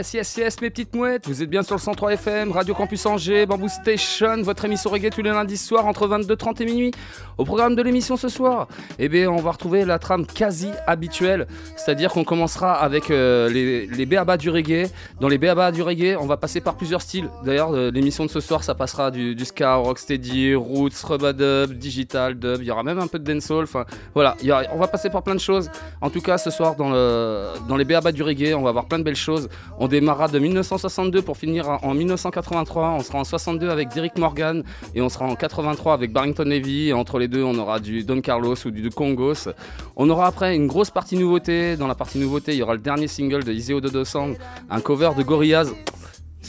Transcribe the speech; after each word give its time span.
Yes, 0.00 0.14
yes, 0.14 0.36
yes, 0.38 0.60
mes 0.62 0.70
petites 0.70 0.94
mouettes, 0.94 1.28
vous 1.28 1.42
êtes 1.42 1.50
bien 1.50 1.62
sur 1.62 1.74
le 1.74 1.80
103 1.80 2.14
FM, 2.14 2.52
Radio 2.52 2.72
Campus 2.72 3.04
Angers, 3.04 3.44
Bamboo 3.44 3.68
Station, 3.68 4.40
votre 4.40 4.64
émission 4.64 4.88
reggae 4.88 5.10
tous 5.10 5.20
les 5.20 5.28
lundis 5.28 5.58
soirs 5.58 5.84
entre 5.84 6.08
22h30 6.08 6.62
et 6.62 6.64
minuit. 6.64 6.90
Au 7.36 7.44
programme 7.44 7.76
de 7.76 7.82
l'émission 7.82 8.16
ce 8.16 8.30
soir, 8.30 8.66
eh 8.98 9.10
bien, 9.10 9.28
on 9.30 9.42
va 9.42 9.50
retrouver 9.50 9.84
la 9.84 9.98
trame 9.98 10.24
quasi 10.24 10.70
habituelle, 10.86 11.46
c'est-à-dire 11.76 12.12
qu'on 12.12 12.24
commencera 12.24 12.72
avec 12.72 13.10
euh, 13.10 13.50
les, 13.50 13.86
les 13.88 14.06
béabas 14.06 14.38
du 14.38 14.48
reggae. 14.48 14.88
Dans 15.20 15.28
les 15.28 15.36
béabas 15.36 15.70
du 15.70 15.82
reggae, 15.82 16.16
on 16.18 16.24
va 16.24 16.38
passer 16.38 16.62
par 16.62 16.76
plusieurs 16.76 17.02
styles. 17.02 17.28
D'ailleurs, 17.44 17.74
euh, 17.74 17.90
l'émission 17.90 18.24
de 18.24 18.30
ce 18.30 18.40
soir, 18.40 18.64
ça 18.64 18.74
passera 18.74 19.10
du, 19.10 19.34
du 19.34 19.44
ska, 19.44 19.74
rocksteady, 19.74 20.54
roots, 20.54 21.04
rubadub, 21.04 21.74
digital, 21.74 22.38
dub, 22.38 22.62
il 22.62 22.66
y 22.66 22.70
aura 22.70 22.84
même 22.84 23.00
un 23.00 23.06
peu 23.06 23.18
de 23.18 23.30
dancehall, 23.30 23.64
enfin 23.64 23.84
voilà, 24.14 24.34
on 24.72 24.78
va 24.78 24.88
passer 24.88 25.10
par 25.10 25.22
plein 25.22 25.34
de 25.34 25.40
choses. 25.40 25.70
En 26.00 26.08
tout 26.08 26.22
cas, 26.22 26.38
ce 26.38 26.48
soir, 26.48 26.74
dans, 26.74 26.88
le, 26.88 27.48
dans 27.68 27.76
les 27.76 27.84
béabas 27.84 28.12
du 28.12 28.22
reggae, 28.22 28.54
on 28.54 28.62
va 28.62 28.70
avoir 28.70 28.86
plein 28.86 28.98
de 28.98 29.04
belles 29.04 29.14
choses. 29.14 29.50
Démarrera 29.90 30.28
de 30.28 30.38
1962 30.38 31.20
pour 31.22 31.36
finir 31.36 31.78
en 31.82 31.92
1983. 31.94 32.96
On 32.98 33.00
sera 33.00 33.18
en 33.18 33.24
62 33.24 33.68
avec 33.68 33.88
Derrick 33.88 34.16
Morgan 34.16 34.62
et 34.94 35.02
on 35.02 35.08
sera 35.08 35.26
en 35.26 35.34
83 35.34 35.92
avec 35.92 36.12
Barrington 36.12 36.44
Levy. 36.44 36.92
Entre 36.94 37.18
les 37.18 37.28
deux, 37.28 37.42
on 37.42 37.58
aura 37.58 37.80
du 37.80 38.04
Don 38.04 38.20
Carlos 38.22 38.56
ou 38.64 38.70
du 38.70 38.88
Congos. 38.90 39.50
On 39.96 40.08
aura 40.08 40.26
après 40.26 40.56
une 40.56 40.66
grosse 40.66 40.90
partie 40.90 41.16
nouveauté. 41.16 41.76
Dans 41.76 41.86
la 41.88 41.94
partie 41.94 42.18
nouveauté, 42.18 42.52
il 42.52 42.58
y 42.58 42.62
aura 42.62 42.74
le 42.74 42.80
dernier 42.80 43.08
single 43.08 43.44
de 43.44 43.52
Iseo 43.52 43.80
Dodo 43.80 44.04
Sound, 44.04 44.38
un 44.70 44.80
cover 44.80 45.10
de 45.16 45.22
Gorillaz. 45.22 45.72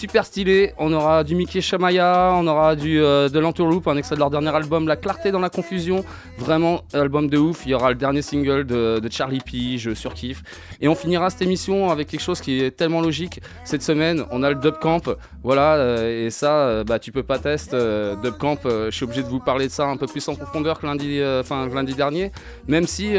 Super 0.02 0.26
stylé, 0.26 0.74
on 0.80 0.92
aura 0.94 1.24
du 1.24 1.36
Mickey 1.36 1.62
Shamaya, 1.62 2.34
on 2.34 2.48
aura 2.48 2.76
du, 2.76 3.00
euh, 3.00 3.30
de 3.30 3.38
l'Entourloupe, 3.38 3.88
un 3.88 3.98
extrait 3.98 4.16
de 4.16 4.20
leur 4.20 4.32
dernier 4.32 4.50
album, 4.50 4.88
La 4.88 4.96
Clarté 4.96 5.30
dans 5.30 5.38
la 5.38 5.52
Confusion, 5.52 6.04
vraiment 6.40 6.82
album 6.92 7.30
de 7.30 7.38
ouf, 7.38 7.68
il 7.68 7.70
y 7.70 7.76
aura 7.76 7.90
le 7.90 7.96
dernier 7.96 8.24
single 8.24 8.66
de, 8.66 9.00
Charlie 9.12 9.42
P, 9.42 9.78
je 9.78 9.94
surkiffe. 9.94 10.42
Et 10.82 10.88
on 10.88 10.96
finira 10.96 11.30
cette 11.30 11.44
émission 11.44 11.92
avec 11.92 12.08
quelque 12.08 12.24
chose 12.24 12.42
qui 12.42 12.64
est 12.64 12.72
tellement 12.72 13.00
logique. 13.00 13.42
Cette 13.64 13.84
semaine, 13.84 14.26
on 14.32 14.42
a 14.42 14.50
le 14.50 14.56
Dub 14.56 14.80
Camp, 14.82 15.08
voilà, 15.44 15.76
euh, 15.76 16.26
et 16.26 16.32
ça, 16.32 16.62
euh, 16.62 16.84
bah, 16.84 16.98
tu 16.98 17.12
peux 17.12 17.22
pas 17.22 17.38
tester. 17.38 17.76
euh, 17.76 18.16
Dub 18.16 18.40
Camp, 18.40 18.58
je 18.66 18.90
suis 18.90 19.04
obligé 19.04 19.22
de 19.22 19.28
vous 19.28 19.40
parler 19.40 19.68
de 19.68 19.72
ça 19.72 19.86
un 19.86 19.98
peu 19.98 20.08
plus 20.08 20.28
en 20.28 20.34
profondeur 20.34 20.80
que 20.80 20.88
lundi, 20.88 21.20
que 21.20 21.76
lundi 21.76 21.94
dernier, 21.94 22.32
même 22.68 22.88
si 22.88 23.14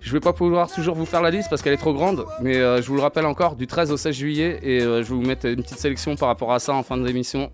je 0.00 0.12
vais 0.12 0.20
pas 0.20 0.32
pouvoir 0.32 0.70
toujours 0.70 0.94
vous 0.94 1.06
faire 1.06 1.22
la 1.22 1.30
liste 1.30 1.48
parce 1.50 1.62
qu'elle 1.62 1.72
est 1.72 1.78
trop 1.78 1.94
grande, 1.94 2.24
mais 2.40 2.56
euh, 2.56 2.80
je 2.80 2.88
vous 2.88 2.96
le 2.96 3.02
rappelle 3.02 3.26
encore, 3.26 3.56
du 3.56 3.66
13 3.66 3.92
au 3.92 3.96
16 3.96 4.14
juillet, 4.14 4.60
et 4.62 4.80
euh, 4.80 5.02
je 5.02 5.08
vais 5.08 5.14
vous 5.14 5.26
mettre 5.26 5.46
une 5.46 5.62
petite 5.62 5.78
sélection 5.78 6.16
par 6.16 6.28
rapport 6.28 6.52
à 6.52 6.58
ça 6.58 6.74
en 6.74 6.82
fin 6.82 6.96
de 6.96 7.06
l'émission. 7.06 7.50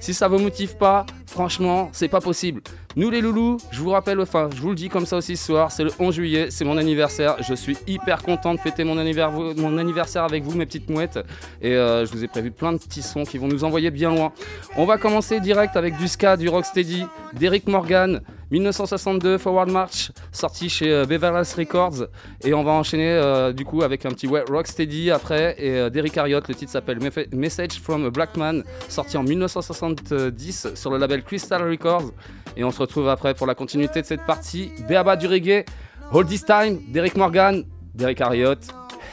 Si 0.00 0.14
ça 0.14 0.28
vous 0.28 0.38
motive 0.38 0.76
pas, 0.78 1.04
franchement, 1.26 1.90
c'est 1.92 2.08
pas 2.08 2.22
possible. 2.22 2.62
Nous 2.96 3.10
les 3.10 3.20
loulous, 3.20 3.58
je 3.70 3.80
vous 3.80 3.90
rappelle, 3.90 4.18
enfin, 4.18 4.48
je 4.54 4.60
vous 4.60 4.70
le 4.70 4.74
dis 4.74 4.88
comme 4.88 5.04
ça 5.04 5.18
aussi 5.18 5.36
ce 5.36 5.44
soir, 5.44 5.70
c'est 5.70 5.84
le 5.84 5.90
11 5.98 6.14
juillet, 6.14 6.46
c'est 6.50 6.64
mon 6.64 6.78
anniversaire. 6.78 7.36
Je 7.42 7.54
suis 7.54 7.76
hyper 7.86 8.22
content 8.22 8.54
de 8.54 8.58
fêter 8.58 8.82
mon 8.82 8.96
anniversaire 8.96 10.24
avec 10.24 10.42
vous, 10.42 10.56
mes 10.56 10.64
petites 10.64 10.88
mouettes. 10.88 11.20
Et 11.60 11.74
euh, 11.74 12.06
je 12.06 12.12
vous 12.12 12.24
ai 12.24 12.28
prévu 12.28 12.50
plein 12.50 12.72
de 12.72 12.78
petits 12.78 13.02
sons 13.02 13.24
qui 13.24 13.36
vont 13.36 13.46
nous 13.46 13.62
envoyer 13.62 13.90
bien 13.90 14.10
loin. 14.10 14.32
On 14.76 14.86
va 14.86 14.96
commencer 14.96 15.38
direct 15.38 15.76
avec 15.76 15.98
du 15.98 16.08
ska, 16.08 16.38
du 16.38 16.48
rocksteady, 16.48 17.04
d'Eric 17.34 17.68
Morgan, 17.68 18.22
1962, 18.50 19.38
Forward 19.38 19.70
March, 19.70 20.10
sorti 20.32 20.68
chez 20.68 20.92
euh, 20.92 21.04
Beverly 21.04 21.46
Records. 21.56 22.06
Et 22.42 22.52
on 22.52 22.64
va 22.64 22.72
enchaîner 22.72 23.08
euh, 23.08 23.52
du 23.52 23.64
coup 23.64 23.82
avec 23.82 24.04
un 24.04 24.10
petit 24.10 24.26
ouais, 24.26 24.44
rocksteady 24.48 25.10
après. 25.10 25.54
Et 25.58 25.70
euh, 25.70 25.90
d'Eric 25.90 26.18
Harriott, 26.18 26.48
le 26.48 26.54
titre 26.54 26.72
s'appelle 26.72 26.98
Message 27.32 27.80
from 27.80 28.06
a 28.06 28.10
Black 28.10 28.36
Man, 28.36 28.64
sorti 28.88 29.16
en 29.16 29.22
1970 29.22 30.74
sur 30.74 30.90
le 30.90 30.98
label 30.98 31.22
Crystal 31.22 31.62
Records. 31.62 32.10
Et 32.56 32.64
on 32.64 32.72
se 32.72 32.80
retrouve 32.80 33.08
après 33.08 33.34
pour 33.34 33.46
la 33.46 33.54
continuité 33.54 34.02
de 34.02 34.06
cette 34.06 34.26
partie. 34.26 34.72
Beaba 34.88 35.16
du 35.16 35.28
reggae, 35.28 35.64
Hold 36.12 36.28
This 36.28 36.44
Time, 36.44 36.80
d'Eric 36.88 37.16
Morgan, 37.16 37.64
d'Eric 37.94 38.20
Harriott. 38.20 38.58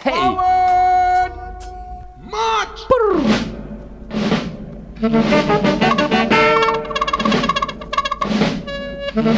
Hey! 0.04 0.14
Gather 9.18 9.34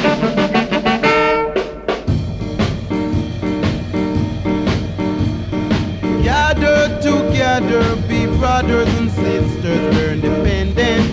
together, 7.02 7.96
be 8.10 8.26
brothers 8.26 8.90
and 8.96 9.10
sisters, 9.10 9.96
we're 9.96 10.12
independent. 10.16 11.06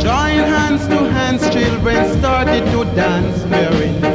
Join 0.00 0.38
hands 0.38 0.86
to 0.86 1.10
hands, 1.10 1.50
children 1.50 2.18
started 2.20 2.64
to 2.66 2.84
dance, 2.94 3.42
we're 3.46 3.82
independent. 3.82 4.07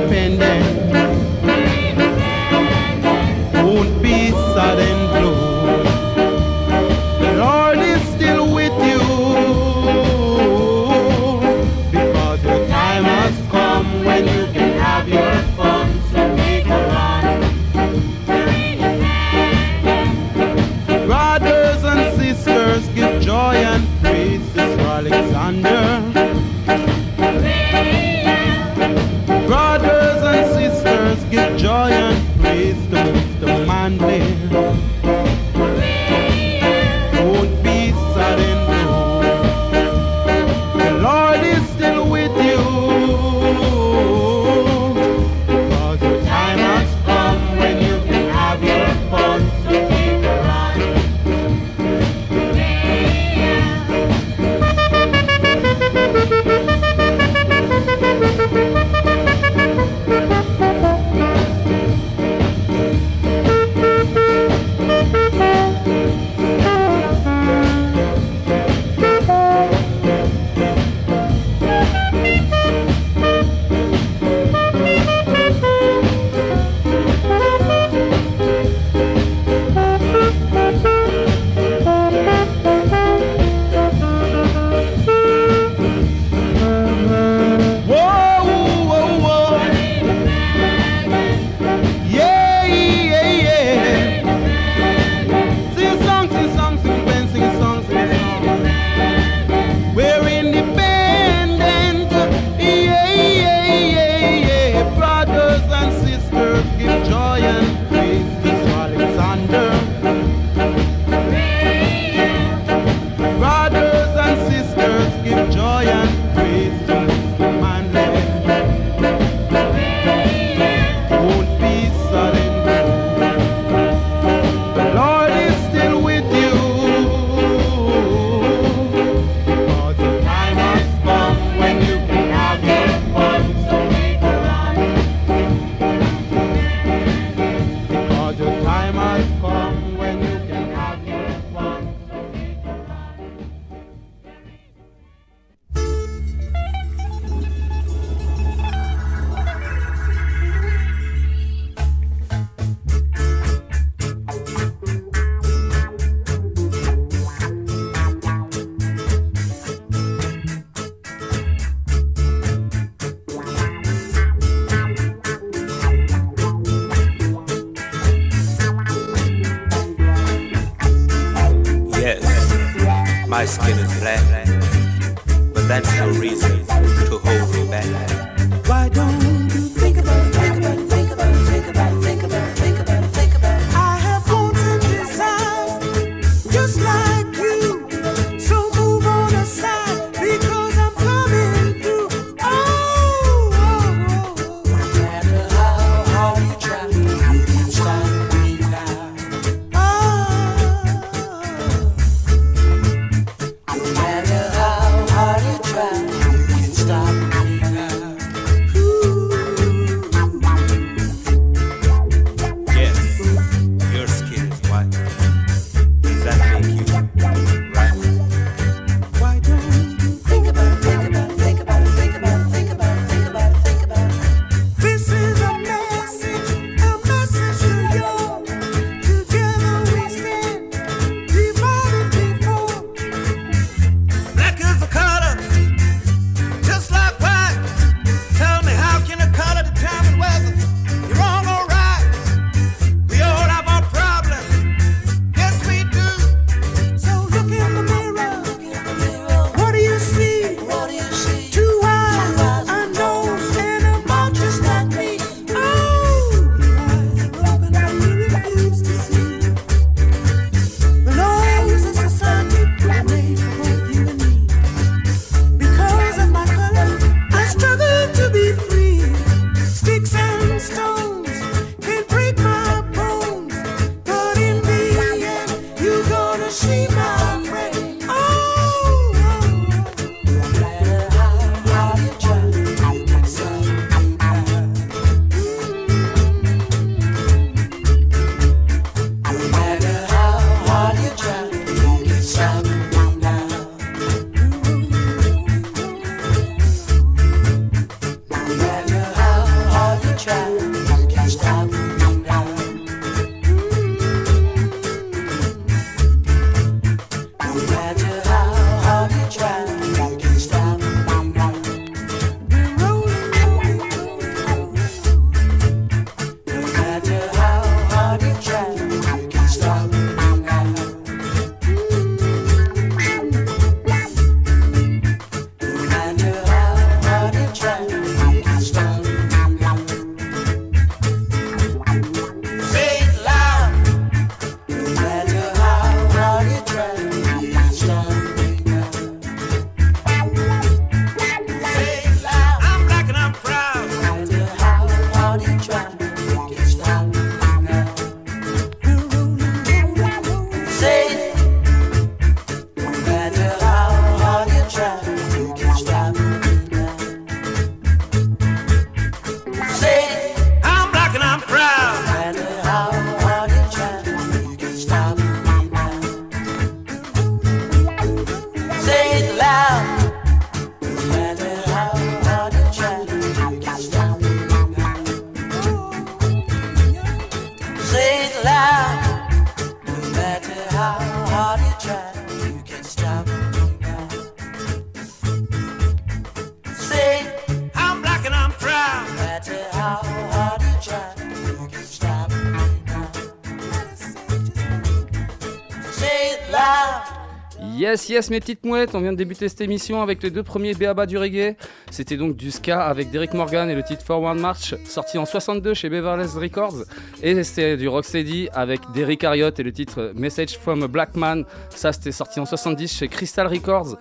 Yes, 397.93 398.09
yes, 398.09 398.31
mes 398.31 398.39
petites 398.39 398.65
mouettes, 398.65 398.95
on 398.95 399.01
vient 399.01 399.11
de 399.11 399.17
débuter 399.17 399.47
cette 399.47 399.61
émission 399.61 400.01
avec 400.01 400.23
les 400.23 400.31
deux 400.31 400.41
premiers 400.41 400.73
BABA 400.73 401.05
du 401.05 401.15
reggae. 401.15 401.55
C'était 401.91 402.17
donc 402.17 402.35
du 402.35 402.49
ska 402.49 402.87
avec 402.87 403.11
Derek 403.11 403.35
Morgan 403.35 403.69
et 403.69 403.75
le 403.75 403.83
titre 403.83 404.03
Forward 404.03 404.39
March, 404.39 404.73
sorti 404.83 405.19
en 405.19 405.27
62 405.27 405.75
chez 405.75 405.89
Beverly 405.89 406.25
Records. 406.35 406.85
Et 407.21 407.43
c'était 407.43 407.77
du 407.77 407.87
Rocksteady 407.87 408.49
avec 408.51 408.79
Derek 408.95 409.23
Harriott 409.23 409.59
et 409.59 409.63
le 409.63 409.71
titre 409.71 410.11
Message 410.15 410.57
from 410.57 410.81
a 410.81 410.87
Black 410.87 411.15
Man. 411.15 411.45
Ça, 411.69 411.93
c'était 411.93 412.11
sorti 412.11 412.39
en 412.39 412.47
70 412.47 412.97
chez 412.97 413.07
Crystal 413.07 413.45
Records. 413.45 413.99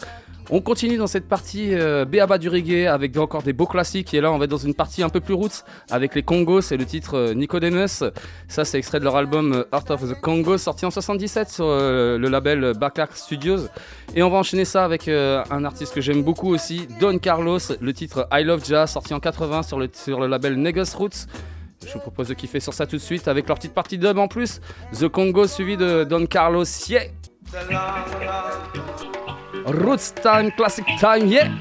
On 0.50 0.60
continue 0.60 0.96
dans 0.96 1.06
cette 1.06 1.28
partie 1.28 1.74
euh, 1.74 2.04
du 2.04 2.48
reggae 2.48 2.86
avec 2.86 3.16
encore 3.16 3.42
des 3.42 3.52
beaux 3.52 3.66
classiques. 3.66 4.12
Et 4.14 4.20
là, 4.20 4.32
on 4.32 4.38
va 4.38 4.44
être 4.44 4.50
dans 4.50 4.56
une 4.56 4.74
partie 4.74 5.02
un 5.02 5.08
peu 5.08 5.20
plus 5.20 5.34
roots 5.34 5.64
avec 5.90 6.14
les 6.14 6.22
Congos. 6.22 6.72
et 6.72 6.76
le 6.76 6.84
titre 6.84 7.16
euh, 7.16 7.34
Nicodemus. 7.34 8.04
Ça, 8.48 8.64
c'est 8.64 8.78
extrait 8.78 8.98
de 8.98 9.04
leur 9.04 9.16
album 9.16 9.52
euh, 9.52 9.64
Heart 9.72 9.90
of 9.92 10.08
the 10.08 10.20
Congo, 10.20 10.58
sorti 10.58 10.84
en 10.84 10.90
77 10.90 11.48
sur 11.48 11.66
euh, 11.66 12.18
le 12.18 12.28
label 12.28 12.72
Backlash 12.78 13.10
Studios. 13.14 13.68
Et 14.14 14.22
on 14.22 14.30
va 14.30 14.38
enchaîner 14.38 14.64
ça 14.64 14.84
avec 14.84 15.08
un 15.08 15.64
artiste 15.64 15.94
que 15.94 16.00
j'aime 16.00 16.22
beaucoup 16.22 16.52
aussi, 16.52 16.86
Don 17.00 17.18
Carlos. 17.18 17.58
Le 17.80 17.92
titre 17.92 18.28
I 18.32 18.42
Love 18.42 18.64
Jazz, 18.64 18.90
sorti 18.90 19.14
en 19.14 19.20
80 19.20 19.62
sur 19.62 19.78
le, 19.78 19.88
sur 19.92 20.20
le 20.20 20.26
label 20.26 20.56
Negus 20.56 20.94
Roots. 20.94 21.26
Je 21.86 21.92
vous 21.92 22.00
propose 22.00 22.28
de 22.28 22.34
kiffer 22.34 22.60
sur 22.60 22.74
ça 22.74 22.86
tout 22.86 22.96
de 22.96 23.02
suite 23.02 23.26
avec 23.26 23.48
leur 23.48 23.56
petite 23.56 23.74
partie 23.74 23.98
dub 23.98 24.18
en 24.18 24.28
plus. 24.28 24.60
The 24.92 25.08
Congo 25.08 25.46
suivi 25.46 25.76
de 25.76 26.04
Don 26.04 26.26
Carlos. 26.26 26.64
Yeah 26.88 27.04
Roots 29.66 30.10
Time, 30.12 30.50
Classic 30.52 30.84
Time, 30.98 31.26
yeah! 31.26 31.52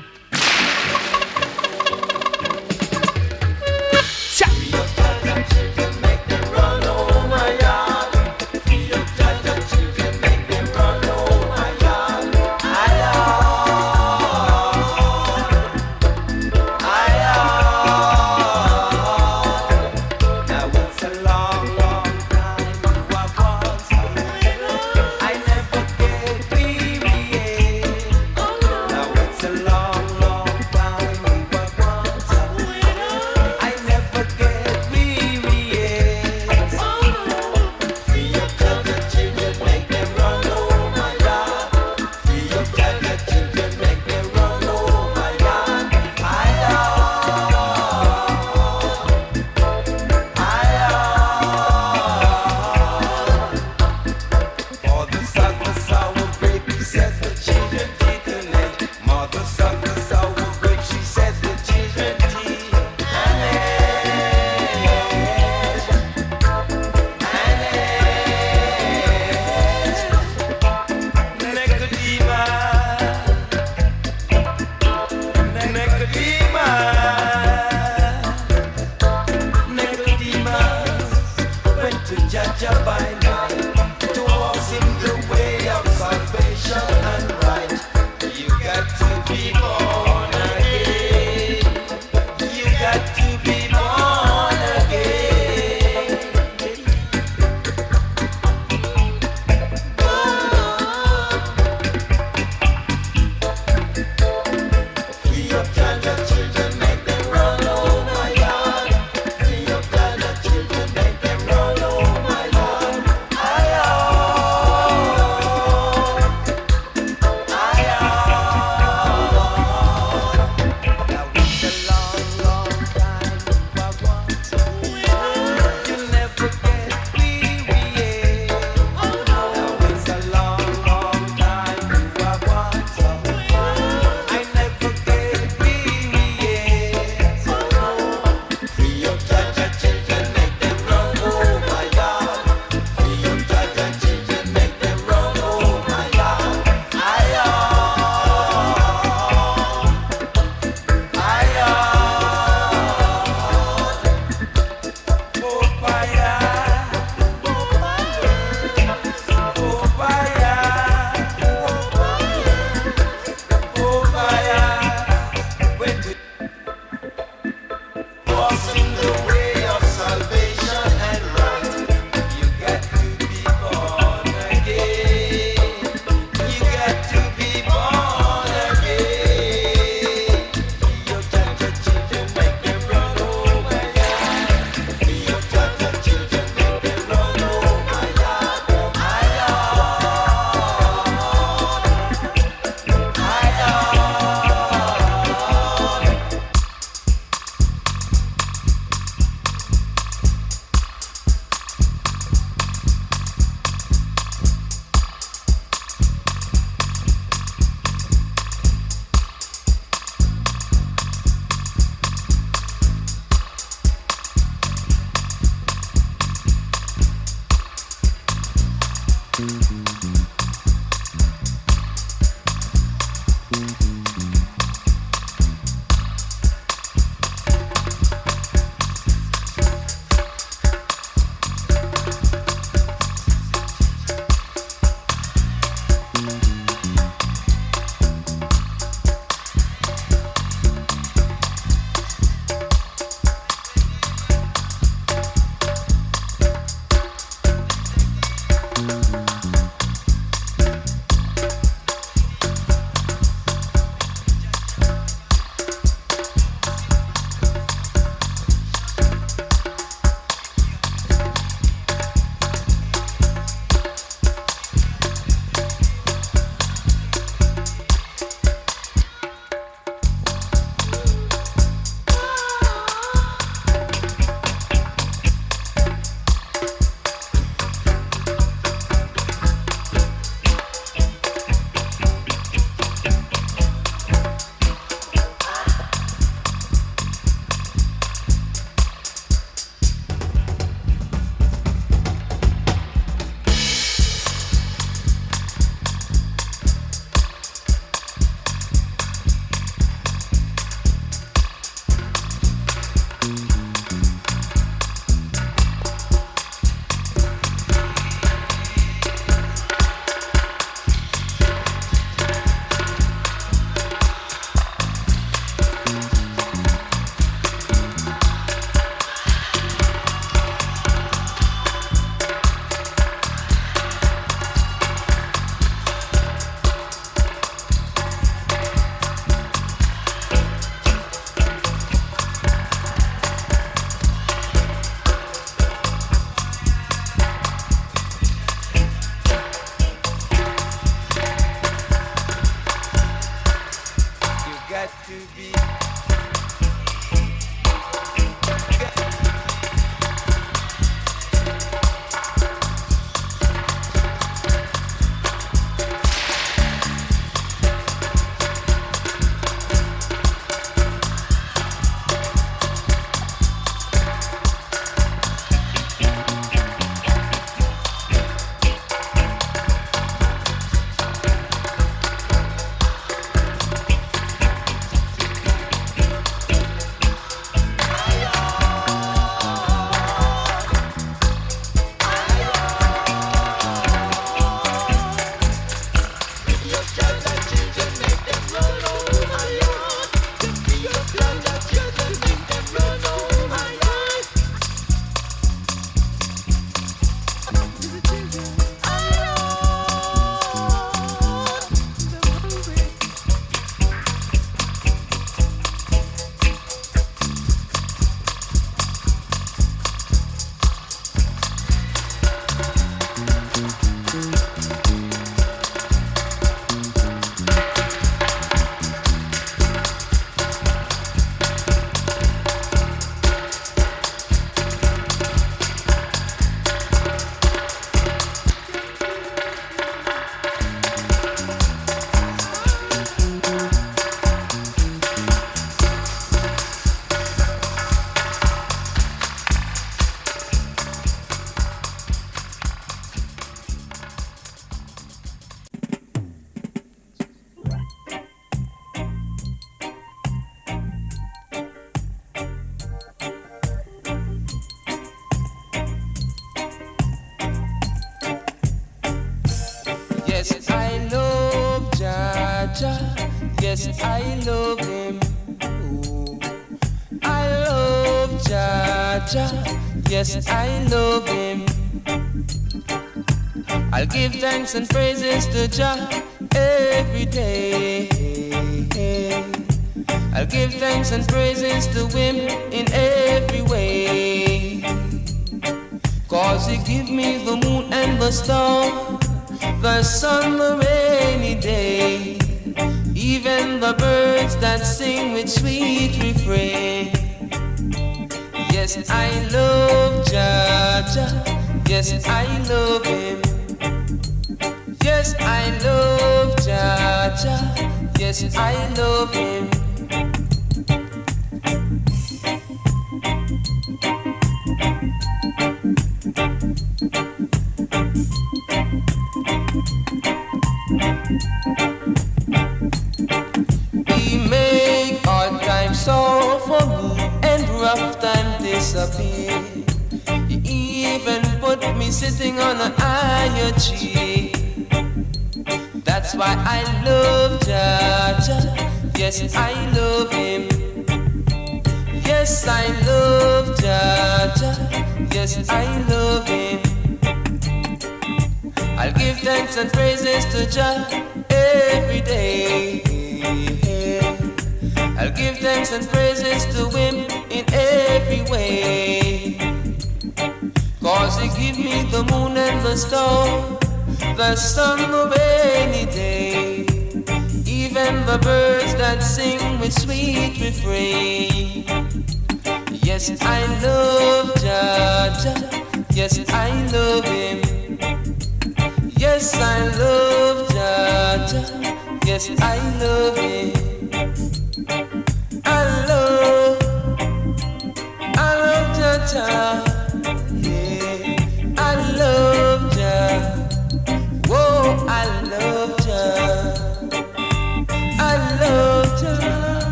Praises 475.68 475.78
to 475.78 476.21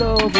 love 0.00 0.37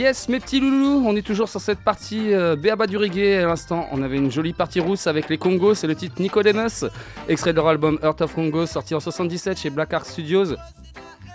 Yes, 0.00 0.30
mes 0.30 0.40
petits 0.40 0.60
loulous, 0.60 1.04
on 1.06 1.14
est 1.14 1.20
toujours 1.20 1.50
sur 1.50 1.60
cette 1.60 1.80
partie 1.80 2.32
euh, 2.32 2.56
Béaba 2.56 2.86
du 2.86 2.96
reggae. 2.96 3.42
À 3.42 3.46
l'instant, 3.46 3.86
on 3.92 4.00
avait 4.00 4.16
une 4.16 4.30
jolie 4.30 4.54
partie 4.54 4.80
rousse 4.80 5.06
avec 5.06 5.28
les 5.28 5.36
Congos, 5.36 5.74
c'est 5.74 5.86
le 5.86 5.94
titre 5.94 6.22
Nicodemus, 6.22 6.86
extrait 7.28 7.52
de 7.52 7.56
leur 7.56 7.68
album 7.68 7.98
Earth 8.02 8.22
of 8.22 8.34
Congo, 8.34 8.64
sorti 8.64 8.94
en 8.94 9.00
77 9.00 9.58
chez 9.58 9.68
Black 9.68 9.92
Ark 9.92 10.06
Studios. 10.06 10.54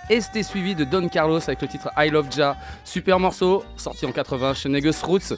Et 0.09 0.19
c'était 0.19 0.41
suivi 0.41 0.73
de 0.73 0.83
Don 0.83 1.07
Carlos 1.09 1.41
avec 1.43 1.61
le 1.61 1.67
titre 1.67 1.91
I 1.95 2.09
Love 2.09 2.31
Ja, 2.35 2.57
super 2.83 3.19
morceau, 3.19 3.63
sorti 3.77 4.07
en 4.07 4.11
80 4.11 4.55
chez 4.55 4.69
Negus 4.69 5.03
Roots. 5.03 5.37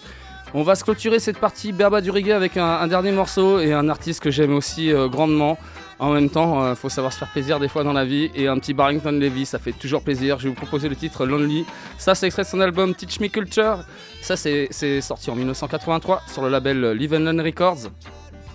On 0.53 0.63
va 0.63 0.75
se 0.75 0.85
clôturer 0.85 1.19
cette 1.19 1.39
partie 1.39 1.73
Béaba 1.73 1.99
du 1.99 2.11
reggae 2.11 2.31
avec 2.31 2.55
un, 2.55 2.65
un 2.65 2.87
dernier 2.87 3.11
morceau 3.11 3.59
et 3.59 3.73
un 3.73 3.89
artiste 3.89 4.21
que 4.21 4.31
j'aime 4.31 4.55
aussi 4.55 4.89
euh, 4.89 5.09
grandement. 5.09 5.57
En 5.99 6.13
même 6.13 6.29
temps, 6.29 6.69
il 6.69 6.75
faut 6.75 6.89
savoir 6.89 7.11
se 7.11 7.17
faire 7.17 7.31
plaisir 7.31 7.59
des 7.59 7.67
fois 7.67 7.83
dans 7.83 7.93
la 7.93 8.05
vie. 8.05 8.29
Et 8.35 8.47
un 8.47 8.57
petit 8.59 8.73
Barrington 8.73 9.11
Levy, 9.11 9.45
ça 9.45 9.57
fait 9.57 9.71
toujours 9.71 10.03
plaisir. 10.03 10.37
Je 10.37 10.43
vais 10.43 10.49
vous 10.49 10.55
proposer 10.55 10.89
le 10.89 10.95
titre 10.95 11.25
Lonely. 11.25 11.65
Ça, 11.97 12.13
c'est 12.13 12.27
extrait 12.27 12.43
de 12.43 12.47
son 12.47 12.61
album 12.61 12.93
Teach 12.93 13.19
Me 13.19 13.27
Culture. 13.27 13.79
Ça, 14.21 14.35
c'est 14.35 15.01
sorti 15.01 15.31
en 15.31 15.35
1983 15.35 16.21
sur 16.27 16.43
le 16.43 16.49
label 16.49 16.91
Live 16.91 17.13
and 17.13 17.43
Records. 17.43 17.89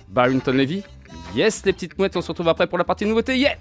Barrington 0.09 0.52
Levy. 0.52 0.85
Yes, 1.35 1.64
les 1.64 1.72
petites 1.72 1.98
mouettes, 1.98 2.16
on 2.16 2.20
se 2.20 2.28
retrouve 2.28 2.48
après 2.48 2.66
pour 2.66 2.78
la 2.78 2.85
partie 2.85 3.07
nouveauté. 3.07 3.37
Yeah! 3.37 3.57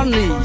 Lonely. 0.00 0.20
Someone 0.22 0.39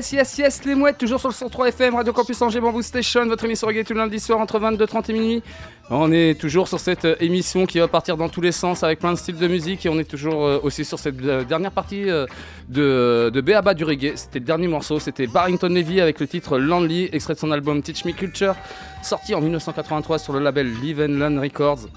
Yes, 0.00 0.12
yes, 0.12 0.38
yes, 0.38 0.64
les 0.64 0.74
mouettes, 0.74 0.96
toujours 0.96 1.20
sur 1.20 1.28
le 1.28 1.34
103 1.34 1.68
FM, 1.68 1.94
Radio 1.94 2.14
Campus 2.14 2.40
Angers, 2.40 2.58
Bamboo 2.58 2.80
Station, 2.80 3.26
votre 3.26 3.44
émission 3.44 3.66
reggae 3.66 3.84
tous 3.84 3.92
les 3.92 3.98
lundis 3.98 4.18
soir 4.18 4.38
entre 4.38 4.58
22h30 4.58 5.10
et 5.10 5.12
minuit. 5.12 5.42
On 5.90 6.10
est 6.10 6.40
toujours 6.40 6.68
sur 6.68 6.80
cette 6.80 7.04
euh, 7.04 7.16
émission 7.20 7.66
qui 7.66 7.80
va 7.80 7.86
partir 7.86 8.16
dans 8.16 8.30
tous 8.30 8.40
les 8.40 8.52
sens 8.52 8.82
avec 8.82 8.98
plein 8.98 9.12
de 9.12 9.18
styles 9.18 9.36
de 9.36 9.46
musique 9.46 9.84
et 9.84 9.90
on 9.90 9.98
est 9.98 10.08
toujours 10.08 10.46
euh, 10.46 10.58
aussi 10.62 10.86
sur 10.86 10.98
cette 10.98 11.20
euh, 11.22 11.44
dernière 11.44 11.72
partie 11.72 12.06
de, 12.06 13.30
de 13.30 13.74
du 13.74 13.84
reggae. 13.84 14.12
C'était 14.14 14.38
le 14.38 14.46
dernier 14.46 14.68
morceau, 14.68 14.98
c'était 15.00 15.26
Barrington 15.26 15.68
Levy 15.68 16.00
avec 16.00 16.18
le 16.18 16.26
titre 16.26 16.56
Landly, 16.56 17.10
extrait 17.12 17.34
de 17.34 17.38
son 17.38 17.50
album 17.50 17.82
Teach 17.82 18.06
Me 18.06 18.12
Culture, 18.12 18.54
sorti 19.02 19.34
en 19.34 19.42
1983 19.42 20.18
sur 20.18 20.32
le 20.32 20.38
label 20.38 20.72
Live 20.80 21.00
and 21.00 21.18
Learn 21.18 21.38
Records. 21.38 21.88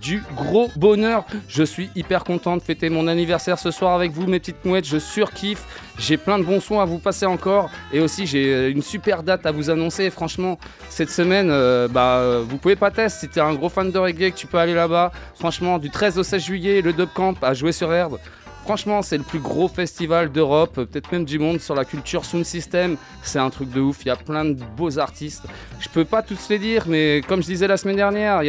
Du 0.00 0.22
gros 0.34 0.70
bonheur. 0.76 1.26
Je 1.46 1.62
suis 1.62 1.90
hyper 1.94 2.24
content 2.24 2.56
de 2.56 2.62
fêter 2.62 2.88
mon 2.88 3.06
anniversaire 3.06 3.58
ce 3.58 3.70
soir 3.70 3.94
avec 3.94 4.12
vous, 4.12 4.26
mes 4.26 4.38
petites 4.38 4.64
mouettes. 4.64 4.86
Je 4.86 4.98
surkiffe. 4.98 5.64
J'ai 5.98 6.16
plein 6.16 6.38
de 6.38 6.44
bons 6.44 6.60
sons 6.60 6.80
à 6.80 6.86
vous 6.86 6.98
passer 6.98 7.26
encore. 7.26 7.70
Et 7.92 8.00
aussi, 8.00 8.26
j'ai 8.26 8.54
euh, 8.54 8.70
une 8.70 8.82
super 8.82 9.22
date 9.22 9.44
à 9.44 9.52
vous 9.52 9.68
annoncer. 9.68 10.08
Franchement, 10.10 10.58
cette 10.88 11.10
semaine, 11.10 11.48
euh, 11.50 11.86
bah, 11.86 12.18
euh, 12.18 12.44
vous 12.48 12.56
pouvez 12.56 12.76
pas 12.76 12.90
tester. 12.90 13.26
Si 13.26 13.28
t'es 13.28 13.40
un 13.40 13.54
gros 13.54 13.68
fan 13.68 13.90
de 13.90 13.98
reggae, 13.98 14.30
que 14.30 14.36
tu 14.36 14.46
peux 14.46 14.58
aller 14.58 14.74
là-bas. 14.74 15.12
Franchement, 15.34 15.78
du 15.78 15.90
13 15.90 16.18
au 16.18 16.22
16 16.22 16.42
juillet, 16.42 16.80
le 16.80 16.92
Dub 16.92 17.08
Camp 17.12 17.34
a 17.42 17.52
joué 17.52 17.72
sur 17.72 17.92
Erd. 17.92 18.18
Franchement, 18.68 19.00
c'est 19.00 19.16
le 19.16 19.24
plus 19.24 19.38
gros 19.38 19.66
festival 19.66 20.30
d'Europe, 20.30 20.74
peut-être 20.74 21.10
même 21.10 21.24
du 21.24 21.38
monde 21.38 21.58
sur 21.58 21.74
la 21.74 21.86
culture 21.86 22.26
Sound 22.26 22.44
System. 22.44 22.98
C'est 23.22 23.38
un 23.38 23.48
truc 23.48 23.70
de 23.70 23.80
ouf. 23.80 24.04
Il 24.04 24.08
y 24.08 24.10
a 24.10 24.16
plein 24.16 24.44
de 24.44 24.62
beaux 24.76 24.98
artistes. 24.98 25.44
Je 25.80 25.88
peux 25.88 26.04
pas 26.04 26.20
tous 26.20 26.50
les 26.50 26.58
dire, 26.58 26.84
mais 26.86 27.22
comme 27.26 27.40
je 27.40 27.46
disais 27.46 27.66
la 27.66 27.78
semaine 27.78 27.96
dernière, 27.96 28.42
il 28.42 28.48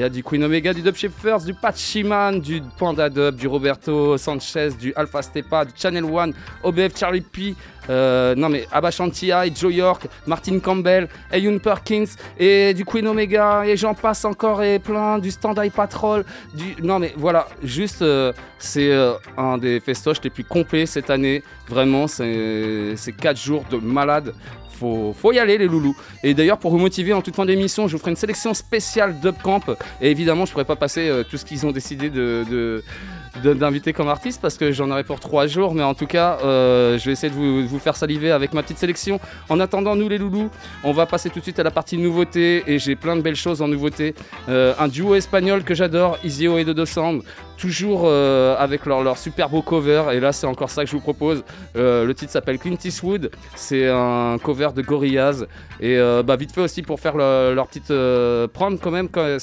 y 0.00 0.02
a, 0.02 0.08
du 0.08 0.24
Queen 0.24 0.42
Omega, 0.42 0.72
du 0.72 0.80
Dub 0.80 0.94
Shepherds, 0.94 1.40
du 1.40 1.52
Pat 1.52 1.76
Shiman, 1.76 2.40
du 2.40 2.62
Panda 2.78 3.10
Dub, 3.10 3.36
du 3.36 3.46
Roberto 3.46 4.16
Sanchez, 4.16 4.70
du 4.80 4.94
Alpha 4.96 5.20
Stepa, 5.20 5.66
du 5.66 5.72
Channel 5.76 6.04
One, 6.04 6.32
OBF 6.62 6.98
Charlie 6.98 7.20
P. 7.20 7.54
euh, 7.90 8.34
non 8.34 8.48
mais 8.48 8.66
Abba 8.70 8.90
Shantia, 8.90 9.44
Joe 9.54 9.72
York, 9.74 10.06
Martin 10.26 10.58
Campbell, 10.60 11.08
Ayun 11.32 11.58
Perkins 11.58 12.04
et 12.38 12.74
du 12.74 12.84
Queen 12.84 13.06
Omega 13.06 13.64
et 13.66 13.76
j'en 13.76 13.94
passe 13.94 14.24
encore 14.24 14.62
et 14.62 14.78
plein 14.78 15.18
du 15.18 15.30
Stand 15.30 15.58
Eye 15.58 15.70
Patrol 15.70 16.24
du 16.54 16.76
non 16.82 16.98
mais 16.98 17.12
voilà 17.16 17.48
juste 17.62 18.02
euh, 18.02 18.32
c'est 18.58 18.90
euh, 18.92 19.14
un 19.36 19.58
des 19.58 19.80
festoches 19.80 20.20
les 20.22 20.30
plus 20.30 20.44
complets 20.44 20.86
cette 20.86 21.10
année 21.10 21.42
vraiment 21.68 22.06
c'est 22.06 22.94
c'est 22.96 23.12
quatre 23.12 23.40
jours 23.40 23.64
de 23.70 23.76
malade 23.76 24.34
faut, 25.14 25.32
y 25.32 25.38
aller 25.38 25.58
les 25.58 25.68
loulous. 25.68 25.96
Et 26.24 26.34
d'ailleurs 26.34 26.58
pour 26.58 26.72
vous 26.72 26.78
motiver 26.78 27.12
en 27.12 27.22
toute 27.22 27.36
fin 27.36 27.46
d'émission, 27.46 27.86
je 27.86 27.92
vous 27.92 28.00
ferai 28.00 28.10
une 28.10 28.16
sélection 28.16 28.52
spéciale 28.52 29.20
d'Upcamp. 29.20 29.60
Et 30.00 30.10
évidemment, 30.10 30.44
je 30.44 30.50
pourrais 30.50 30.64
pas 30.64 30.74
passer 30.74 31.22
tout 31.30 31.36
ce 31.36 31.44
qu'ils 31.44 31.64
ont 31.66 31.70
décidé 31.70 32.10
de- 32.10 32.82
d'inviter 33.42 33.92
comme 33.92 34.08
artiste 34.08 34.40
parce 34.40 34.56
que 34.56 34.72
j'en 34.72 34.90
aurai 34.90 35.04
pour 35.04 35.20
trois 35.20 35.46
jours. 35.46 35.74
Mais 35.74 35.82
en 35.82 35.94
tout 35.94 36.06
cas, 36.06 36.38
euh, 36.44 36.98
je 36.98 37.06
vais 37.06 37.12
essayer 37.12 37.32
de 37.32 37.66
vous, 37.66 37.78
faire 37.78 37.96
saliver 37.96 38.30
avec 38.30 38.52
ma 38.52 38.62
petite 38.62 38.78
sélection. 38.78 39.20
En 39.48 39.60
attendant, 39.60 39.96
nous 39.96 40.08
les 40.08 40.18
loulous, 40.18 40.50
on 40.84 40.92
va 40.92 41.06
passer 41.06 41.30
tout 41.30 41.38
de 41.38 41.44
suite 41.44 41.58
à 41.58 41.62
la 41.62 41.70
partie 41.70 41.98
nouveauté. 41.98 42.64
Et 42.66 42.78
j'ai 42.78 42.96
plein 42.96 43.16
de 43.16 43.22
belles 43.22 43.36
choses 43.36 43.62
en 43.62 43.68
nouveauté. 43.68 44.14
Euh, 44.48 44.74
un 44.78 44.88
duo 44.88 45.14
espagnol 45.14 45.64
que 45.64 45.74
j'adore, 45.74 46.18
Isio 46.24 46.58
et 46.58 46.64
Dodo 46.64 46.86
Sound. 46.86 47.22
Toujours 47.62 48.02
euh, 48.06 48.56
avec 48.58 48.86
leur, 48.86 49.16
super 49.16 49.48
beau 49.48 49.62
cover. 49.62 50.06
Et 50.12 50.18
là, 50.18 50.32
c'est 50.32 50.48
encore 50.48 50.68
ça 50.68 50.82
que 50.82 50.90
je 50.90 50.96
vous 50.96 51.00
propose. 51.00 51.44
Euh, 51.76 52.04
le 52.04 52.12
titre 52.12 52.32
s'appelle 52.32 52.58
Clint 52.58 52.76
Eastwood. 52.84 53.30
C'est 53.54 53.88
un 53.88 54.36
cover 54.42 54.70
de 54.74 54.82
Gorillaz. 54.82 55.46
Et 55.78 55.96
euh, 55.96 56.24
bah, 56.24 56.34
vite 56.34 56.50
fait 56.50 56.60
aussi 56.62 56.82
pour 56.82 56.98
faire 56.98 57.16
le- 57.16 57.54
leur 57.54 57.68
petite 57.68 57.92
prom 58.52 58.80
quand 58.80 58.90
même. 58.90 59.08
Quand, 59.08 59.36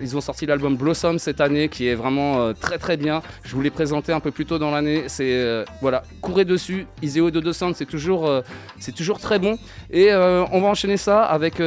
ils 0.00 0.16
ont 0.16 0.22
sorti 0.22 0.46
l'album 0.46 0.76
Blossom 0.78 1.18
cette 1.18 1.42
année 1.42 1.68
qui 1.68 1.88
est 1.88 1.94
vraiment 1.94 2.54
très 2.54 2.78
très 2.78 2.96
bien. 2.96 3.20
Je 3.44 3.54
vous 3.54 3.60
l'ai 3.60 3.68
présenté 3.70 4.14
un 4.14 4.20
peu 4.20 4.30
plus 4.30 4.46
tôt 4.46 4.58
dans 4.58 4.70
l'année. 4.70 5.04
C'est 5.08 5.66
voilà, 5.82 6.04
courez 6.22 6.46
dessus. 6.46 6.86
Iseo 7.02 7.30
de 7.30 7.52
Sound, 7.52 7.74
c'est 7.76 7.84
toujours, 7.84 8.32
c'est 8.78 8.94
toujours 8.94 9.20
très 9.20 9.38
bon. 9.38 9.58
Et 9.90 10.10
on 10.14 10.60
va 10.62 10.68
enchaîner 10.68 10.96
ça 10.96 11.22
avec 11.22 11.60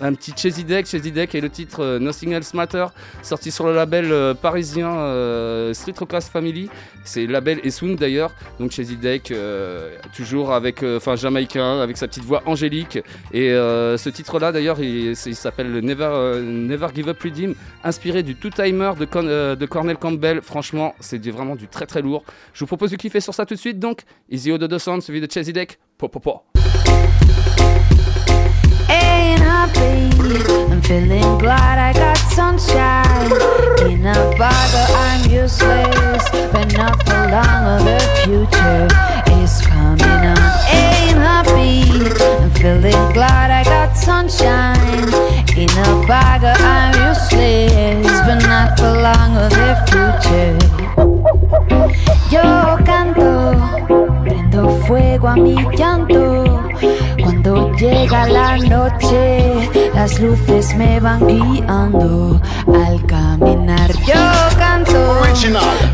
un 0.00 0.14
petit 0.14 0.32
Chesy 0.36 0.64
Deck. 0.64 0.86
Chesy 0.86 1.12
Deck 1.12 1.34
et 1.34 1.40
le 1.40 1.50
titre 1.50 1.80
euh, 1.80 1.98
Nothing 1.98 2.32
Else 2.32 2.54
Matter, 2.54 2.86
sorti 3.22 3.50
sur 3.50 3.66
le 3.66 3.74
label 3.74 4.10
euh, 4.10 4.34
parisien 4.34 4.90
euh, 4.90 5.72
Street 5.74 5.94
Rockers 5.98 6.22
Family. 6.22 6.68
C'est 7.04 7.26
label 7.26 7.60
Esoun 7.64 7.96
d'ailleurs. 7.96 8.32
Donc 8.58 8.70
Chesy 8.70 8.96
Deck, 8.96 9.32
toujours 10.16 10.52
avec, 10.52 10.82
enfin 10.82 11.16
jamaïcain, 11.16 11.80
avec 11.80 11.96
sa 11.96 12.08
petite 12.08 12.24
voix 12.24 12.42
angélique. 12.46 12.98
Et 13.32 13.50
ce 13.50 14.08
titre-là 14.08 14.52
d'ailleurs, 14.52 14.80
il, 14.80 15.14
s'appelle 15.14 15.80
Never, 15.80 16.40
Never 16.42 16.86
Give 16.94 17.08
Up 17.08 17.20
Redeem, 17.22 17.54
inspiré 17.82 18.22
du 18.22 18.36
Two 18.36 18.48
Timer 18.50 18.92
de, 18.98 19.04
Con- 19.04 19.22
de 19.22 19.66
Cornel 19.66 19.98
Campbell. 19.98 20.40
Franchement, 20.42 20.94
c'est 21.00 21.22
vraiment 21.28 21.56
du 21.56 21.68
très 21.68 21.84
très 21.84 22.00
lourd. 22.00 22.24
Je 22.54 22.60
vous 22.60 22.66
propose 22.66 22.90
de 22.90 22.96
kiffer 22.96 23.20
sur 23.20 23.34
ça 23.34 23.44
tout 23.44 23.54
de 23.54 23.60
suite. 23.60 23.78
Donc, 23.78 24.00
Easy 24.30 24.50
Odo 24.50 24.78
Sound, 24.78 25.02
suivi 25.02 25.20
de 25.20 25.30
Chesy 25.30 25.52
Deck. 25.52 25.78
Po, 25.98 26.08
po, 26.08 26.20
po. 26.20 26.53
Ain't 29.24 29.40
happy. 29.40 30.10
I'm 30.70 30.80
feeling 30.82 31.38
glad 31.38 31.78
I 31.78 31.92
got 31.92 32.18
sunshine. 32.38 33.32
In 33.90 34.06
a 34.06 34.18
bottle, 34.38 34.88
I'm 35.04 35.20
useless, 35.30 36.24
but 36.52 36.68
not 36.76 36.96
for 37.06 37.22
long. 37.34 37.62
Or 37.72 37.80
The 37.88 37.98
future 38.22 38.86
is 39.40 39.54
coming 39.66 40.22
on. 40.32 40.50
Ain't 40.80 41.18
happy. 41.28 41.74
I'm 42.42 42.50
feeling 42.60 43.04
glad 43.16 43.48
I 43.50 43.62
got 43.64 43.96
sunshine. 43.96 45.08
In 45.56 45.70
a 45.86 45.90
bottle, 46.06 46.56
I'm 46.58 46.92
useless, 47.08 48.16
but 48.26 48.40
not 48.52 48.78
for 48.78 48.92
long. 49.06 49.30
Of 49.44 49.50
the 49.60 49.70
future. 49.88 50.58
Yo 52.30 52.42
canto, 52.84 53.30
prendo 54.24 54.68
fuego 54.86 55.28
a 55.28 55.36
mi 55.36 55.54
llanto. 55.76 56.33
Llega 57.84 58.26
la 58.26 58.56
noche, 58.56 59.70
las 59.94 60.18
luces 60.18 60.74
me 60.74 60.98
van 61.00 61.20
guiando 61.26 62.40
al 62.66 63.04
caminar. 63.04 63.92
Yo 64.06 64.14
canto 64.58 65.20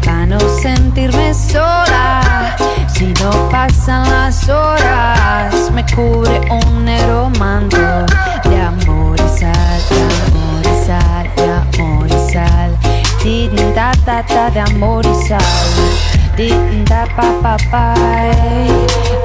para 0.05 0.25
no 0.25 0.39
sentirme 0.63 1.35
sola. 1.35 2.57
Si 2.95 3.07
no 3.21 3.49
pasan 3.51 4.09
las 4.09 4.49
horas, 4.49 5.73
me 5.73 5.85
cubre 5.87 6.41
un 6.49 6.85
negro 6.85 7.29
manto 7.41 7.77
de 7.77 8.61
amor 8.61 9.17
y 9.19 9.39
sal, 9.41 9.81
de 9.91 10.01
amor 10.29 10.63
y 10.63 10.87
sal, 10.87 11.31
de 11.35 11.81
amor 11.81 12.07
y 12.07 12.33
sal. 12.33 12.79
Tin 13.21 13.57
da 13.75 13.91
da 14.07 14.23
da 14.23 14.49
de 14.49 14.61
amor 14.61 15.05
y 15.05 15.27
sal. 15.27 16.20
Da 16.41 17.05
pa 17.13 17.29
pa 17.45 17.55
pa. 17.69 17.85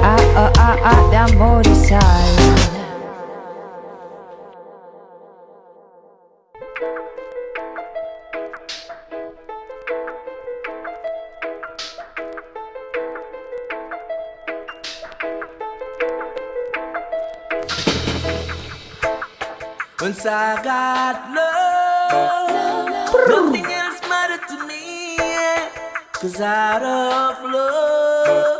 Ah 0.04 0.20
ah 0.36 0.52
ah 0.60 0.76
ah 0.84 1.24
amor 1.24 1.64
y. 1.64 1.96
Once 20.02 20.26
I 20.26 20.60
got 20.62 21.32
love, 21.32 23.08
nothing 23.28 23.72
else 23.72 23.85
Cause 26.18 26.40
out 26.40 26.82
of 26.82 27.44
love 27.52 28.55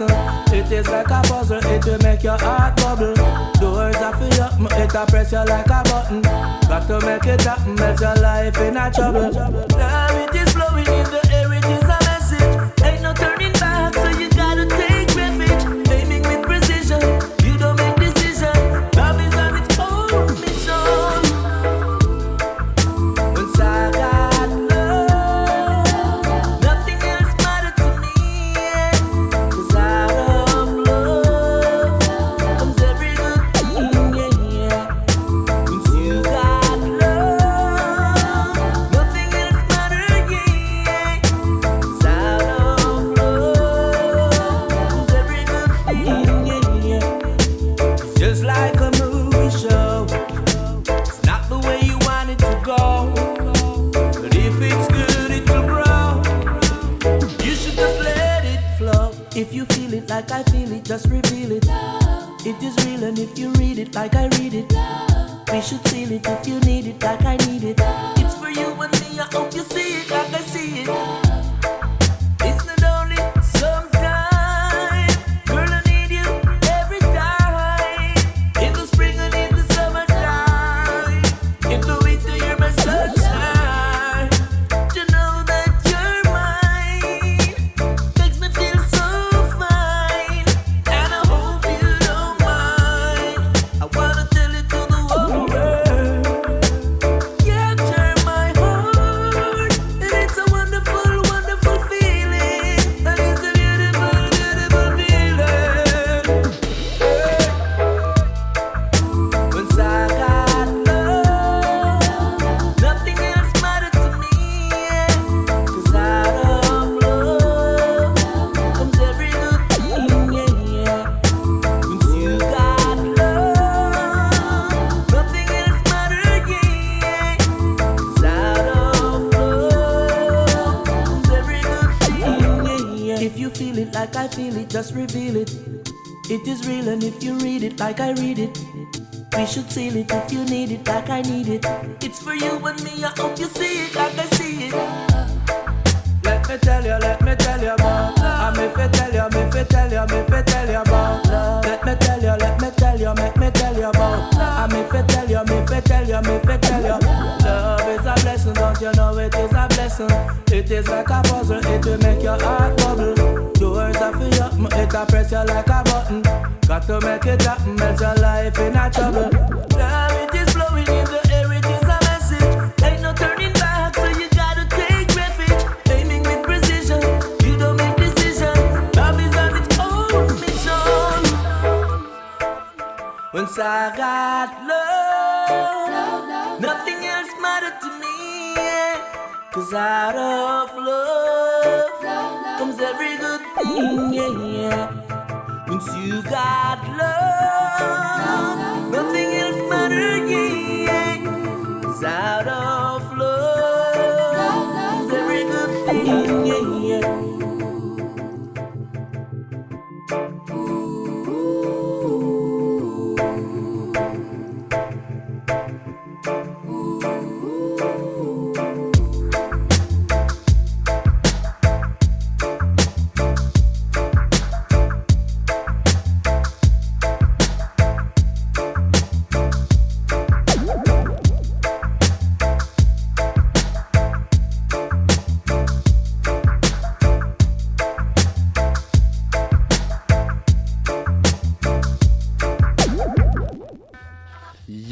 is? 0.00 0.52
It 0.52 0.72
is 0.72 0.88
like 0.88 1.10
a 1.10 1.22
puzzle, 1.22 1.58
it 1.64 1.84
will 1.84 1.98
make 1.98 2.22
your 2.22 2.38
heart 2.38 2.76
bubble. 2.76 3.14
Doors 3.60 3.96
are 3.96 4.16
for 4.16 4.24
you, 4.24 4.66
it 4.82 4.94
a 4.94 5.06
press 5.06 5.32
you 5.32 5.38
like 5.38 5.66
a 5.66 5.82
button. 5.84 6.22
Got 6.22 6.86
to 6.88 7.00
make 7.04 7.26
it 7.26 7.42
happen, 7.42 7.78
else 7.80 8.00
your 8.00 8.16
life 8.16 8.58
in 8.58 8.76
a 8.76 8.90
trouble. 8.90 9.30
Love 9.30 10.14
it 10.14 10.34
is 10.34 10.52
flowing 10.52 10.86
in 10.86 11.10
the 11.10 11.27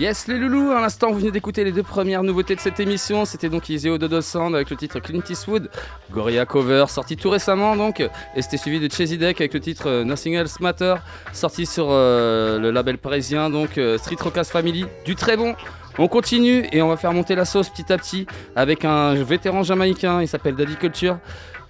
Yes 0.06 0.28
les 0.28 0.38
loulous, 0.38 0.70
à 0.70 0.80
l'instant 0.80 1.10
vous 1.10 1.18
venez 1.18 1.32
d'écouter 1.32 1.64
les 1.64 1.72
deux 1.72 1.82
premières 1.82 2.22
nouveautés 2.22 2.54
de 2.54 2.60
cette 2.60 2.78
émission, 2.78 3.24
c'était 3.24 3.48
donc 3.48 3.68
Iseo 3.68 3.98
Dodo 3.98 4.20
Sound 4.20 4.54
avec 4.54 4.70
le 4.70 4.76
titre 4.76 5.00
Clint 5.00 5.20
Eastwood, 5.28 5.68
Gorilla 6.12 6.46
Cover 6.46 6.84
sorti 6.86 7.16
tout 7.16 7.28
récemment 7.28 7.74
donc, 7.74 7.98
et 7.98 8.40
c'était 8.40 8.56
suivi 8.56 8.78
de 8.78 8.88
Chasey 8.88 9.16
Deck 9.16 9.40
avec 9.40 9.52
le 9.52 9.58
titre 9.58 9.88
euh, 9.88 10.04
Nothing 10.04 10.34
Else 10.34 10.60
Matter, 10.60 10.94
sorti 11.32 11.66
sur 11.66 11.88
euh, 11.90 12.60
le 12.60 12.70
label 12.70 12.98
parisien 12.98 13.50
donc 13.50 13.78
euh, 13.78 13.98
Street 13.98 14.14
Rockers 14.20 14.46
Family, 14.46 14.86
du 15.04 15.16
très 15.16 15.36
bon. 15.36 15.56
On 15.98 16.06
continue 16.06 16.68
et 16.72 16.82
on 16.82 16.88
va 16.88 16.96
faire 16.98 17.12
monter 17.12 17.34
la 17.34 17.46
sauce 17.46 17.70
petit 17.70 17.92
à 17.92 17.96
petit 17.96 18.26
avec 18.54 18.84
un 18.84 19.14
vétéran 19.14 19.64
jamaïcain, 19.64 20.22
il 20.22 20.28
s'appelle 20.28 20.54
Daddy 20.54 20.76
Culture. 20.76 21.18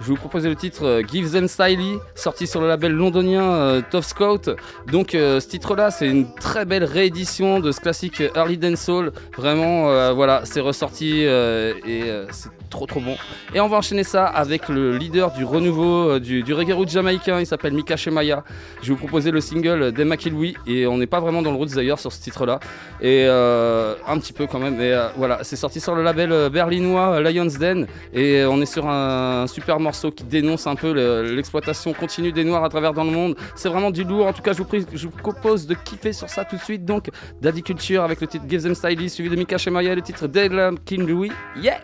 Je 0.00 0.06
vous 0.08 0.16
proposer 0.16 0.48
le 0.48 0.56
titre 0.56 0.84
euh, 0.84 1.02
Give 1.06 1.30
Them 1.30 1.48
Styly, 1.48 1.98
sorti 2.14 2.46
sur 2.46 2.60
le 2.60 2.68
label 2.68 2.92
londonien 2.92 3.42
euh, 3.42 3.82
Tough 3.90 4.02
Scout. 4.02 4.50
Donc 4.92 5.14
euh, 5.14 5.40
ce 5.40 5.48
titre-là, 5.48 5.90
c'est 5.90 6.06
une 6.06 6.32
très 6.34 6.64
belle 6.64 6.84
réédition 6.84 7.60
de 7.60 7.72
ce 7.72 7.80
classique 7.80 8.22
Early 8.34 8.58
Dancehall. 8.58 9.12
Vraiment, 9.36 9.90
euh, 9.90 10.12
voilà, 10.12 10.42
c'est 10.44 10.60
ressorti 10.60 11.22
et 11.22 12.02
c'est 12.30 12.50
trop 12.70 12.86
trop 12.86 13.00
bon. 13.00 13.16
Et 13.54 13.60
on 13.60 13.68
va 13.68 13.78
enchaîner 13.78 14.04
ça 14.04 14.26
avec 14.26 14.68
le 14.68 14.96
leader 14.96 15.32
du 15.32 15.44
renouveau 15.44 16.18
du, 16.18 16.42
reggae 16.52 16.72
roots 16.72 16.88
jamaïcain, 16.88 17.40
il 17.40 17.46
s'appelle 17.46 17.72
Mika 17.72 17.96
Shemaya. 17.96 18.44
Je 18.82 18.88
vais 18.88 18.94
vous 18.94 18.98
proposer 18.98 19.30
le 19.30 19.40
single 19.40 19.92
Dema 19.92 20.16
Kilwi 20.16 20.56
et 20.66 20.86
on 20.86 20.98
n'est 20.98 21.06
pas 21.06 21.20
vraiment 21.20 21.42
dans 21.42 21.52
le 21.52 21.56
roots 21.56 21.74
d'ailleurs 21.74 21.98
sur 21.98 22.12
ce 22.12 22.20
titre-là. 22.20 22.60
Et 23.00 23.26
un 23.26 24.18
petit 24.18 24.32
peu 24.32 24.46
quand 24.46 24.58
même. 24.58 24.76
Euh, 24.80 25.08
voilà, 25.16 25.40
c'est 25.42 25.56
sorti 25.56 25.80
sur 25.80 25.94
le 25.94 26.02
label 26.02 26.50
berlinois 26.50 27.20
Lions 27.20 27.46
Den 27.58 27.86
et 28.12 28.44
on 28.44 28.60
est 28.60 28.66
sur 28.66 28.88
un 28.88 29.46
super 29.46 29.80
morceau 29.86 30.10
qui 30.10 30.24
dénonce 30.24 30.66
un 30.66 30.74
peu 30.76 30.92
le- 30.92 31.34
l'exploitation 31.34 31.92
continue 31.92 32.32
des 32.32 32.44
noirs 32.44 32.64
à 32.64 32.68
travers 32.68 32.92
dans 32.92 33.04
le 33.04 33.10
monde. 33.10 33.36
C'est 33.54 33.68
vraiment 33.68 33.90
du 33.90 34.04
lourd. 34.04 34.26
En 34.26 34.32
tout 34.32 34.42
cas, 34.42 34.52
je 34.52 34.58
vous, 34.58 34.64
prie- 34.64 34.86
je 34.92 35.06
vous 35.06 35.16
propose 35.16 35.66
de 35.66 35.74
kiffer 35.74 36.12
sur 36.12 36.28
ça 36.28 36.44
tout 36.44 36.56
de 36.56 36.60
suite. 36.62 36.84
Donc, 36.84 37.08
Daddy 37.40 37.62
Culture 37.62 38.02
avec 38.02 38.20
le 38.20 38.26
titre 38.26 38.44
Give 38.48 38.62
Them 38.62 38.74
Styly, 38.74 39.08
suivi 39.08 39.30
de 39.30 39.36
Mika 39.36 39.58
Shemaya, 39.58 39.94
le 39.94 40.02
titre 40.02 40.26
Deadlam 40.26 40.78
King 40.80 41.06
Louis. 41.06 41.32
Yeah! 41.56 41.80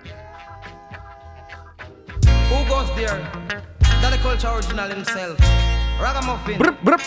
Who 2.51 2.59
goes 2.69 2.89
there? 2.97 3.21
Culture 4.23 4.51
original 4.55 4.89
himself. 4.89 5.37
Ragamuffin. 6.01 6.57
Brup, 6.57 6.77
brup. 6.85 7.01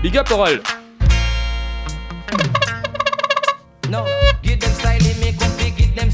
Big 0.00 0.16
up 0.16 0.30
Oral. 0.30 0.60
No, 3.90 4.04
give 4.42 4.60
them 4.60 4.70
make 5.20 5.40
feel, 5.40 5.74
give 5.76 5.94
them 5.96 6.10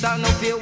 don't 0.00 0.26
feel. 0.40 0.59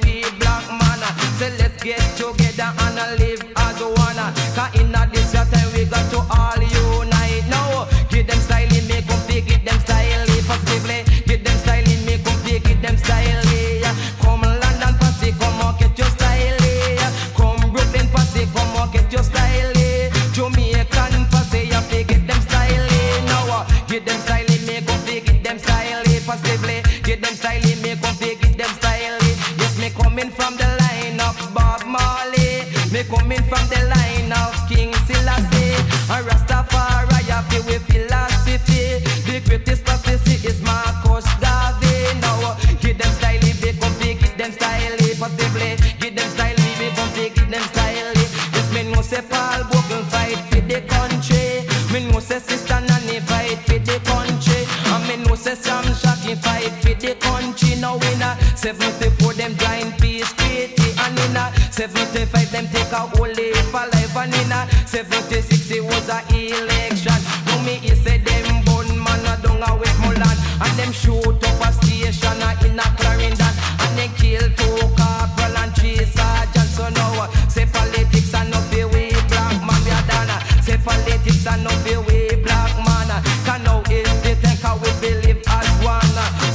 a 62.99 63.07
whole 63.15 63.31
life 63.31 63.75
alive 63.75 64.17
and 64.17 64.35
in 64.35 64.51
a 64.51 64.61
76 64.87 65.71
it 65.71 65.85
was 65.85 66.09
a 66.11 66.19
election. 66.35 67.19
To 67.47 67.55
me 67.63 67.79
he 67.79 67.95
said 67.95 68.25
them 68.27 68.65
bun 68.67 68.89
man 68.99 69.23
a 69.31 69.35
down 69.39 69.63
a 69.63 69.71
Westmoreland 69.79 70.39
and 70.65 70.75
them 70.79 70.91
shoot 70.91 71.39
up 71.49 71.63
a 71.63 71.71
station 71.79 72.43
a 72.43 72.51
in 72.67 72.79
a 72.79 72.87
Clarendon 72.99 73.55
and 73.83 73.93
they 73.99 74.11
kill 74.19 74.43
two 74.59 74.79
corporal 74.99 75.57
and 75.63 75.73
three 75.79 76.03
sergeants. 76.11 76.75
So 76.75 76.89
now 76.91 77.23
uh, 77.23 77.31
say 77.47 77.67
politics 77.67 78.35
and 78.35 78.51
no 78.51 78.59
be 78.71 78.83
we 78.91 79.15
black 79.31 79.55
man 79.63 79.79
we 79.87 79.93
are 79.95 80.07
done. 80.11 80.33
Say 80.67 80.79
politics 80.83 81.47
and 81.47 81.63
no 81.63 81.71
be 81.87 81.95
we 82.03 82.43
black 82.43 82.75
man. 82.83 83.11
Can 83.47 83.63
now 83.63 83.83
if 83.87 84.11
the 84.27 84.35
think 84.43 84.59
how 84.59 84.75
we 84.83 84.91
believe 84.99 85.43
as 85.47 85.69
one. 85.87 86.03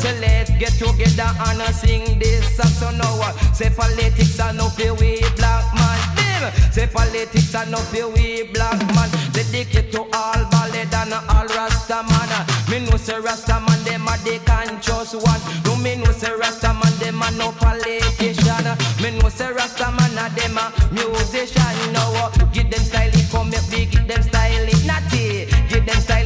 So 0.03 0.11
let's 0.19 0.51
get 0.59 0.75
together 0.75 1.31
and 1.47 1.63
sing 1.73 2.19
this 2.19 2.43
song. 2.57 2.73
So 2.79 2.91
now 2.91 3.21
uh, 3.23 3.31
say 3.53 3.69
politics 3.69 4.39
and 4.41 4.57
no 4.57 4.67
be 4.75 4.91
we 4.99 5.12
Say 6.74 6.88
politics 6.88 7.53
are 7.53 7.67
not 7.67 7.86
the 7.91 8.09
we 8.09 8.49
black 8.51 8.82
man. 8.95 9.09
Dedicate 9.32 9.91
to 9.91 10.01
all 10.09 10.41
ballad 10.49 10.91
and 10.91 11.13
all 11.13 11.45
rasta 11.53 12.01
man. 12.01 12.32
Me 12.67 12.84
know 12.89 12.97
say 12.97 13.19
rasta 13.19 13.59
man 13.61 13.78
them 13.84 14.07
a 14.07 14.17
they 14.26 14.39
can 14.39 14.82
choose 14.82 15.13
one. 15.13 15.41
No 15.65 15.76
me 15.76 15.97
know 15.97 16.11
say 16.11 16.34
rasta 16.34 16.74
man 16.74 16.91
them 16.97 17.21
a 17.21 17.30
no 17.38 17.51
politician. 17.61 18.65
Me 19.03 19.13
know 19.19 19.30
say 19.30 19.53
rasta 19.53 19.91
man 19.91 20.17
a 20.17 20.26
them 20.34 20.57
a 20.57 20.74
musician. 20.89 21.93
Now 21.93 22.32
give 22.51 22.71
them 22.71 22.82
style 22.82 23.11
come 23.30 23.51
make 23.51 23.69
me 23.69 23.86
give 23.86 24.07
them 24.07 24.24
style 24.24 24.65
it 24.67 25.69
Give 25.69 25.86
them 25.86 26.01
style 26.01 26.22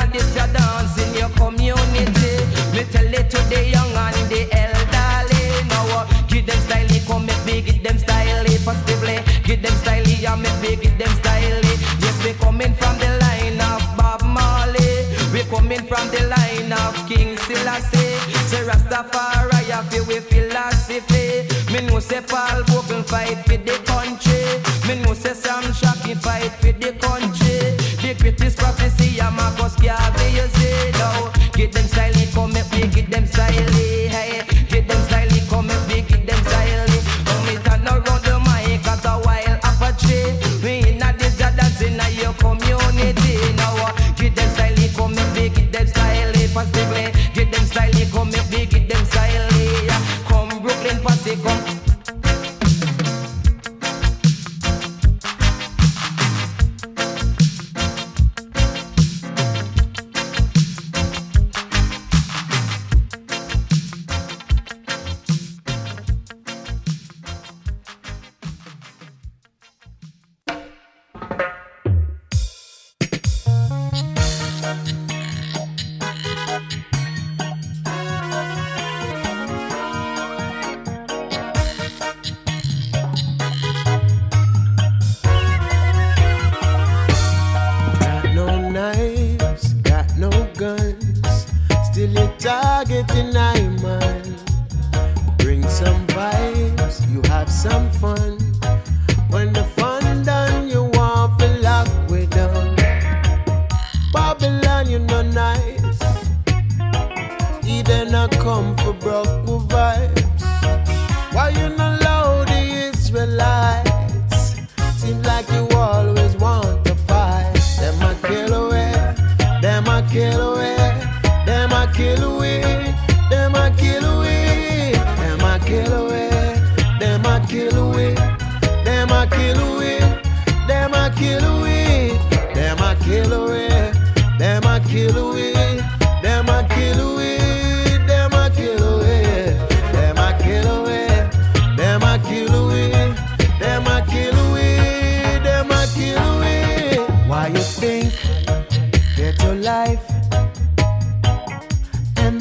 and 0.00 0.12
this, 0.12 0.34
that, 0.34 0.57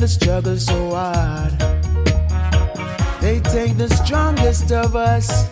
struggle 0.06 0.58
so 0.58 0.92
hard. 0.92 1.52
They 3.22 3.40
take 3.40 3.78
the 3.78 3.88
strongest 4.04 4.72
of 4.72 4.96
us 4.96 5.48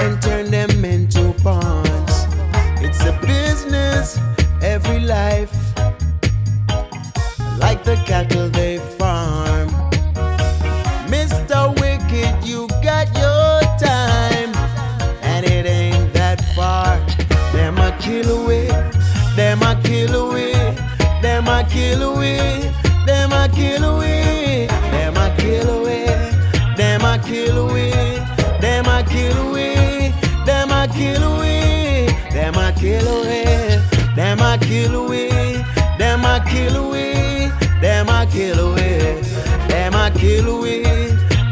and 0.00 0.20
turn 0.22 0.50
them 0.50 0.84
into 0.84 1.34
pawns. 1.42 2.26
It's 2.80 3.00
a 3.04 3.12
business, 3.20 4.18
every 4.62 5.00
life, 5.00 5.54
like 7.58 7.84
the 7.84 8.02
cattle 8.06 8.48
they 8.48 8.78
farm. 8.98 9.68
Mr. 11.06 11.58
Wicked, 11.80 12.44
you 12.44 12.66
got 12.82 13.06
your 13.16 13.60
time, 13.78 14.52
and 15.22 15.44
it 15.44 15.66
ain't 15.66 16.12
that 16.14 16.40
far. 16.56 16.98
Them 17.52 17.78
a 17.78 17.96
kill 18.00 18.42
away, 18.42 18.68
them 19.36 19.62
a 19.62 19.80
kill 19.84 20.14
away, 20.14 20.54
them 21.22 21.46
a 21.46 21.64
kill 21.70 22.02
away, 22.14 22.72
kill 23.56 23.84
away, 23.84 24.66
them 24.66 25.16
a 25.16 25.34
kill 25.38 25.70
away, 25.80 26.04
them 26.76 27.00
a 27.00 27.18
kill 27.18 27.56
away, 27.56 27.90
them 28.60 28.84
a 28.84 29.02
kill 29.02 29.48
away, 29.48 30.12
them 30.44 30.70
a 30.70 30.86
kill 30.92 31.22
away, 31.22 32.06
them 32.34 32.54
a 32.54 32.72
kill 32.78 33.08
away, 33.08 33.80
them 34.14 34.40
a 34.40 34.58
kill 34.60 34.94
away, 34.94 35.64
them 35.96 36.24
a 36.26 36.44
kill 36.46 36.76
away, 36.76 37.50
them 37.80 38.08
a 38.10 38.26
kill 38.30 38.58
away, 38.58 39.22
them 39.70 39.94
a 39.94 40.10
kill 40.10 40.48
away, 40.58 40.82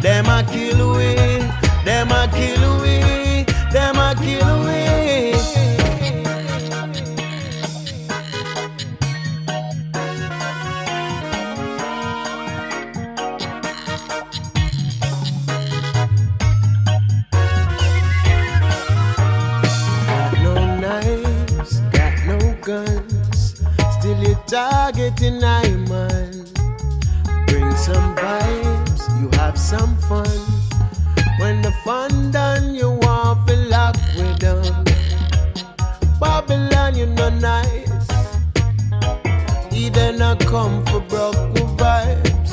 them 0.03 0.27
a 0.27 0.45
kill 0.53 0.81
away, 0.91 1.39
them 1.87 2.11
a 2.11 2.29
kill 2.35 2.63
away, 2.75 3.14
fun. 30.15 30.39
When 31.41 31.63
the 31.63 31.73
fun 31.85 32.31
done, 32.31 32.75
you 32.75 32.91
want 33.05 33.49
to 33.49 33.57
lock 33.75 33.97
with 34.17 34.39
them. 34.45 34.63
Babylon, 36.21 36.95
you 36.99 37.07
no 37.07 37.29
nice. 37.31 38.09
Eden 39.73 40.23
a 40.23 40.37
come 40.51 40.77
for 40.87 41.01
broke 41.11 41.55
vibes. 41.81 42.53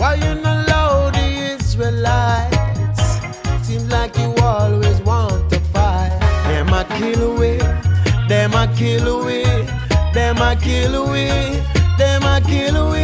Why 0.00 0.14
you 0.24 0.32
not 0.44 0.58
loud 0.70 1.14
the 1.14 1.26
Israelites? 1.54 3.04
Seems 3.66 3.88
like 3.96 4.16
you 4.22 4.30
always 4.52 4.98
want 5.10 5.42
to 5.52 5.58
fight. 5.72 6.12
Them 6.48 6.72
a 6.80 6.82
kill 6.96 7.22
away, 7.32 7.58
them 8.28 8.54
a 8.62 8.64
kill 8.78 9.06
away, 9.16 9.44
them 10.14 10.38
a 10.48 10.56
kill 10.64 10.94
away, 11.02 11.62
them 11.98 12.22
a 12.34 12.40
kill 12.50 12.76
away, 12.84 13.01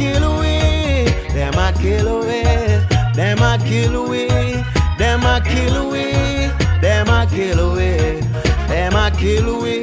kill 0.00 0.24
away, 0.32 1.04
them 1.34 1.54
a 1.58 1.72
kill 1.78 2.08
away, 2.08 2.82
them 3.14 3.42
a 3.42 3.58
kill 3.68 3.96
away, 4.02 4.64
them 4.96 5.24
a 5.24 5.40
kill 5.44 5.76
away, 5.76 6.50
them 6.80 7.08
a 7.08 7.26
kill 7.26 7.60
away, 7.60 8.20
them 8.68 8.94
a 8.94 9.10
kill 9.10 9.48
away, 9.56 9.82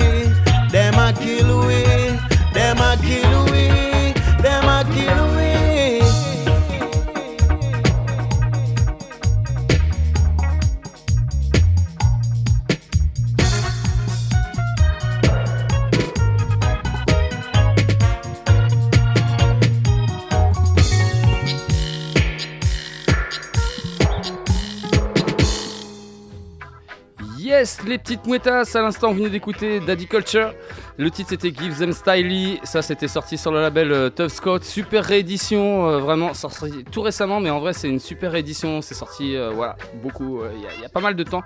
them 0.71 0.95
a 0.95 1.13
kill 1.13 1.49
away, 1.61 2.19
them 2.51 2.79
a 2.79 2.97
kill 2.97 3.31
away, 3.41 3.46
Mouettas, 28.27 28.71
à 28.75 28.81
l'instant, 28.81 29.09
vous 29.11 29.19
venez 29.19 29.29
d'écouter 29.29 29.79
Daddy 29.79 30.05
Culture. 30.05 30.53
Le 30.97 31.09
titre 31.09 31.29
c'était 31.29 31.49
Give 31.53 31.77
Them 31.77 31.93
Styly. 31.93 32.59
Ça, 32.63 32.81
c'était 32.81 33.07
sorti 33.07 33.37
sur 33.37 33.51
le 33.51 33.61
label 33.61 33.91
euh, 33.93 34.09
Tough 34.09 34.27
Scott. 34.27 34.63
Super 34.65 35.05
réédition, 35.05 35.87
euh, 35.89 35.99
vraiment, 35.99 36.33
sorti 36.33 36.83
tout 36.91 37.01
récemment, 37.01 37.39
mais 37.39 37.49
en 37.49 37.59
vrai, 37.59 37.71
c'est 37.71 37.87
une 37.87 37.99
super 37.99 38.33
réédition. 38.33 38.81
C'est 38.81 38.95
sorti, 38.95 39.35
euh, 39.37 39.51
voilà, 39.55 39.77
beaucoup, 40.03 40.41
il 40.55 40.61
y 40.81 40.85
a- 40.85 40.89
pas 40.89 40.99
mal 40.99 41.15
de 41.15 41.23
temps. 41.23 41.41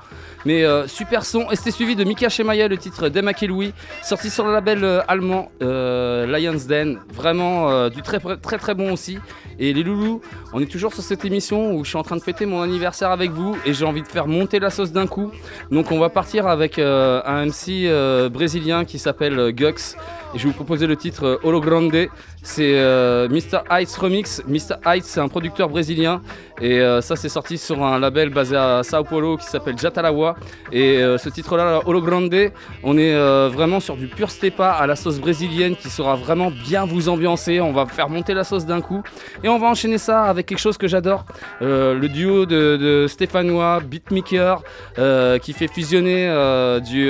Mais 0.46 0.64
super 0.88 1.24
son. 1.26 1.52
Et 1.52 1.56
c'était 1.56 1.72
suivi 1.72 1.96
de 1.96 2.04
Mika 2.04 2.30
Shemaya, 2.30 2.68
le 2.68 2.78
titre 2.78 3.10
Demaké 3.10 3.46
Louis, 3.46 3.74
sorti 4.02 4.30
sur 4.32 4.46
le 4.48 4.54
label 4.54 5.04
allemand 5.08 5.52
Lions 5.62 6.66
Den. 6.68 7.00
Vraiment, 7.14 7.90
du 7.90 8.02
très, 8.02 8.20
très, 8.20 8.58
très 8.58 8.74
bon 8.74 8.92
aussi. 8.94 9.20
Et 9.64 9.74
les 9.74 9.84
loulous, 9.84 10.22
on 10.54 10.60
est 10.60 10.66
toujours 10.66 10.92
sur 10.92 11.04
cette 11.04 11.24
émission 11.24 11.76
où 11.76 11.84
je 11.84 11.90
suis 11.90 11.98
en 11.98 12.02
train 12.02 12.16
de 12.16 12.22
fêter 12.24 12.48
mon 12.48 12.64
anniversaire 12.64 13.12
avec 13.12 13.30
vous 13.30 13.56
et 13.64 13.76
j'ai 13.76 13.86
envie 13.86 14.02
de 14.02 14.08
faire 14.08 14.26
monter 14.28 14.60
la 14.60 14.72
sauce 14.72 14.92
d'un 14.92 15.06
coup. 15.06 15.30
Donc 15.70 15.92
on 15.92 16.00
va 16.00 16.10
partir 16.10 16.48
avec 16.48 16.80
euh, 16.80 17.22
un 17.26 17.46
MC 17.46 17.86
euh, 17.86 18.28
brésilien 18.28 18.86
qui 18.86 18.98
s'appelle 18.98 19.38
euh, 19.38 19.52
Gux. 19.52 19.96
Et 20.34 20.40
je 20.40 20.46
vais 20.46 20.50
vous 20.50 20.56
proposer 20.56 20.88
le 20.88 20.96
titre 20.96 21.40
Holo 21.44 21.62
Grande. 21.62 22.08
C'est 22.44 22.74
euh, 22.76 23.30
Mr. 23.30 23.60
Heights 23.70 23.96
Remix. 23.96 24.42
Mr. 24.48 24.76
Heights, 24.86 25.06
c'est 25.06 25.20
un 25.20 25.28
producteur 25.28 25.70
brésilien. 25.70 26.22
Et 26.62 26.80
euh, 26.80 27.02
ça, 27.02 27.16
c'est 27.16 27.28
sorti 27.28 27.58
sur 27.58 27.84
un 27.84 27.98
label 27.98 28.30
basé 28.30 28.56
à 28.56 28.84
Sao 28.84 29.04
Paulo 29.04 29.36
qui 29.36 29.48
s'appelle 29.48 29.78
Jatalawa. 29.80 30.36
Et 30.72 30.98
euh, 30.98 31.18
ce 31.18 31.28
titre-là, 31.30 31.82
Holo 31.86 32.02
Grande, 32.02 32.52
on 32.84 32.98
est 33.00 33.16
euh, 33.16 33.50
vraiment 33.52 33.80
sur 33.80 33.98
du 33.98 34.08
pur 34.08 34.30
stepa 34.30 34.70
à 34.70 34.86
la 34.86 34.96
sauce 34.96 35.20
brésilienne 35.20 35.76
qui 35.76 35.90
sera 35.90 36.16
vraiment 36.16 36.52
bien 36.52 36.86
vous 36.86 37.10
ambiancer. 37.10 37.60
On 37.60 37.74
va 37.74 37.88
faire 37.88 38.10
monter 38.10 38.36
la 38.36 38.44
sauce 38.44 38.68
d'un 38.68 38.80
coup. 38.80 39.02
Et 39.44 39.50
on 39.50 39.58
va 39.58 39.68
enchaîner 39.68 39.98
ça 39.98 40.26
avec 40.26 40.46
quelque 40.46 40.60
chose 40.60 40.78
que 40.78 40.88
j'adore. 40.88 41.26
Le 41.62 42.08
duo 42.08 42.46
de, 42.46 43.08
Stéphanois, 43.10 43.80
beatmaker, 43.80 44.62
qui 45.42 45.54
fait 45.54 45.68
fusionner 45.68 46.28
du, 46.82 47.10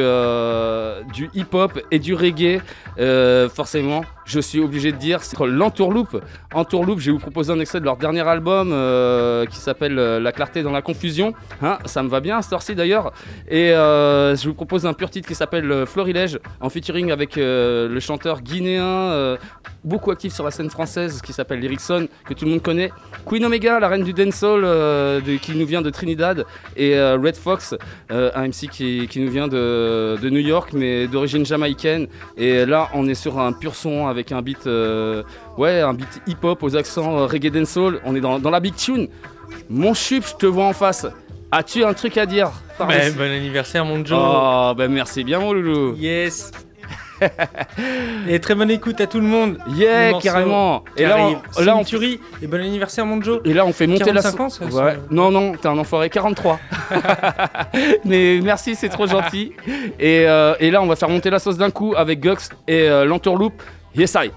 hip-hop 1.34 1.80
et 1.92 2.00
du 2.00 2.14
reggae. 2.14 2.62
Forcément, 3.54 4.04
je 4.26 4.40
suis 4.40 4.62
obligé 4.62 4.94
de 4.94 4.98
dire, 4.98 5.21
c'est 5.24 5.40
l'Entourloupe. 5.40 6.22
Entourloupe, 6.54 7.00
je 7.00 7.08
vais 7.08 7.12
vous 7.12 7.20
proposer 7.20 7.52
un 7.52 7.60
extrait 7.60 7.80
de 7.80 7.86
leur 7.86 7.98
dernier 7.98 8.28
album 8.28 8.72
euh, 8.72 9.46
qui 9.46 9.58
s'appelle 9.58 9.98
euh, 9.98 10.20
La 10.20 10.32
clarté 10.32 10.64
dans 10.64 10.72
la 10.72 10.82
confusion. 10.82 11.34
Hein, 11.62 11.78
ça 11.86 12.04
me 12.04 12.10
va 12.10 12.20
bien 12.20 12.38
à 12.38 12.42
cette 12.42 12.54
heure-ci 12.54 12.76
d'ailleurs. 12.76 13.12
Et 13.50 13.72
euh, 13.72 14.36
je 14.36 14.48
vous 14.48 14.54
propose 14.54 14.86
un 14.86 14.94
pur 14.94 15.10
titre 15.10 15.28
qui 15.28 15.36
s'appelle 15.36 15.86
Florilège, 15.86 16.40
en 16.60 16.70
featuring 16.70 17.12
avec 17.12 17.36
le 17.36 18.00
chanteur 18.00 18.42
guinéen, 18.42 19.38
beaucoup 19.84 20.12
actif 20.12 20.34
sur 20.34 20.44
la 20.44 20.52
scène 20.52 20.70
française, 20.70 21.22
qui 21.22 21.34
s'appelle 21.34 21.60
Lyrickson, 21.60 22.08
que 22.26 22.34
tout 22.34 22.46
le 22.46 22.52
monde 22.52 22.62
connaît. 22.62 22.92
Queen 23.26 23.44
Omega, 23.46 23.80
la 23.80 23.88
reine 23.88 24.04
du 24.04 24.14
dancehall, 24.14 25.22
qui 25.42 25.56
nous 25.56 25.66
vient 25.66 25.82
de 25.82 25.90
Trinidad. 25.90 26.46
Et 26.76 27.00
Red 27.00 27.36
Fox, 27.36 27.76
un 28.10 28.48
MC 28.48 28.70
qui, 28.70 29.10
nous 29.18 29.32
vient 29.32 29.48
de, 29.48 30.18
de 30.22 30.30
New 30.30 30.40
York, 30.40 30.72
mais 30.74 31.08
d'origine 31.08 31.46
jamaïcaine. 31.46 32.08
Et 32.38 32.66
là, 32.66 32.90
on 32.94 33.08
est 33.08 33.16
sur 33.16 33.40
un 33.40 33.54
pur 33.54 33.76
son 33.76 34.08
avec 34.08 34.32
un 34.32 34.42
beat, 34.42 34.66
ouais, 35.58 35.82
un 35.82 35.94
beat 35.94 36.22
hip-hop 36.28 36.62
aux 36.64 36.76
accents 36.76 37.18
euh, 37.20 37.26
reggae 37.26 37.52
dancehall. 37.52 38.00
On 38.06 38.16
est 38.16 38.22
dans, 38.22 38.40
dans 38.40 38.50
la 38.50 38.60
big 38.60 38.76
tune. 38.76 39.08
Mon 39.70 39.94
chup, 39.94 40.26
je 40.28 40.36
te 40.36 40.46
vois 40.46 40.66
en 40.66 40.74
face. 40.74 41.06
As-tu 41.52 41.84
un 41.84 41.94
truc 41.94 42.18
à 42.18 42.26
dire 42.26 42.50
ici. 42.90 43.12
bon 43.18 43.24
anniversaire, 43.24 43.84
mon 43.86 44.04
Joe. 44.06 44.18
Oh, 44.22 44.74
ben 44.76 44.90
merci 44.92 45.24
bien, 45.24 45.40
mon 45.40 45.52
loulou. 45.54 45.96
Yes. 45.98 46.52
et 48.28 48.40
très 48.40 48.56
bonne 48.56 48.72
écoute 48.72 49.00
à 49.02 49.08
tout 49.08 49.20
le 49.20 49.28
monde. 49.28 49.58
Yeah, 49.76 50.14
carrément. 50.22 50.84
Et 50.98 51.06
là, 51.06 51.18
on- 51.20 51.62
là, 51.62 51.76
on- 51.76 51.84
Century. 51.84 52.20
Et 52.42 52.48
bon 52.48 52.60
anniversaire, 52.60 53.06
mon 53.06 53.22
Joe. 53.22 53.42
Et 53.46 53.54
là, 53.54 53.66
on 53.66 53.74
fait 53.74 53.86
monter 53.88 54.12
la 54.12 54.22
45 54.24 54.40
ans, 54.40 54.50
sauce. 54.50 54.74
Ouais. 54.74 54.98
Non, 55.12 55.30
non, 55.30 55.54
t'es 55.54 55.68
un 55.68 55.78
enfoiré. 55.78 56.10
43. 56.10 56.60
Mais 58.06 58.40
merci, 58.42 58.76
c'est 58.76 58.90
trop 58.90 59.08
gentil. 59.08 59.54
Et, 60.00 60.26
euh, 60.28 60.56
et 60.60 60.72
là, 60.72 60.82
on 60.82 60.88
va 60.88 60.96
faire 60.96 61.10
monter 61.10 61.30
la 61.30 61.40
sauce 61.40 61.58
d'un 61.58 61.70
coup 61.72 61.94
avec 61.96 62.20
Gux 62.20 62.50
et 62.68 62.90
euh, 62.90 63.06
l'entourloupe. 63.06 63.62
Yes, 63.96 64.16
I. 64.20 64.32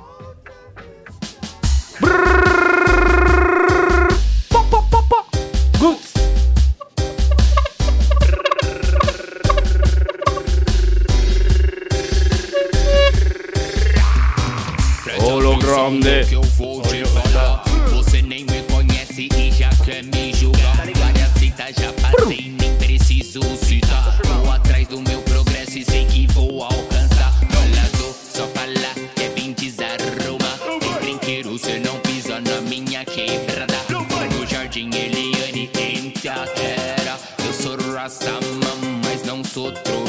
grande 15.84 16.24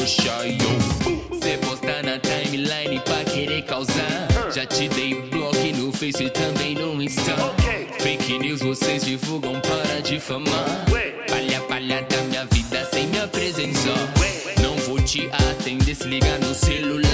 puxa 0.06 0.46
e 0.46 0.56
Cê 1.42 1.58
posta 1.58 2.02
na 2.02 2.18
timeline 2.18 3.00
pra 3.00 3.24
querer 3.24 3.62
causar. 3.62 4.28
Já 4.54 4.64
te 4.64 4.88
dei 4.88 5.14
bloco 5.14 5.56
no 5.76 5.92
Face 5.92 6.24
e 6.24 6.30
também 6.30 6.74
no 6.74 7.02
Insta. 7.02 7.34
Fake 7.98 8.38
news 8.38 8.60
vocês 8.60 9.04
divulgam 9.04 9.60
para 9.60 10.00
difamar 10.00 10.84
Palha, 11.28 11.60
palha 11.62 12.02
da 12.02 12.16
minha 12.22 12.44
vida 12.46 12.88
sem 12.92 13.08
minha 13.08 13.26
presença 13.26 13.90
Não 14.62 14.76
vou 14.76 15.00
te 15.00 15.28
atender, 15.32 15.94
se 15.94 16.06
ligar 16.06 16.38
no 16.38 16.54
celular. 16.54 17.05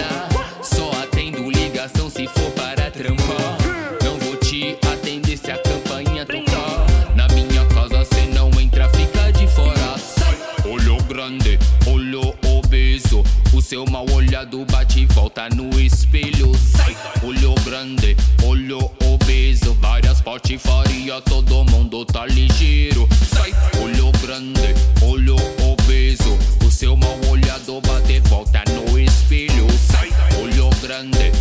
Seu 13.73 13.87
mal 13.87 14.05
olhado 14.11 14.67
bate 14.67 15.01
e 15.01 15.07
volta 15.07 15.49
no 15.49 15.81
espelho. 15.81 16.53
Sai! 16.59 16.95
Olho 17.25 17.55
grande, 17.65 18.15
olho 18.45 18.79
obeso. 19.03 19.73
Várias 19.81 20.21
patifaria, 20.21 21.19
todo 21.23 21.65
mundo 21.65 22.05
tá 22.05 22.27
ligeiro. 22.27 23.09
Sai! 23.35 23.51
Olho 23.83 24.13
grande, 24.21 24.75
olho 25.01 25.37
obeso. 25.63 26.37
O 26.63 26.71
seu 26.71 26.95
mal 26.99 27.19
olhado 27.31 27.81
bate 27.81 28.13
e 28.13 28.21
volta 28.21 28.63
no 28.75 28.99
espelho. 28.99 29.67
Sai! 29.91 30.11
Olho 30.43 30.69
grande, 30.83 31.33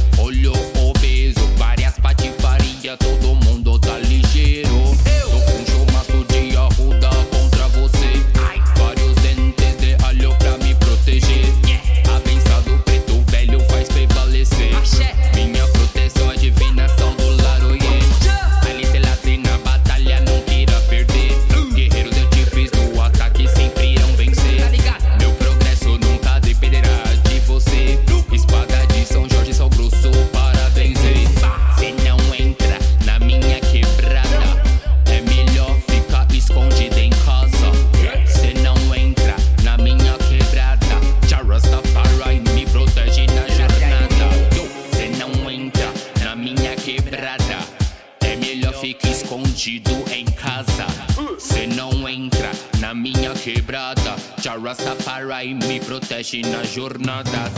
Rastafari 54.63 55.55
me 55.55 55.79
protege 55.79 56.41
na 56.43 56.63
jornada. 56.63 57.51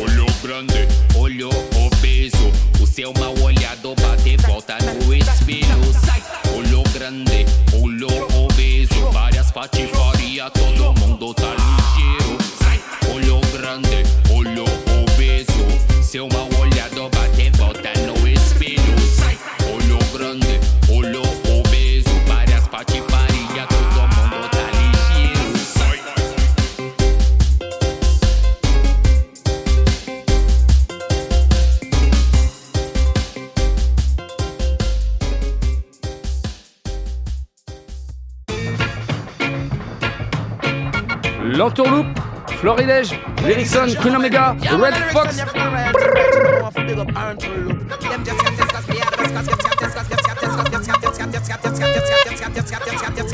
Olho 0.00 0.26
grande, 0.42 0.88
olho 1.14 1.50
obeso. 1.76 2.50
O 2.82 2.86
seu 2.86 3.12
mal 3.18 3.34
olhado 3.42 3.94
bate 3.96 4.36
volta 4.46 4.78
no 4.78 5.14
espelho. 5.14 5.66
Olho 6.56 6.82
grande, 6.94 7.44
olho 7.80 8.08
obeso. 8.34 9.10
Várias 9.12 9.50
patifaria, 9.50 10.50
todo 10.50 10.98
mundo 11.00 11.34
tá 11.34 11.54
ligeiro. 11.54 12.38
Olho 13.12 13.40
grande, 13.52 14.02
olho 14.34 14.64
obeso. 15.02 16.02
Seu 16.02 16.26
mal 16.28 16.49
L'entourloupe, 41.60 42.18
Florilège, 42.56 43.20
Erickson, 43.44 43.88
Queen 44.00 44.16
Omega, 44.16 44.56
Red 44.78 44.94
Fox. 45.12 45.36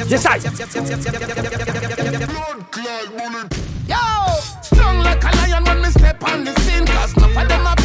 Yes, 0.08 0.26
I. 0.26 0.38
Yo, 3.86 3.96
strong 4.60 4.98
like 5.04 5.22
a 5.22 5.36
lion 5.36 5.62
when 5.62 5.82
me 5.82 5.88
step 5.90 6.20
on 6.24 6.42
the 6.42 6.52
scene. 6.62 6.84
Cause 6.84 7.14
them 7.14 7.75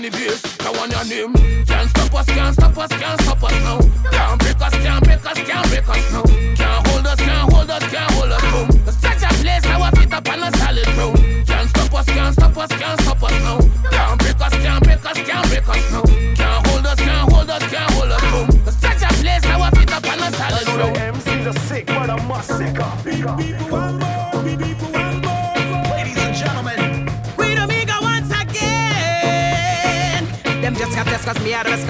on 0.00 0.10
the 0.10 0.18
bass. 0.18 0.40
Now 0.60 0.82
on 0.82 0.90
your 0.90 1.04
name. 1.04 1.34
Can't 1.66 1.90
stop 1.90 2.14
us, 2.14 2.26
can't 2.26 2.54
stop 2.54 2.76
us, 2.78 2.88
can't 2.88 3.20
stop 3.20 3.42
us 3.42 3.52
now. 3.52 3.78
Can't 4.10 4.40
break 4.40 4.60
us, 4.60 4.72
can't 4.72 5.04
break 5.04 5.26
us, 5.26 5.38
can't 5.38 5.68
break 5.68 5.88
us 5.88 6.12
now. 6.12 6.22
Can't 6.54 6.86
hold 6.88 7.06
us, 7.06 7.18
can't 7.18 7.52
hold 7.52 7.70
us, 7.70 7.84
can't 7.90 8.10
hold 8.12 8.32
us 8.32 8.42
boom. 8.52 8.68
Such 8.86 9.22
a 9.22 9.28
place 9.42 9.66
our 9.66 9.90
feet 9.96 10.12
up 10.12 10.28
on 10.28 10.42
a 10.42 10.56
solid 10.56 10.86
ground. 10.96 11.46
Can't 11.46 11.68
stop 11.68 11.94
us, 11.94 12.06
can't 12.06 12.34
stop 12.34 12.56
us, 12.56 12.70
can't 12.70 13.00
stop 13.00 13.22
us 13.22 13.42
now. 13.42 13.59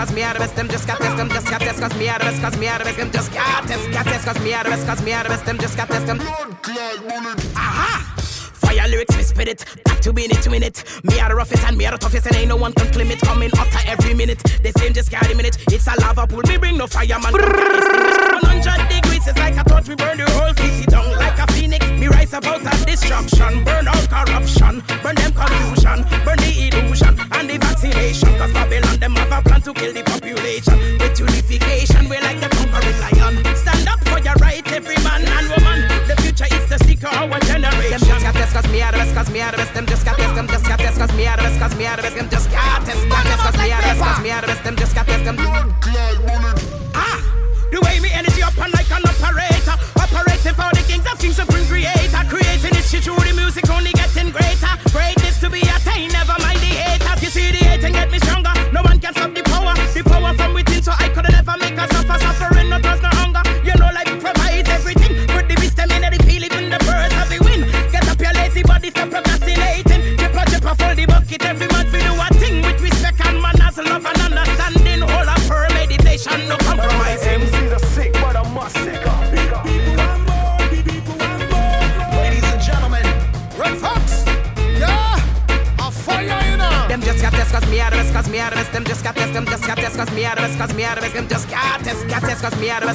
Cause 0.00 0.12
me 0.14 0.22
are 0.22 0.32
the 0.32 0.38
best, 0.40 0.54
cause 0.56 0.64
me 0.64 0.70
are. 0.70 0.70
Them 0.70 0.70
just 0.70 0.86
got 0.86 0.98
this, 0.98 1.14
them 1.14 1.28
just 1.28 1.50
got 1.50 1.60
this 1.60 1.80
cause 1.80 1.94
me 1.98 2.06
the 2.06 2.18
best, 2.18 2.40
cause 2.40 2.56
me 2.56 2.66
the 2.66 2.84
best. 2.84 2.96
Them 2.96 3.10
just 3.10 3.32
got 3.32 3.66
this, 3.66 3.86
got 3.88 4.04
this 4.06 4.24
cause 4.24 4.40
me 4.40 4.50
the 4.50 4.70
best, 4.70 4.86
cause 4.86 5.02
me 5.02 5.12
the 5.12 5.28
best. 5.28 5.44
Them 5.44 5.58
just 5.58 5.76
got 5.76 5.88
this, 5.88 6.04
them. 6.04 6.20
Aha! 7.56 8.14
Fire 8.54 8.88
lyrics, 8.88 9.16
we 9.16 9.22
spit 9.22 9.48
it. 9.48 9.64
Back 9.84 10.00
to 10.00 10.12
minute 10.12 10.40
to 10.42 10.50
minute. 10.50 10.84
Me 11.04 11.20
are 11.20 11.28
the 11.28 11.34
roughest 11.34 11.64
and 11.64 11.76
me 11.76 11.84
are 11.84 11.92
the 11.92 11.98
toughest, 11.98 12.26
and 12.26 12.36
ain't 12.36 12.48
no 12.48 12.56
one 12.56 12.72
can 12.72 12.90
claim 12.92 13.10
it. 13.10 13.20
Coming 13.20 13.50
hotter 13.52 13.80
every 13.86 14.14
minute. 14.14 14.38
The 14.38 14.72
same 14.78 14.94
just 14.94 15.10
got 15.10 15.30
a 15.30 15.34
minute. 15.34 15.58
It's 15.68 15.86
a 15.86 15.92
lava 16.00 16.26
pool. 16.26 16.42
Me 16.48 16.56
bring 16.56 16.78
no 16.78 16.86
fireman. 16.86 17.34
100 17.34 18.88
degrees 18.88 19.26
is 19.26 19.36
like 19.36 19.56
a 19.58 19.64
torch. 19.68 19.88
We 19.88 19.96
burn 19.96 20.16
the 20.16 20.30
whole 20.30 20.54
city 20.54 20.86
down 20.86 21.10
like 21.18 21.38
a 21.38 21.46
phoenix. 21.52 21.84
Me 21.90 22.06
rise 22.06 22.32
about 22.32 22.62
a 22.62 22.84
destruction. 22.86 23.64
Burn 23.64 23.88
out 23.88 24.08
corruption. 24.08 24.82
Burn 25.02 25.16
them 25.16 25.32
confusion. 25.32 26.04
Burn 26.24 26.38
the 26.38 26.70
illusion 26.70 27.18
and 27.32 27.50
the 27.50 27.58
vaccination. 27.58 28.30
Cause 28.38 28.52
Babylon, 28.52 28.99
to 29.74 29.80
kill 29.80 29.92
the 29.92 30.02
population. 30.02 30.78
With 30.98 31.18
unification, 31.18 32.08
We're 32.08 32.20
like 32.20 32.40
the 32.40 32.48
conquering 32.48 32.98
lion. 33.00 33.34
Stand 33.56 33.88
up 33.88 34.00
for 34.08 34.18
your 34.20 34.34
right, 34.34 34.64
every 34.72 34.96
man 35.02 35.22
and 35.26 35.48
woman. 35.50 35.80
The 36.08 36.16
future 36.22 36.48
is 36.50 36.66
the 36.68 36.78
seeker, 36.84 37.08
our 37.08 37.38
generation. 37.40 38.00
Them 38.00 38.00
just 38.00 38.24
got 38.24 38.34
this 38.34 38.52
cause 38.52 38.68
me 38.70 38.82
are 38.82 38.92
the 38.92 38.98
best, 38.98 39.14
cause 39.14 39.30
me 39.30 39.40
are 39.40 39.50
the 39.50 39.58
best. 39.58 39.74
Them 39.74 39.86
just 39.86 40.04
got 40.04 40.16
this, 40.16 40.32
them 40.34 40.46
just 40.48 40.66
got 40.66 40.78
this 40.78 40.98
cause 40.98 41.14
me 41.14 41.26
are 41.26 41.36
the 41.36 41.42
best, 41.42 41.58
cause 41.60 41.76
me 41.76 41.86
are 41.86 41.96
the 41.96 42.02
best. 42.02 42.16
Them 42.16 42.28
just 42.30 42.50
got 42.50 42.84
this, 42.84 42.94
this 42.94 43.40
cause 43.40 43.58
me 43.58 43.72
are 43.72 43.80
the 43.80 43.88
best, 43.88 44.00
cause 44.00 44.22
me 44.22 44.30
are 44.30 44.40
the 44.40 44.46
best. 44.46 44.64
Them 44.64 44.76
just 44.76 44.94
got 44.94 45.06
this, 45.06 45.22
them. 45.22 45.79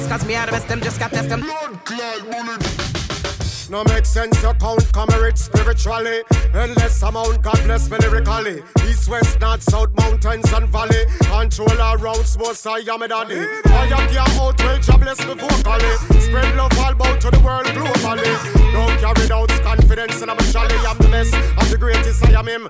Cause 0.08 0.24
me 0.24 0.34
out 0.36 0.52
of 0.52 0.68
them 0.68 0.80
just 0.80 1.00
got 1.00 1.10
test 1.10 1.28
them. 1.28 1.40
Blood 1.40 1.84
clot 1.84 2.22
bullet. 2.30 3.70
No 3.70 3.82
make 3.84 4.06
sense, 4.06 4.40
you 4.42 4.52
coward 4.54 4.75
spiritually 5.96 6.36
Endless 6.56 7.02
amount 7.02 7.42
God 7.42 7.60
bless 7.64 7.90
me 7.90 7.98
lyrically. 7.98 8.62
East, 8.88 9.08
west, 9.10 9.38
north, 9.40 9.62
south, 9.62 9.94
mountains 9.94 10.50
and 10.54 10.66
valley. 10.68 11.04
Control 11.20 11.80
our 11.80 11.98
routes, 11.98 12.38
most 12.38 12.66
I 12.66 12.78
am 12.78 13.02
a 13.02 13.08
daddy. 13.08 13.36
I 13.66 13.86
am 13.92 14.08
here 14.08 14.20
out 14.20 14.58
well 14.58 14.78
job 14.80 15.00
bless 15.00 15.18
me 15.26 15.34
vocally. 15.34 16.20
Spread 16.20 16.56
love 16.56 16.78
all 16.78 16.92
about 16.92 17.20
to 17.20 17.30
the 17.30 17.40
world 17.40 17.66
globally. 17.66 18.72
No 18.72 18.86
carry 19.00 19.28
doubts, 19.28 19.58
confidence 19.60 20.22
and 20.22 20.30
I'm 20.30 20.38
a 20.38 20.42
jolly 20.50 20.74
I'm 20.76 20.96
the 20.96 21.08
best, 21.08 21.34
I'm 21.34 21.70
the 21.70 21.76
greatest, 21.76 22.24
I 22.24 22.38
am 22.38 22.48
him. 22.48 22.68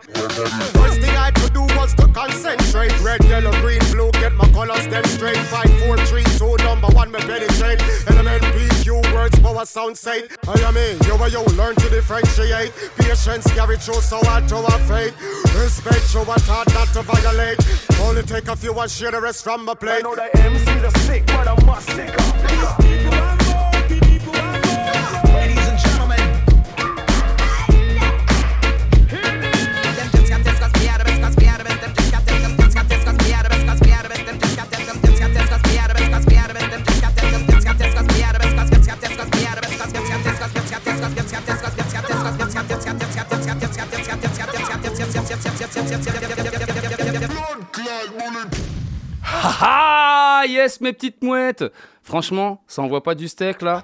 First 0.74 1.00
thing 1.00 1.16
I 1.16 1.30
could 1.30 1.54
do 1.54 1.62
was 1.78 1.94
to 1.94 2.08
concentrate. 2.08 2.98
Red, 3.02 3.22
yellow, 3.24 3.52
green, 3.60 3.80
blue, 3.92 4.10
get 4.12 4.34
my 4.34 4.48
colors 4.50 4.86
them 4.88 5.04
straight. 5.04 5.38
Five, 5.46 5.70
four, 5.84 5.96
three, 6.06 6.24
two, 6.38 6.56
number 6.64 6.88
one, 6.88 7.12
me 7.12 7.20
penetrate. 7.20 7.80
Element, 8.08 8.42
PQ, 8.42 9.14
words, 9.14 9.38
power, 9.38 9.64
sound, 9.64 9.96
sight. 9.96 10.26
I 10.48 10.58
am 10.60 10.74
me, 10.74 10.98
you 11.06 11.14
and 11.14 11.32
you 11.32 11.44
learn 11.54 11.76
to 11.76 11.88
differentiate 11.88 12.72
Patience 13.16 13.50
carry 13.54 13.78
through 13.78 14.02
so 14.02 14.18
hard 14.24 14.46
to 14.48 14.56
our 14.56 14.78
fate. 14.80 15.14
Respect 15.58 16.12
you 16.12 16.20
what 16.20 16.42
hard 16.42 16.68
not 16.74 16.88
to 16.88 17.00
violate. 17.00 17.58
Only 18.02 18.22
take 18.22 18.46
a 18.48 18.54
few 18.54 18.78
and 18.78 18.90
share 18.90 19.10
the 19.10 19.20
rest 19.22 19.42
from 19.42 19.64
my 19.64 19.74
plate. 19.74 20.00
I 20.00 20.00
know 20.02 20.14
the 20.14 20.28
MC's 20.36 20.84
are 20.84 20.98
sick 21.00 21.26
but 21.26 21.48
I 21.48 21.64
must 21.64 21.88
sick 21.88 22.14
Ladies 22.82 23.45
Ah 49.60 50.42
yes 50.48 50.80
mes 50.80 50.92
petites 50.92 51.22
mouettes. 51.22 51.64
Franchement, 52.02 52.62
ça 52.68 52.82
envoie 52.82 53.02
pas 53.02 53.14
du 53.14 53.28
steak 53.28 53.62
là 53.62 53.82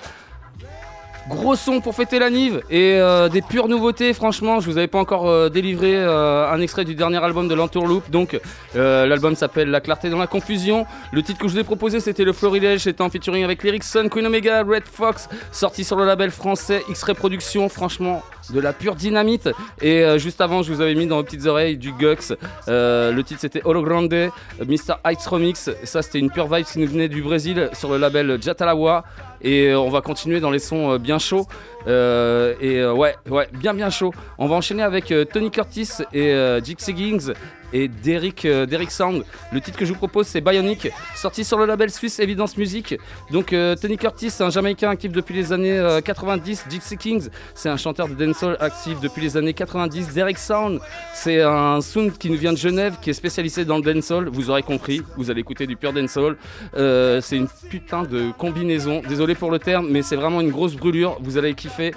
Gros 1.29 1.55
son 1.55 1.81
pour 1.81 1.95
fêter 1.95 2.19
la 2.19 2.31
Nive 2.31 2.63
et 2.69 2.95
euh, 2.95 3.29
des 3.29 3.43
pures 3.43 3.69
nouveautés. 3.69 4.13
Franchement, 4.13 4.59
je 4.59 4.69
vous 4.69 4.77
avais 4.77 4.89
pas 4.89 4.99
encore 4.99 5.29
euh, 5.29 5.49
délivré 5.49 5.95
euh, 5.95 6.51
un 6.51 6.61
extrait 6.61 6.85
du 6.85 6.97
dernier 6.97 7.23
album 7.23 7.47
de 7.47 7.55
l'Entourloupe. 7.55 8.11
Donc, 8.11 8.39
l'album 8.75 9.37
s'appelle 9.37 9.71
La 9.71 9.81
clarté 9.81 10.11
dans 10.11 10.19
la 10.19 10.27
confusion. 10.27 10.85
Le 11.13 11.23
titre 11.23 11.39
que 11.39 11.47
je 11.47 11.53
vous 11.53 11.59
ai 11.61 11.65
proposé, 11.65 12.01
c'était 12.01 12.25
Le 12.25 12.33
Florilège. 12.33 12.81
C'était 12.81 13.03
en 13.03 13.09
featuring 13.09 13.45
avec 13.45 13.63
Lyricsson, 13.63 14.09
Queen 14.11 14.27
Omega, 14.27 14.65
Red 14.65 14.85
Fox, 14.85 15.29
sorti 15.53 15.85
sur 15.85 15.97
le 15.97 16.07
label 16.07 16.31
français 16.33 16.83
X-Ray 16.89 17.15
Productions. 17.15 17.69
Franchement, 17.69 18.23
de 18.53 18.59
la 18.59 18.73
pure 18.73 18.97
dynamite. 18.97 19.49
Et 19.81 20.05
juste 20.19 20.41
avant, 20.41 20.63
je 20.63 20.73
vous 20.73 20.81
avais 20.81 20.95
mis 20.95 21.07
dans 21.07 21.17
vos 21.17 21.23
petites 21.23 21.47
oreilles 21.47 21.77
du 21.77 21.93
Gux. 21.93 22.35
Le 22.67 23.21
titre 23.23 23.41
c'était 23.41 23.63
Holo 23.65 23.83
Grande, 23.83 24.13
Mr. 24.61 24.95
Heights 25.05 25.27
Remix. 25.27 25.71
Ça, 25.85 26.03
c'était 26.03 26.19
une 26.19 26.31
pure 26.31 26.53
vibe 26.53 26.67
qui 26.67 26.81
nous 26.81 26.89
venait 26.89 27.09
du 27.09 27.23
Brésil 27.23 27.71
sur 27.75 27.91
le 27.91 27.99
label 27.99 28.39
Jatalawa. 28.43 29.05
Et 29.43 29.69
euh, 29.69 29.79
on 29.79 29.91
va 29.91 30.01
continuer 30.01 30.41
dans 30.41 30.51
les 30.51 30.59
sons 30.59 30.93
euh, 30.93 30.99
bien 30.99 31.19
chauds. 31.19 31.47
Euh, 31.87 32.55
et 32.61 32.85
ouais, 32.87 33.17
bien 33.53 33.75
bien 33.75 33.91
chaud. 33.91 34.13
On 34.39 34.47
va 34.47 34.55
enchaîner 34.55 34.83
avec 34.83 35.13
Tony 35.33 35.51
Curtis 35.51 35.89
et 36.13 36.61
Dixie 36.61 36.97
Gings 36.97 37.33
et 37.73 37.89
Derek, 37.89 38.45
euh, 38.45 38.67
Sound. 38.89 39.25
Le 39.53 39.61
titre 39.61 39.79
que 39.79 39.85
je 39.85 39.93
vous 39.93 39.99
propose 39.99 40.27
c'est 40.27 40.41
Bionic, 40.41 40.89
sorti 41.15 41.45
sur 41.45 41.59
le 41.59 41.67
label 41.67 41.91
suisse 41.91 42.19
Evidence 42.21 42.57
Music. 42.57 42.97
Donc 43.31 43.53
euh, 43.53 43.75
Tony 43.77 43.97
Curtis 43.97 44.31
c'est 44.31 44.45
un 44.45 44.51
Jamaïcain 44.51 44.91
actif 44.91 45.13
depuis 45.13 45.35
les 45.35 45.53
années 45.53 45.79
euh, 45.79 46.01
90. 46.01 46.67
Dixie 46.69 46.97
Kings 46.97 47.29
c'est 47.55 47.69
un 47.69 47.77
chanteur 47.77 48.09
de 48.09 48.15
dancehall 48.15 48.57
actif 48.61 49.01
depuis 49.01 49.23
les 49.23 49.37
années 49.37 49.55
90. 49.55 50.13
Derek 50.15 50.39
Sound 50.39 50.81
c'est 51.15 51.41
un 51.43 51.81
sound 51.81 52.17
qui 52.19 52.31
nous 52.31 52.39
vient 52.39 52.53
de 52.53 52.59
Genève 52.59 52.97
qui 53.01 53.11
est 53.11 53.15
spécialisé 53.15 53.65
dans 53.65 53.79
le 53.79 53.83
dancehall. 53.83 54.29
Vous 54.29 54.51
aurez 54.51 54.63
compris, 54.63 55.03
vous 55.17 55.31
allez 55.31 55.41
écouter 55.41 55.67
du 55.67 55.77
pur 55.77 55.93
dancehall. 55.93 56.37
Euh, 56.77 57.21
c'est 57.21 57.37
une 57.37 57.49
putain 57.71 58.03
de 58.03 58.31
combinaison. 58.37 59.03
Désolé 59.09 59.35
pour 59.35 59.51
le 59.51 59.59
terme, 59.59 59.89
mais 59.91 60.03
c'est 60.03 60.17
vraiment 60.17 60.41
une 60.41 60.51
grosse 60.51 60.75
brûlure. 60.75 61.19
Vous 61.21 61.39
allez 61.39 61.55
kiffer. 61.55 61.93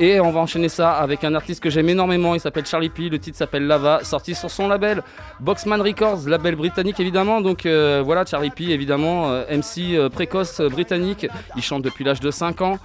Et 0.00 0.18
on 0.18 0.32
va 0.32 0.40
enchaîner 0.40 0.68
ça 0.68 0.92
avec 0.92 1.22
un 1.22 1.34
artiste 1.34 1.62
que 1.62 1.70
j'aime 1.70 1.88
énormément, 1.88 2.34
il 2.34 2.40
s'appelle 2.40 2.66
Charlie 2.66 2.88
P, 2.88 3.08
le 3.08 3.18
titre 3.20 3.38
s'appelle 3.38 3.66
Lava, 3.66 4.00
sorti 4.02 4.34
sur 4.34 4.50
son 4.50 4.66
label 4.66 5.02
Boxman 5.38 5.80
Records, 5.80 6.28
label 6.28 6.56
britannique 6.56 6.98
évidemment. 6.98 7.40
Donc 7.40 7.64
euh, 7.64 8.02
voilà, 8.04 8.24
Charlie 8.24 8.50
P 8.50 8.70
évidemment, 8.70 9.30
euh, 9.30 9.44
MC 9.56 9.94
euh, 9.94 10.08
précoce 10.08 10.60
britannique, 10.60 11.28
il 11.56 11.62
chante 11.62 11.82
depuis 11.82 12.02
l'âge 12.02 12.18
de 12.18 12.30
5 12.32 12.60
ans. 12.62 12.78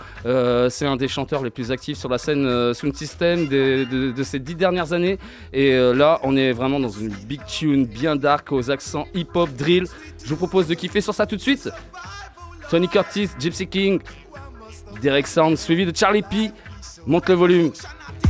C'est 0.69 0.85
un 0.85 0.97
des 0.97 1.07
chanteurs 1.07 1.43
les 1.43 1.49
plus 1.49 1.71
actifs 1.71 1.97
sur 1.97 2.09
la 2.09 2.19
scène 2.19 2.73
Sound 2.73 2.95
System 2.95 3.47
de, 3.47 4.11
de 4.11 4.23
ces 4.23 4.39
10 4.39 4.55
dernières 4.55 4.93
années. 4.93 5.17
Et 5.51 5.75
là, 5.93 6.19
on 6.23 6.35
est 6.35 6.51
vraiment 6.51 6.79
dans 6.79 6.89
une 6.89 7.09
big 7.09 7.43
tune 7.45 7.85
bien 7.85 8.15
dark 8.15 8.51
aux 8.51 8.69
accents 8.69 9.07
hip-hop, 9.15 9.49
drill. 9.57 9.85
Je 10.23 10.29
vous 10.29 10.35
propose 10.35 10.67
de 10.67 10.75
kiffer 10.75 11.01
sur 11.01 11.13
ça 11.13 11.25
tout 11.25 11.35
de 11.35 11.41
suite. 11.41 11.69
Tony 12.69 12.87
Curtis, 12.87 13.29
Gypsy 13.39 13.67
King, 13.67 13.99
Derek 15.01 15.27
Sound, 15.27 15.57
suivi 15.57 15.85
de 15.85 15.95
Charlie 15.95 16.21
P. 16.21 16.51
Monte 17.05 17.29
le 17.29 17.35
volume, 17.35 17.71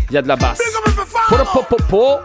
il 0.09 0.13
y 0.13 0.17
a 0.17 0.21
de 0.21 0.27
la 0.27 0.35
basse. 0.35 0.61
Polo, 1.27 1.45
po, 1.45 1.63
po, 1.63 1.77
po. 1.89 2.19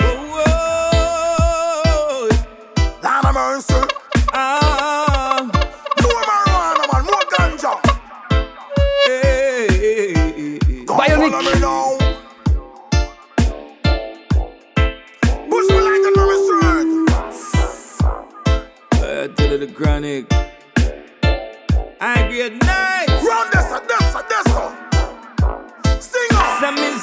Lord 22.45 22.63
of 22.63 22.64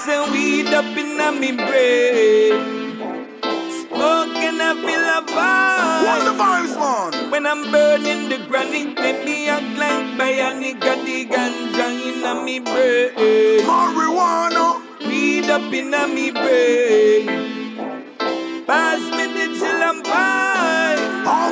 Some 0.05 0.31
weed 0.31 0.65
up 0.73 0.97
in 0.97 1.21
a 1.21 1.31
me 1.31 1.51
brain. 1.51 2.97
Smoking 3.69 4.57
I 4.57 4.73
feel 4.81 5.05
a 5.05 5.21
What 6.05 6.25
the 6.25 6.33
vibes 6.41 6.73
man 6.81 7.29
When 7.29 7.45
I'm 7.45 7.71
burning 7.71 8.27
the 8.27 8.39
granite, 8.47 8.97
let 8.97 9.23
me 9.23 9.47
act 9.47 9.77
like 9.77 10.17
bionic. 10.17 10.79
Got 10.79 11.05
the 11.05 11.25
ganja 11.27 11.87
in 12.01 12.25
a 12.25 12.33
me 12.43 12.57
brain. 12.59 13.61
Marijuana 13.69 14.81
Weed 15.05 15.51
up 15.51 15.71
in 15.71 15.93
a 15.93 16.07
me 16.07 16.31
brain. 16.31 17.27
Pass 18.65 19.01
me 19.11 19.25
the 19.37 19.53
chill 19.59 19.83
and 19.83 20.03
pie. 20.03 20.97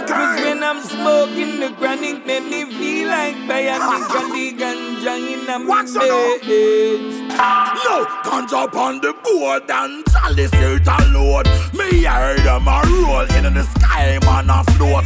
Cause 0.07 0.41
when 0.41 0.63
I'm 0.63 0.81
smoking 0.81 1.59
the 1.59 1.69
chronic, 1.77 2.25
make 2.25 2.45
me 2.45 2.65
feel 2.65 3.09
like 3.09 3.35
bionic. 3.45 4.09
Got 4.09 4.33
the 4.33 4.53
ganja 4.57 5.13
in 5.33 5.47
a 5.47 5.59
me 5.59 7.19
brain. 7.19 7.28
No, 7.39 8.05
ganja 8.25 8.65
upon 8.65 8.99
the 8.99 9.13
board 9.23 9.63
and 9.69 10.03
chalice 10.11 10.51
it 10.53 10.87
a 10.87 10.97
load. 11.13 11.47
Me 11.73 12.03
heard 12.03 12.39
them 12.39 12.67
a 12.67 12.81
roll 12.85 13.27
in 13.37 13.53
the 13.53 13.63
sky, 13.63 14.19
man 14.25 14.49
a 14.49 14.63
float. 14.73 15.05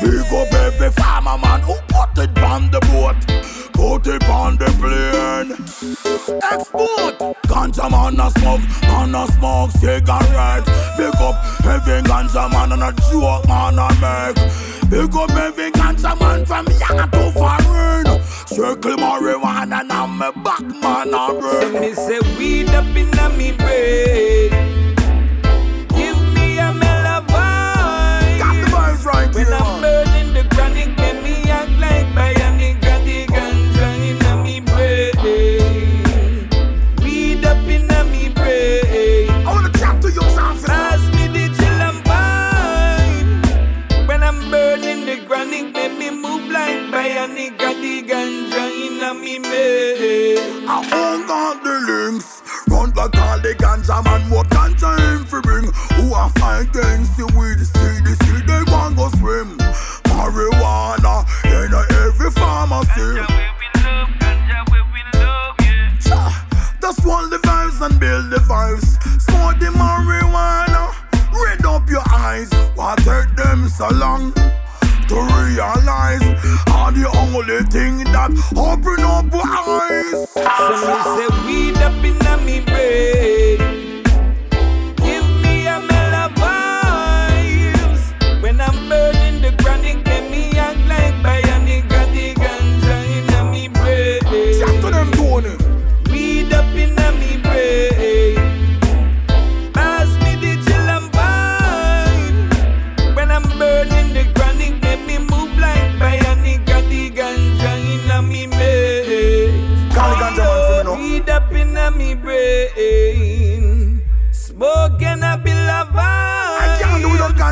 Big 0.00 0.32
up 0.32 0.52
every 0.54 0.90
farmer 0.92 1.36
man 1.36 1.60
who 1.60 1.74
put 1.88 2.16
it 2.18 2.38
on 2.38 2.70
the 2.70 2.80
boat. 2.80 3.53
Put 3.74 4.06
it 4.06 4.24
on 4.28 4.56
the 4.56 4.66
plane. 4.80 5.52
Export. 6.52 7.18
Ganja 7.44 7.90
man 7.90 8.20
a 8.20 8.30
smoke, 8.38 8.60
man 8.82 9.14
a 9.14 9.26
smoke 9.32 9.70
cigarette. 9.72 10.64
Big 10.96 11.14
up 11.16 11.36
every 11.64 12.00
ganja 12.02 12.50
man 12.50 12.72
and 12.72 12.82
a 12.82 12.92
joke 13.10 13.46
man 13.48 13.78
a 13.78 13.88
make. 14.00 14.90
Big 14.90 15.14
up 15.14 15.30
every 15.30 15.70
ganja 15.72 16.18
man 16.18 16.46
from 16.46 16.66
young 16.80 17.10
to 17.10 17.32
foreign. 17.32 18.22
Circle 18.46 18.96
marijuana 18.96 19.80
and 19.80 19.92
I'm 19.92 20.22
a 20.22 20.32
back 20.32 20.62
man 20.62 21.12
a 21.12 21.34
brain. 21.40 21.80
me 21.80 21.92
say 21.94 22.20
weed 22.38 22.68
up 22.70 22.86
in 22.96 23.18
a 23.18 23.28
me 23.30 23.52
brain. 23.52 24.83
But 52.94 53.12
call 53.12 53.40
the 53.40 53.54
ganja 53.54 54.04
man 54.04 54.30
What 54.30 54.48
ganja 54.48 54.96
him 54.98 55.24
fi 55.26 55.40
bring? 55.40 55.64
Who 55.98 56.14
a 56.14 56.30
fight 56.38 56.68
against 56.70 57.16
the 57.16 57.26
weed? 57.34 57.58
See 57.58 57.98
the 58.06 58.14
sea, 58.22 58.40
they 58.46 58.62
want 58.70 58.96
go 58.96 59.08
swim. 59.18 59.58
Marijuana 60.14 61.26
in 61.44 61.74
every 62.06 62.30
pharmacy 62.30 63.18
Just 66.80 67.04
want 67.04 67.30
the 67.30 67.38
vibes 67.38 67.84
and 67.84 67.98
build 67.98 68.30
the 68.30 68.36
vibes. 68.36 69.00
Smoke 69.20 69.58
the 69.58 69.66
marijuana 69.66 70.94
Red 71.32 71.66
up 71.66 71.88
your 71.90 72.04
eyes. 72.12 72.52
Why 72.76 72.94
take 72.96 73.34
them 73.36 73.68
so 73.68 73.88
long? 73.88 74.32
To 75.08 75.16
realize 75.16 76.22
how 76.66 76.90
the 76.90 77.06
only 77.14 77.62
thing 77.64 78.04
that 78.04 78.30
open 78.56 79.04
up 79.04 79.26
eyes. 79.34 80.30
So 80.32 80.76
me 80.88 80.96
say 81.16 81.46
weed 81.46 81.76
up 81.78 82.02
inna 82.02 82.36
me 82.38 82.60
brain. 82.64 83.93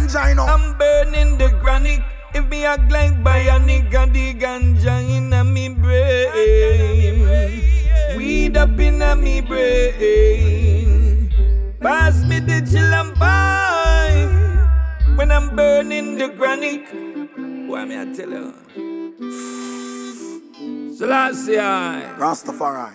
Ganja, 0.03 0.28
you 0.28 0.34
know. 0.34 0.44
I'm 0.46 0.76
burning 0.78 1.38
the 1.38 1.50
chronic. 1.61 2.03
If 2.34 2.48
me 2.48 2.64
act 2.64 2.90
like 2.90 3.22
bionic, 3.22 3.90
got 3.90 4.12
the 4.12 4.34
ganja 4.34 5.03
inna 5.09 5.44
me 5.44 5.68
brain. 5.68 7.26
Weed 8.16 8.57
up 8.57 8.78
inna 8.78 9.14
me 9.16 9.40
brain. 9.40 11.30
Pass 11.80 12.24
me 12.24 12.40
the 12.40 12.66
chill 12.70 12.84
and 12.84 13.14
pipe. 13.14 14.30
When 15.16 15.30
I'm 15.30 15.55
burning 15.55 16.16
the 16.16 16.30
chronic. 16.30 16.88
Why 17.68 17.84
me 17.84 17.98
I 18.00 18.05
tell 18.12 18.30
you? 18.30 18.55
Selassie 20.96 21.59
I. 21.59 22.14
Rastafari. 22.18 22.92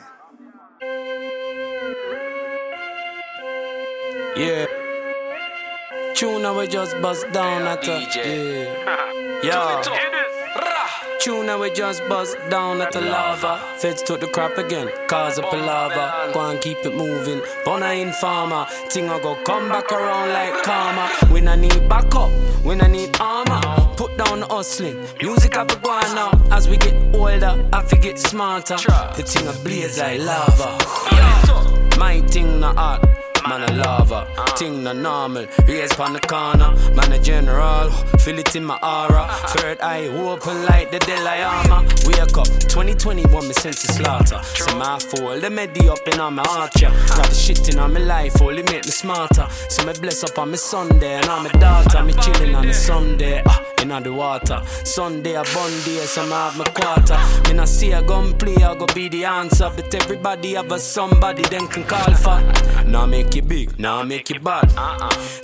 Yeah. 4.36 4.87
Tuna 6.18 6.52
we 6.52 6.66
just 6.66 7.00
bust 7.00 7.32
down 7.32 7.68
at 7.68 7.84
the 7.84 7.92
yeah. 9.44 9.44
Yeah. 9.44 9.84
Tuna 11.20 11.60
we 11.60 11.70
just 11.70 12.02
bust 12.10 12.36
down 12.50 12.82
at 12.82 12.92
the 12.92 13.02
lava. 13.02 13.62
Feds 13.78 14.02
took 14.02 14.22
the 14.22 14.26
crap 14.26 14.58
again, 14.58 14.90
cause 15.08 15.38
up 15.38 15.54
a 15.54 15.56
lava. 15.56 16.32
Go 16.34 16.50
and 16.50 16.60
keep 16.60 16.80
it 16.80 16.96
moving. 16.96 17.44
Bona 17.64 17.92
informer. 17.92 18.66
Thing 18.90 19.12
I 19.12 19.20
go 19.20 19.36
come 19.44 19.70
back 19.70 19.92
around 19.92 20.30
like 20.34 20.64
karma. 20.64 21.08
When 21.32 21.48
I 21.48 21.56
need 21.56 21.88
backup, 21.88 22.32
when 22.66 22.82
I 22.82 22.88
need 22.88 23.16
armor. 23.22 23.62
Put 23.96 24.18
down 24.18 24.40
the 24.40 24.48
hustling. 24.48 25.06
Music 25.22 25.54
have 25.54 25.68
to 25.68 25.76
go 25.76 25.92
on 25.92 26.16
now. 26.16 26.32
As 26.50 26.68
we 26.68 26.78
get 26.78 26.96
older, 27.14 27.64
I 27.72 27.84
forget 27.84 28.18
smarter. 28.18 28.78
The 29.16 29.22
thing 29.22 29.48
I 29.48 29.56
blaze 29.64 30.00
like 30.00 30.22
lava. 30.22 30.78
Yeah. 31.12 31.98
My 32.00 32.22
thing 32.22 32.60
not 32.60 32.76
art. 32.76 33.17
Man 33.48 33.64
a 33.64 33.74
lava, 33.76 34.28
ting 34.58 34.84
na 34.84 34.92
normal, 34.92 35.48
raise 35.68 35.94
pon 35.94 36.12
the 36.12 36.20
corner, 36.20 36.76
man 36.94 37.14
a 37.14 37.18
general, 37.18 37.90
feel 38.20 38.40
it 38.40 38.54
in 38.58 38.66
my 38.66 38.78
aura, 38.84 39.26
third 39.48 39.80
eye 39.80 40.08
open 40.08 40.66
like 40.66 40.92
the 40.92 41.00
Dalai 41.00 41.40
Lama. 41.46 41.88
Wake 42.06 42.38
up, 42.38 42.48
2021 42.68 43.48
me 43.48 43.54
sense 43.54 43.86
of 43.86 43.96
slaughter, 43.96 44.44
so 44.44 44.78
my 44.78 45.00
fall, 45.00 45.40
the 45.40 45.50
medi 45.50 45.88
up 45.88 46.06
in 46.12 46.20
on 46.20 46.36
my 46.36 46.44
archer, 46.44 46.90
got 46.90 47.30
the 47.30 47.36
shit 47.36 47.70
in 47.70 47.80
on 47.80 47.94
my 47.94 48.02
life, 48.02 48.42
only 48.42 48.64
make 48.64 48.84
me 48.84 48.92
smarter, 48.92 49.48
so 49.70 49.86
me 49.86 49.94
bless 49.94 50.26
up 50.26 50.38
on 50.38 50.52
my 50.52 50.58
Sunday 50.58 51.14
and 51.14 51.30
on 51.30 51.44
my 51.44 51.50
daughter, 51.52 52.04
me 52.04 52.12
chilling 52.22 52.54
on 52.54 52.68
the 52.68 52.74
Sunday, 52.74 53.42
ah, 53.46 53.64
in 53.82 53.90
the 54.04 54.12
water, 54.12 54.62
Sunday 54.84 55.36
a 55.36 55.44
bun 55.44 55.72
day, 55.86 56.06
so 56.06 56.24
me 56.26 56.32
have 56.32 56.58
my 56.58 56.66
quarter, 56.66 57.18
me 57.48 57.54
not 57.56 57.70
see 57.70 57.94
a 57.94 58.02
gun 58.02 58.38
play, 58.38 58.56
I 58.58 58.76
go 58.76 58.86
be 58.88 59.08
the 59.08 59.24
answer, 59.24 59.72
but 59.74 59.96
everybody 59.96 60.56
have 60.56 60.70
a 60.70 60.80
somebody 60.80 61.44
then 61.44 61.68
can 61.70 61.86
call 61.86 62.14
for, 62.14 62.42
now 62.86 63.06
make 63.06 63.37
it 63.38 63.48
big, 63.48 63.80
now 63.80 64.04
make 64.04 64.32
it 64.32 64.44
bad. 64.44 64.68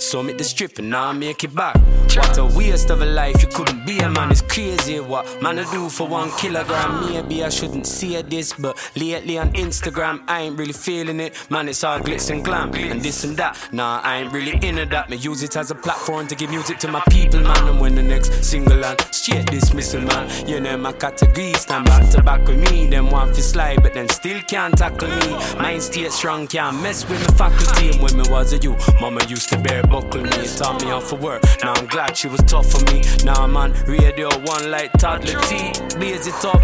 So 0.00 0.22
make 0.22 0.38
the 0.38 0.44
strip 0.44 0.78
and 0.78 0.90
now 0.90 1.12
make 1.12 1.44
it 1.44 1.54
back. 1.54 1.76
What 2.14 2.38
a 2.38 2.44
waste 2.44 2.90
of 2.90 3.02
a 3.02 3.06
life, 3.06 3.42
you 3.42 3.48
couldn't 3.48 3.84
be 3.86 3.98
a 3.98 4.08
man, 4.08 4.30
it's 4.30 4.42
crazy 4.42 5.00
what 5.00 5.24
man 5.42 5.58
I 5.58 5.70
do 5.72 5.88
for 5.88 6.06
one 6.06 6.30
kilogram. 6.32 7.10
Maybe 7.10 7.44
I 7.44 7.48
shouldn't 7.48 7.86
say 7.86 8.22
this, 8.22 8.52
but 8.52 8.76
lately 8.96 9.38
on 9.38 9.52
Instagram, 9.52 10.22
I 10.28 10.42
ain't 10.42 10.58
really 10.58 10.72
feeling 10.72 11.20
it. 11.20 11.34
Man, 11.50 11.68
it's 11.68 11.82
all 11.84 11.98
glitz 11.98 12.30
and 12.30 12.44
glam 12.44 12.72
and 12.74 13.02
this 13.02 13.24
and 13.24 13.36
that. 13.36 13.56
Nah, 13.72 14.00
I 14.02 14.18
ain't 14.18 14.32
really 14.32 14.54
into 14.66 14.86
that. 14.86 15.10
Me 15.10 15.16
use 15.16 15.42
it 15.42 15.56
as 15.56 15.70
a 15.70 15.74
platform 15.74 16.26
to 16.28 16.34
give 16.34 16.50
music 16.50 16.78
to 16.78 16.88
my 16.88 17.02
people, 17.10 17.40
man. 17.40 17.68
And 17.68 17.80
when 17.80 17.94
the 17.94 18.02
next 18.02 18.44
single 18.44 18.84
and 18.84 19.00
straight 19.12 19.46
dismissal, 19.46 20.02
man. 20.02 20.48
You 20.48 20.60
know 20.60 20.76
my 20.76 20.92
category, 20.92 21.52
stand 21.54 21.86
back 21.86 22.08
to 22.10 22.22
back 22.22 22.46
with 22.46 22.58
me. 22.70 22.86
Them 22.86 23.10
want 23.10 23.34
to 23.34 23.42
slide, 23.42 23.82
but 23.82 23.94
then 23.94 24.08
still 24.08 24.40
can't 24.42 24.76
tackle 24.76 25.08
me. 25.08 25.30
Mind 25.58 25.82
stay 25.82 26.08
strong, 26.10 26.46
can't 26.46 26.80
mess 26.82 27.08
with 27.08 27.20
my 27.20 27.34
faculty. 27.36 27.83
When 28.00 28.16
me 28.16 28.24
was 28.30 28.52
a 28.52 28.58
you, 28.58 28.76
mama 29.00 29.24
used 29.28 29.48
to 29.50 29.58
bare 29.58 29.82
buckle 29.82 30.22
me 30.22 30.30
and 30.30 30.56
taught 30.56 30.82
me 30.82 30.88
how 30.88 31.00
for 31.00 31.16
work. 31.16 31.42
Now 31.62 31.74
I'm 31.74 31.86
glad 31.86 32.16
she 32.16 32.28
was 32.28 32.40
tough 32.42 32.70
for 32.70 32.82
me. 32.92 33.02
Now 33.24 33.46
man, 33.46 33.72
radio 33.86 34.28
one 34.44 34.70
like 34.70 34.92
toddler 34.92 35.40
T, 35.42 35.72
blaze 35.96 36.26
it 36.26 36.44
up. 36.44 36.62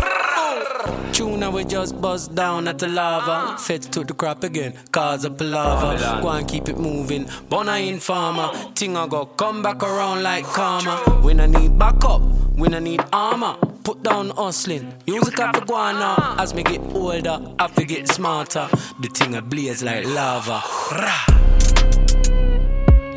Tuna 1.13 1.51
we 1.51 1.65
just 1.65 2.01
bust 2.01 2.35
down 2.35 2.67
at 2.69 2.79
the 2.79 2.89
lava. 2.89 3.59
Feds 3.59 3.87
took 3.89 4.07
the 4.07 4.15
crap 4.15 4.43
again, 4.45 4.73
cause 4.91 5.25
a 5.25 5.31
lava. 5.31 6.21
Go 6.23 6.29
and 6.31 6.49
keep 6.49 6.69
it 6.69 6.79
moving. 6.79 7.29
Bona 7.49 7.77
informer, 7.77 8.49
thing 8.75 8.97
I 8.97 9.07
go 9.07 9.27
come 9.27 9.63
back 9.63 9.83
around 9.83 10.23
like 10.23 10.45
karma. 10.45 10.97
When 11.23 11.41
I 11.41 11.47
need 11.47 11.79
backup, 11.79 12.23
when 12.57 12.75
I 12.75 12.79
need 12.79 13.01
armor. 13.13 13.57
Put 13.85 14.03
down 14.03 14.31
hustling, 14.31 14.95
music 15.07 15.39
have 15.39 15.53
to 15.53 15.61
go 15.65 15.75
on 15.75 15.95
now. 15.99 16.37
As 16.39 16.53
me 16.55 16.63
get 16.63 16.81
older, 16.95 17.41
I 17.59 17.67
to 17.69 17.85
get 17.85 18.09
smarter. 18.09 18.69
The 19.01 19.09
thing 19.09 19.35
I 19.35 19.41
blaze 19.41 19.83
like 19.83 20.05
lava. 20.05 20.63
Rah. 20.93 21.25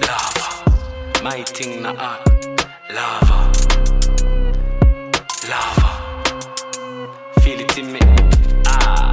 Lava, 0.07 1.21
my 1.23 1.43
thing 1.43 1.81
na 1.81 1.93
art. 1.97 2.27
Lava, 2.93 3.51
lava. 5.49 5.89
Feel 7.41 7.59
it 7.59 7.77
in 7.77 7.91
me. 7.91 7.99
Ah, 8.65 9.11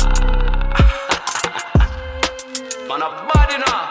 man, 2.89 3.03
a 3.03 3.09
body 3.29 3.59
now. 3.67 3.83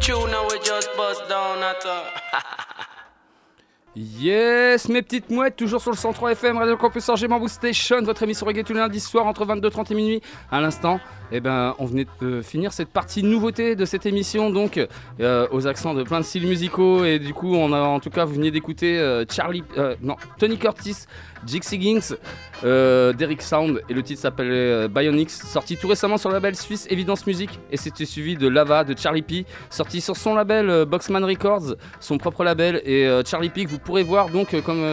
Tuna 0.00 0.42
we 0.50 0.58
just 0.60 0.88
bust 0.96 1.28
down 1.28 1.62
at 1.62 1.84
a. 1.84 2.66
Yes, 3.96 4.88
mes 4.88 5.02
petites 5.02 5.30
mouettes, 5.30 5.56
toujours 5.56 5.80
sur 5.80 5.90
le 5.90 5.96
103 5.96 6.30
FM, 6.32 6.58
Radio 6.58 6.76
Campus 6.76 7.08
Angers, 7.08 7.26
Station, 7.48 8.00
votre 8.02 8.22
émission 8.22 8.46
reggae 8.46 8.62
tous 8.62 8.72
les 8.72 8.78
lundis 8.78 9.00
soirs 9.00 9.26
entre 9.26 9.44
22h30 9.44 9.90
et 9.90 9.94
minuit. 9.96 10.22
À 10.52 10.60
l'instant, 10.60 11.00
eh 11.32 11.40
ben, 11.40 11.74
on 11.80 11.86
venait 11.86 12.06
de 12.20 12.40
finir 12.40 12.72
cette 12.72 12.90
partie 12.90 13.24
nouveauté 13.24 13.74
de 13.74 13.84
cette 13.84 14.06
émission, 14.06 14.50
donc 14.50 14.80
euh, 15.18 15.48
aux 15.50 15.66
accents 15.66 15.94
de 15.94 16.04
plein 16.04 16.20
de 16.20 16.24
styles 16.24 16.46
musicaux. 16.46 17.04
Et 17.04 17.18
du 17.18 17.34
coup, 17.34 17.56
on 17.56 17.72
a, 17.72 17.80
en 17.80 17.98
tout 17.98 18.10
cas, 18.10 18.24
vous 18.24 18.34
venez 18.34 18.52
d'écouter 18.52 18.96
euh, 18.96 19.24
Charlie, 19.28 19.64
euh, 19.76 19.96
non, 20.02 20.14
Tony 20.38 20.56
Curtis, 20.56 21.06
Jixie 21.46 21.80
Ginks, 21.80 22.14
euh, 22.64 23.12
Derek 23.12 23.42
Sound, 23.42 23.82
et 23.88 23.94
le 23.94 24.02
titre 24.02 24.20
s'appelle 24.20 24.50
euh, 24.50 24.88
Bionics, 24.88 25.30
sorti 25.30 25.76
tout 25.76 25.88
récemment 25.88 26.18
sur 26.18 26.28
le 26.28 26.34
label 26.34 26.54
suisse 26.54 26.86
Evidence 26.90 27.26
Music, 27.26 27.50
et 27.70 27.76
c'était 27.76 28.04
suivi 28.04 28.36
de 28.36 28.48
Lava 28.48 28.84
de 28.84 28.96
Charlie 28.96 29.22
P, 29.22 29.46
sorti 29.70 30.00
sur 30.00 30.16
son 30.16 30.34
label 30.34 30.68
euh, 30.68 30.84
Boxman 30.84 31.24
Records, 31.24 31.76
son 32.00 32.18
propre 32.18 32.44
label, 32.44 32.82
et 32.84 33.06
euh, 33.06 33.22
Charlie 33.24 33.48
P 33.48 33.64
que 33.64 33.70
vous 33.70 33.78
pourrez 33.78 34.02
voir 34.02 34.28
donc 34.28 34.60
comme 34.62 34.84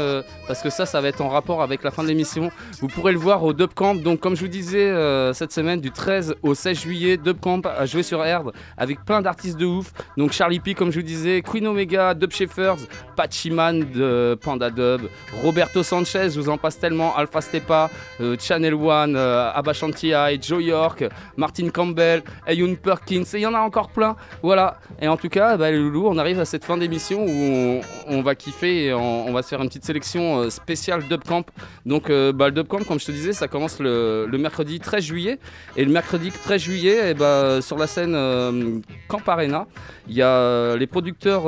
parce 0.47 0.61
que 0.61 0.69
ça, 0.69 0.85
ça 0.85 1.01
va 1.01 1.07
être 1.07 1.21
en 1.21 1.29
rapport 1.29 1.61
avec 1.61 1.83
la 1.83 1.91
fin 1.91 2.03
de 2.03 2.07
l'émission. 2.07 2.51
Vous 2.79 2.87
pourrez 2.87 3.11
le 3.11 3.17
voir 3.17 3.43
au 3.43 3.53
Dub 3.53 3.73
Camp. 3.73 3.95
Donc, 3.95 4.19
comme 4.19 4.35
je 4.35 4.41
vous 4.41 4.47
disais 4.47 4.93
cette 5.33 5.51
semaine, 5.51 5.81
du 5.81 5.91
13 5.91 6.35
au 6.41 6.53
16 6.53 6.79
juillet, 6.79 7.17
Dub 7.17 7.39
Camp 7.39 7.65
a 7.65 7.85
joué 7.85 8.03
sur 8.03 8.23
Erd 8.23 8.51
avec 8.77 9.03
plein 9.03 9.21
d'artistes 9.21 9.57
de 9.57 9.65
ouf. 9.65 9.91
Donc, 10.17 10.31
Charlie 10.31 10.59
P, 10.59 10.73
comme 10.73 10.91
je 10.91 10.99
vous 10.99 11.05
disais, 11.05 11.41
Queen 11.41 11.67
Omega, 11.67 12.13
Dub 12.13 12.31
Shepherds, 12.31 12.87
Pachiman 13.15 13.79
de 13.91 14.37
Panda 14.41 14.69
Dub, 14.69 15.01
Roberto 15.43 15.83
Sanchez, 15.83 16.29
je 16.37 16.43
vous 16.43 16.49
en 16.49 16.57
passe 16.57 16.77
tellement, 16.77 17.15
Alpha 17.15 17.41
Stepa, 17.41 17.89
euh, 18.21 18.35
Channel 18.39 18.75
One, 18.75 19.15
euh, 19.15 19.51
Abba 19.51 19.73
Joe 19.73 20.63
York, 20.63 21.03
Martin 21.35 21.69
Campbell, 21.69 22.21
Ayun 22.45 22.75
Perkins, 22.75 23.23
et 23.33 23.37
il 23.37 23.41
y 23.41 23.45
en 23.47 23.55
a 23.55 23.59
encore 23.59 23.89
plein. 23.89 24.15
Voilà. 24.43 24.77
Et 25.01 25.07
en 25.07 25.17
tout 25.17 25.29
cas, 25.29 25.57
bah, 25.57 25.71
les 25.71 25.77
loulous, 25.77 26.07
on 26.07 26.17
arrive 26.17 26.39
à 26.39 26.45
cette 26.45 26.63
fin 26.63 26.77
d'émission 26.77 27.25
où 27.25 27.81
on, 28.07 28.21
va 28.21 28.35
kiffer 28.35 28.85
et 28.85 28.93
on, 28.93 29.33
va 29.33 29.41
se 29.41 29.49
faire 29.49 29.61
une 29.61 29.67
petite 29.67 29.85
sélection 29.85 30.41
euh, 30.41 30.49
spéciale 30.49 31.03
Dub 31.09 31.23
Camp. 31.23 31.45
Donc, 31.85 32.09
euh, 32.09 32.31
bah, 32.31 32.47
le 32.47 32.51
Dub 32.51 32.67
Camp, 32.67 32.83
comme 32.85 32.99
je 32.99 33.05
te 33.05 33.11
disais, 33.11 33.33
ça 33.33 33.47
commence 33.47 33.79
le, 33.79 34.27
mercredi 34.37 34.79
13 34.79 35.03
juillet. 35.03 35.39
Et 35.75 35.85
le 35.85 35.91
mercredi 35.91 36.31
13 36.31 36.61
juillet, 36.61 36.97
eh 37.09 37.13
bah, 37.15 37.61
sur 37.61 37.77
la 37.77 37.87
scène 37.87 38.13
euh, 38.15 38.79
Camp 39.07 39.27
Arena, 39.27 39.65
il 40.07 40.15
y 40.15 40.21
a 40.21 40.75
les 40.75 40.87
producteurs 40.87 41.43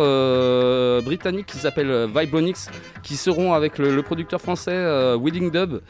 britanniques 1.01 1.45
qui 1.45 1.57
s'appellent 1.57 2.07
Vibronics 2.13 2.67
qui 3.03 3.15
seront 3.15 3.53
avec 3.53 3.77
le 3.77 4.01
producteur 4.03 4.41
français 4.41 4.75
euh, 4.79 5.49
Dub 5.51 5.81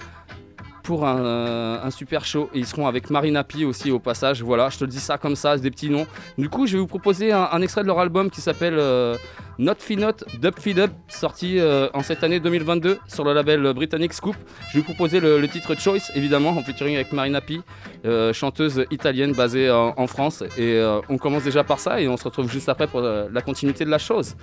pour 0.89 1.05
un, 1.05 1.23
euh, 1.23 1.83
un 1.83 1.91
super 1.91 2.25
show. 2.25 2.49
Et 2.51 2.57
ils 2.57 2.65
seront 2.65 2.87
avec 2.87 3.11
Marina 3.11 3.43
P 3.43 3.63
aussi 3.63 3.91
au 3.91 3.99
passage. 3.99 4.41
Voilà, 4.41 4.69
je 4.69 4.79
te 4.79 4.85
le 4.85 4.89
dis 4.89 4.99
ça 4.99 5.19
comme 5.19 5.35
ça, 5.35 5.55
des 5.55 5.69
petits 5.69 5.91
noms. 5.91 6.07
Du 6.35 6.49
coup, 6.49 6.65
je 6.65 6.73
vais 6.73 6.79
vous 6.79 6.87
proposer 6.87 7.31
un, 7.31 7.61
extrait 7.61 7.83
de 7.83 7.87
leur 7.87 7.99
album 7.99 8.31
qui 8.31 8.41
s'appelle 8.41 8.73
euh, 8.79 9.15
Not 9.59 9.75
Finot 9.77 10.13
Dub 10.41 10.55
Feed 10.57 10.79
Up, 10.79 10.89
sorti 11.07 11.59
euh, 11.59 11.89
en 11.93 12.01
cette 12.01 12.23
année 12.23 12.39
2022 12.39 12.97
sur 13.07 13.23
le 13.23 13.33
label 13.33 13.71
britannique 13.73 14.13
Scoop. 14.13 14.35
Je 14.69 14.73
vais 14.73 14.79
vous 14.79 14.85
proposer 14.85 15.19
le, 15.19 15.47
titre 15.47 15.75
Choice, 15.79 16.11
évidemment, 16.15 16.49
en 16.49 16.63
featuring 16.63 16.95
avec 16.95 17.13
Marina 17.13 17.39
P, 17.39 17.61
euh, 18.05 18.33
chanteuse 18.33 18.83
italienne 18.89 19.33
basée 19.33 19.69
en, 19.69 20.07
France. 20.07 20.43
Et 20.57 20.83
on 21.07 21.19
commence 21.19 21.43
déjà 21.43 21.63
par 21.63 21.79
ça 21.79 22.01
et 22.01 22.07
on 22.07 22.17
se 22.17 22.23
retrouve 22.23 22.49
juste 22.49 22.67
après 22.67 22.87
pour 22.87 23.01
la 23.01 23.41
continuité 23.41 23.85
de 23.85 23.91
la 23.91 23.99
chose. 23.99 24.35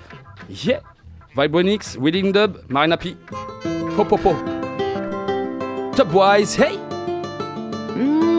Yeah! 0.49 0.81
Vibronix, 1.37 1.99
Willing 2.01 2.33
Dub, 2.33 2.59
Marina 2.69 2.97
P. 2.97 3.17
Po 3.97 4.05
po 4.05 4.21
po. 4.21 4.37
Tubwise, 5.97 6.61
hey! 6.61 6.77
Mm. 7.97 8.37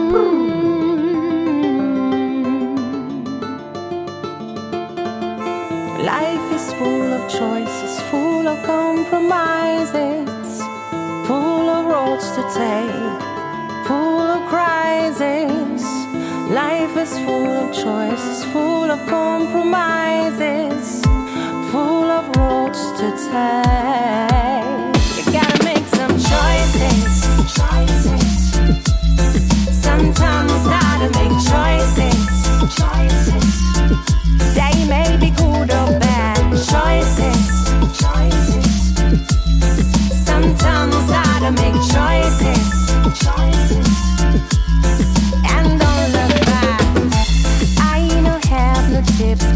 Life 5.98 6.46
is 6.54 6.70
full 6.78 7.10
of 7.10 7.26
choices, 7.26 7.98
full 8.06 8.46
of 8.46 8.62
compromises, 8.62 10.62
full 11.26 11.66
of 11.66 11.90
roads 11.90 12.30
to 12.38 12.42
take, 12.54 13.18
full 13.82 14.30
of 14.30 14.46
crises. 14.46 15.82
Life 16.54 16.94
is 16.96 17.18
full 17.26 17.50
of 17.50 17.74
choices, 17.74 18.46
full 18.54 18.94
of 18.94 19.02
compromises, 19.10 21.02
full 21.74 22.06
of 22.06 22.30
roads 22.38 22.78
to 23.02 23.10
take. 23.26 24.77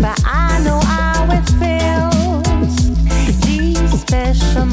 But 0.02 0.20
I 0.26 0.60
know 0.64 0.80
how 0.80 1.28
it 1.30 1.44
feels. 1.60 2.76
These 3.46 4.00
special 4.00 4.71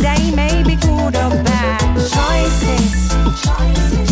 They 0.00 0.30
may 0.30 0.62
be 0.62 0.76
good 0.76 1.16
or 1.16 1.30
bad 1.42 1.96
choices. 1.96 3.08
choices. 3.42 4.08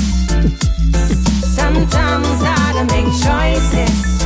Sometimes 1.76 2.40
gotta 2.40 2.84
make 2.86 3.04
choices. 3.04 4.22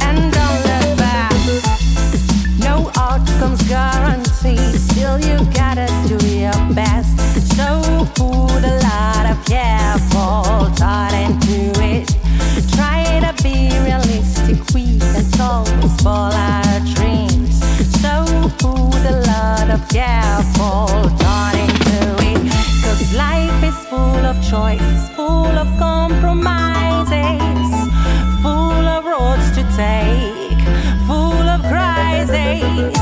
And 0.00 0.32
don't 0.32 0.60
look 0.68 0.96
back. 0.96 1.36
No 2.60 2.90
outcomes 2.96 3.62
guaranteed. 3.68 4.80
Still, 4.88 5.20
you 5.20 5.36
gotta 5.52 5.86
do 6.08 6.16
your 6.26 6.56
best. 6.74 7.12
So 7.56 7.82
put 8.14 8.64
a 8.64 8.78
lot 8.88 9.26
of 9.32 9.36
careful 9.44 10.72
thought 10.80 11.12
into 11.12 11.78
it. 11.84 12.08
Try 12.74 13.20
to 13.20 13.34
be 13.42 13.68
realistic. 13.84 14.56
We 14.72 14.98
can 14.98 15.40
always 15.42 15.94
fall 16.00 16.32
our 16.32 16.80
dreams. 16.94 17.60
So 18.00 18.24
put 18.56 19.04
a 19.04 19.20
lot 19.28 19.68
of 19.68 19.86
careful 19.90 21.10
thought 21.20 21.54
into 21.54 22.16
it. 22.24 22.65
Life 23.14 23.62
is 23.62 23.76
full 23.86 24.24
of 24.26 24.36
choices, 24.50 25.08
full 25.10 25.58
of 25.62 25.68
compromises, 25.78 27.70
full 28.42 28.86
of 28.96 29.04
roads 29.04 29.50
to 29.56 29.62
take, 29.76 30.60
full 31.06 31.48
of 31.54 31.60
crises. 31.62 32.94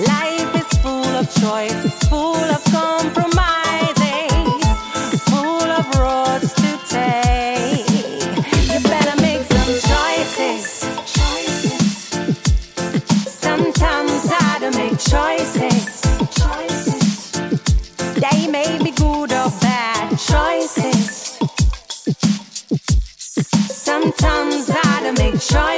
Life 0.00 0.54
is 0.56 0.78
full 0.78 1.14
of 1.20 1.26
choices, 1.34 1.92
full 2.08 2.31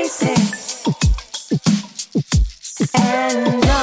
make 0.04 0.10
choices. 0.10 0.84
And 2.94 3.73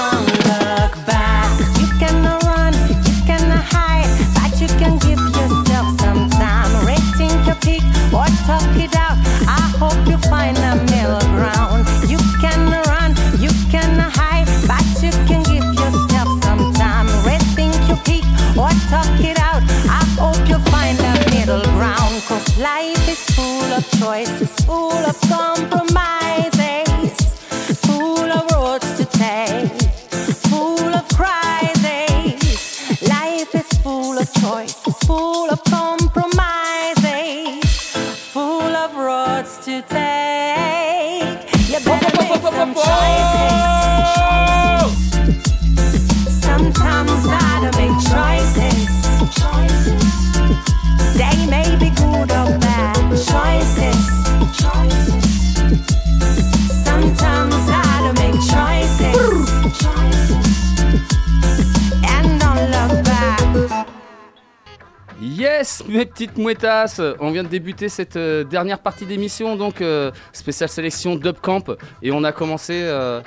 On 67.19 67.31
vient 67.31 67.43
de 67.43 67.49
débuter 67.49 67.89
cette 67.89 68.15
euh, 68.15 68.43
dernière 68.43 68.79
partie 68.79 69.05
d'émission, 69.05 69.55
donc 69.55 69.81
euh, 69.81 70.11
spéciale 70.31 70.69
sélection 70.69 71.15
Dub 71.15 71.37
Camp. 71.41 71.71
Et 72.01 72.11
on 72.11 72.23
a 72.23 72.31
commencé. 72.31 72.73
euh, 72.83 73.21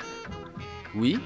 Oui 0.95 1.19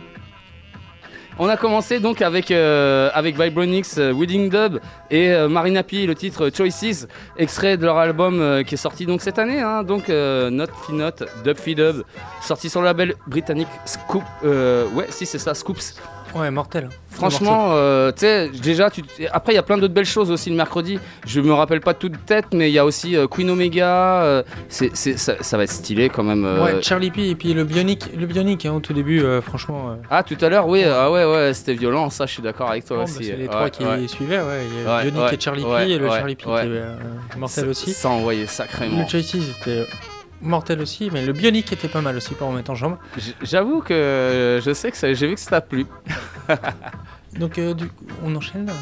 on 1.41 1.47
a 1.47 1.55
commencé 1.55 2.01
donc 2.01 2.21
avec, 2.21 2.51
euh, 2.51 3.09
avec 3.13 3.39
Vibronix, 3.39 3.97
Wedding 3.97 4.49
Dub 4.49 4.79
et 5.09 5.33
Marina 5.47 5.83
P, 5.83 6.05
le 6.05 6.13
titre 6.13 6.51
Choices, 6.53 7.07
extrait 7.37 7.77
de 7.77 7.85
leur 7.85 7.97
album 7.97 8.61
qui 8.65 8.73
est 8.73 8.77
sorti 8.77 9.05
donc 9.05 9.21
cette 9.21 9.39
année, 9.39 9.61
hein, 9.61 9.83
donc 9.83 10.09
euh, 10.09 10.49
Not 10.49 10.65
Finot, 10.85 11.11
Dub 11.45 11.57
Fee 11.57 11.75
Dub, 11.75 12.03
sorti 12.41 12.69
sur 12.69 12.81
le 12.81 12.87
label 12.87 13.15
britannique 13.25 13.69
Scoop. 13.85 14.23
ouais, 14.43 15.05
si 15.11 15.25
c'est 15.25 15.39
ça, 15.39 15.53
Scoops. 15.53 15.95
Ouais, 16.35 16.51
mortel. 16.51 16.89
Franchement, 17.09 17.71
euh, 17.71 18.11
tu 18.11 18.19
sais, 18.19 18.49
déjà, 18.49 18.89
tu... 18.89 19.01
après, 19.33 19.51
il 19.51 19.55
y 19.55 19.59
a 19.59 19.63
plein 19.63 19.77
d'autres 19.77 19.93
belles 19.93 20.05
choses 20.05 20.31
aussi 20.31 20.49
le 20.49 20.55
mercredi. 20.55 20.99
Je 21.25 21.41
me 21.41 21.51
rappelle 21.51 21.81
pas 21.81 21.91
de 21.93 21.97
toute 21.97 22.25
tête, 22.25 22.45
mais 22.53 22.69
il 22.69 22.73
y 22.73 22.79
a 22.79 22.85
aussi 22.85 23.17
euh, 23.17 23.27
Queen 23.27 23.49
Omega. 23.49 24.21
euh, 24.23 24.43
c'est, 24.69 24.95
c'est- 24.95 25.17
ça, 25.17 25.33
ça 25.41 25.57
va 25.57 25.63
être 25.63 25.71
stylé 25.71 26.07
quand 26.09 26.23
même. 26.23 26.45
euh. 26.45 26.63
Ouais, 26.63 26.81
Charlie 26.81 27.11
P 27.11 27.27
et 27.29 27.35
puis 27.35 27.53
le 27.53 27.65
bionique, 27.65 28.05
le 28.17 28.25
bionique 28.25 28.65
hein, 28.65 28.73
au 28.73 28.79
tout 28.79 28.93
début, 28.93 29.21
euh, 29.21 29.41
franchement. 29.41 29.89
euh, 29.89 29.95
Ah, 30.09 30.23
tout 30.23 30.37
à 30.39 30.47
l'heure, 30.49 30.67
oui, 30.67 30.83
ah 30.85 31.11
ouais, 31.11 31.25
ouais, 31.25 31.53
c'était 31.53 31.73
violent, 31.73 32.09
ça, 32.09 32.25
je 32.25 32.31
suis 32.33 32.43
d'accord 32.43 32.69
avec 32.69 32.85
toi 32.85 32.97
bon, 32.97 33.03
aussi. 33.03 33.13
bah, 33.15 33.19
c'est 33.25 33.35
les 33.35 33.43
Ouais, 33.43 33.49
trois 33.49 33.69
qui 33.69 33.83
ouais. 33.83 34.07
suivaient, 34.07 34.37
ouais. 34.39 34.61
Il 34.71 34.83
y 34.83 34.87
a 34.87 34.95
Ouais, 34.97 35.01
Bionic 35.11 35.21
ouais, 35.23 35.35
et 35.35 35.39
Charlie 35.41 35.63
ouais, 35.65 35.85
P 35.85 35.91
et 35.91 35.97
le 35.97 36.07
ouais, 36.09 36.17
Charlie 36.19 36.35
P 36.35 36.45
ouais. 36.49 36.61
qui 36.61 36.67
est 36.67 36.71
euh, 36.71 36.95
mortel 37.37 37.67
aussi. 37.69 37.91
Ça 37.91 38.09
envoyait 38.09 38.45
sacrément. 38.45 39.01
Le 39.01 39.07
Choices, 39.09 39.35
c'était 39.57 39.85
mortel 40.41 40.81
aussi, 40.81 41.09
mais 41.11 41.25
le 41.25 41.33
bionique 41.33 41.71
était 41.73 41.87
pas 41.87 42.01
mal 42.01 42.15
aussi 42.17 42.33
pour 42.33 42.47
remettre 42.47 42.71
en 42.71 42.75
jambe. 42.75 42.97
J'avoue 43.41 43.81
que 43.81 43.93
euh, 43.93 44.61
je 44.61 44.73
sais 44.73 44.91
que 44.91 44.97
ça- 44.97 45.13
j'ai 45.13 45.27
vu 45.27 45.35
que 45.35 45.39
ça 45.41 45.49
t'a 45.51 45.61
plu. 45.61 45.85
Donc 47.37 47.59
euh, 47.59 47.73
du 47.73 47.87
coup, 47.87 48.05
on 48.25 48.35
enchaîne 48.35 48.65
là 48.65 48.73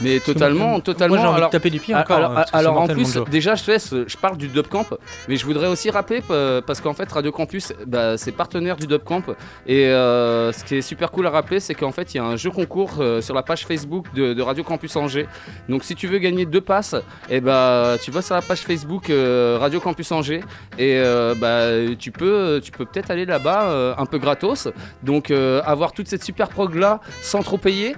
Mais 0.00 0.20
totalement, 0.20 0.78
totalement. 0.80 1.16
Moi 1.16 1.22
j'ai 1.22 1.28
envie 1.28 1.36
alors, 1.38 1.50
de 1.50 1.52
taper 1.52 1.70
du 1.70 1.80
pied 1.80 1.94
encore. 1.94 2.16
Alors, 2.16 2.38
hein, 2.38 2.44
alors 2.52 2.80
en 2.80 2.86
plus, 2.86 3.18
déjà, 3.30 3.56
je 3.56 3.64
te 3.64 3.70
laisse, 3.72 3.94
je 4.06 4.16
parle 4.16 4.36
du 4.36 4.48
Dubcamp, 4.48 4.86
mais 5.28 5.36
je 5.36 5.44
voudrais 5.44 5.66
aussi 5.66 5.90
rappeler 5.90 6.22
parce 6.66 6.80
qu'en 6.80 6.94
fait, 6.94 7.10
Radio 7.10 7.32
Campus, 7.32 7.72
bah, 7.86 8.16
c'est 8.16 8.32
partenaire 8.32 8.76
du 8.76 8.86
Dubcamp. 8.86 9.22
Et 9.66 9.86
euh, 9.86 10.52
ce 10.52 10.64
qui 10.64 10.76
est 10.76 10.82
super 10.82 11.10
cool 11.10 11.26
à 11.26 11.30
rappeler, 11.30 11.58
c'est 11.58 11.74
qu'en 11.74 11.90
fait, 11.90 12.14
il 12.14 12.18
y 12.18 12.20
a 12.20 12.24
un 12.24 12.36
jeu 12.36 12.50
concours 12.50 12.94
euh, 13.00 13.20
sur 13.20 13.34
la 13.34 13.42
page 13.42 13.66
Facebook 13.66 14.06
de, 14.14 14.34
de 14.34 14.42
Radio 14.42 14.62
Campus 14.62 14.94
Angers. 14.96 15.26
Donc, 15.68 15.82
si 15.82 15.96
tu 15.96 16.06
veux 16.06 16.18
gagner 16.18 16.46
deux 16.46 16.60
passes, 16.60 16.94
et 17.28 17.40
bah, 17.40 17.96
tu 18.00 18.12
vas 18.12 18.22
sur 18.22 18.36
la 18.36 18.42
page 18.42 18.60
Facebook 18.60 19.06
Radio 19.08 19.80
Campus 19.80 20.12
Angers 20.12 20.42
et 20.78 21.02
bah, 21.40 21.70
tu 21.98 22.12
peux, 22.12 22.60
tu 22.62 22.70
peux 22.70 22.84
peut-être 22.84 23.10
aller 23.10 23.24
là-bas 23.24 23.94
un 23.98 24.06
peu 24.06 24.18
gratos. 24.18 24.68
Donc, 25.02 25.30
avoir 25.30 25.92
toute 25.92 26.06
cette 26.06 26.22
super 26.22 26.48
prog 26.48 26.74
là 26.76 27.00
sans 27.20 27.42
trop 27.42 27.58
payer 27.58 27.95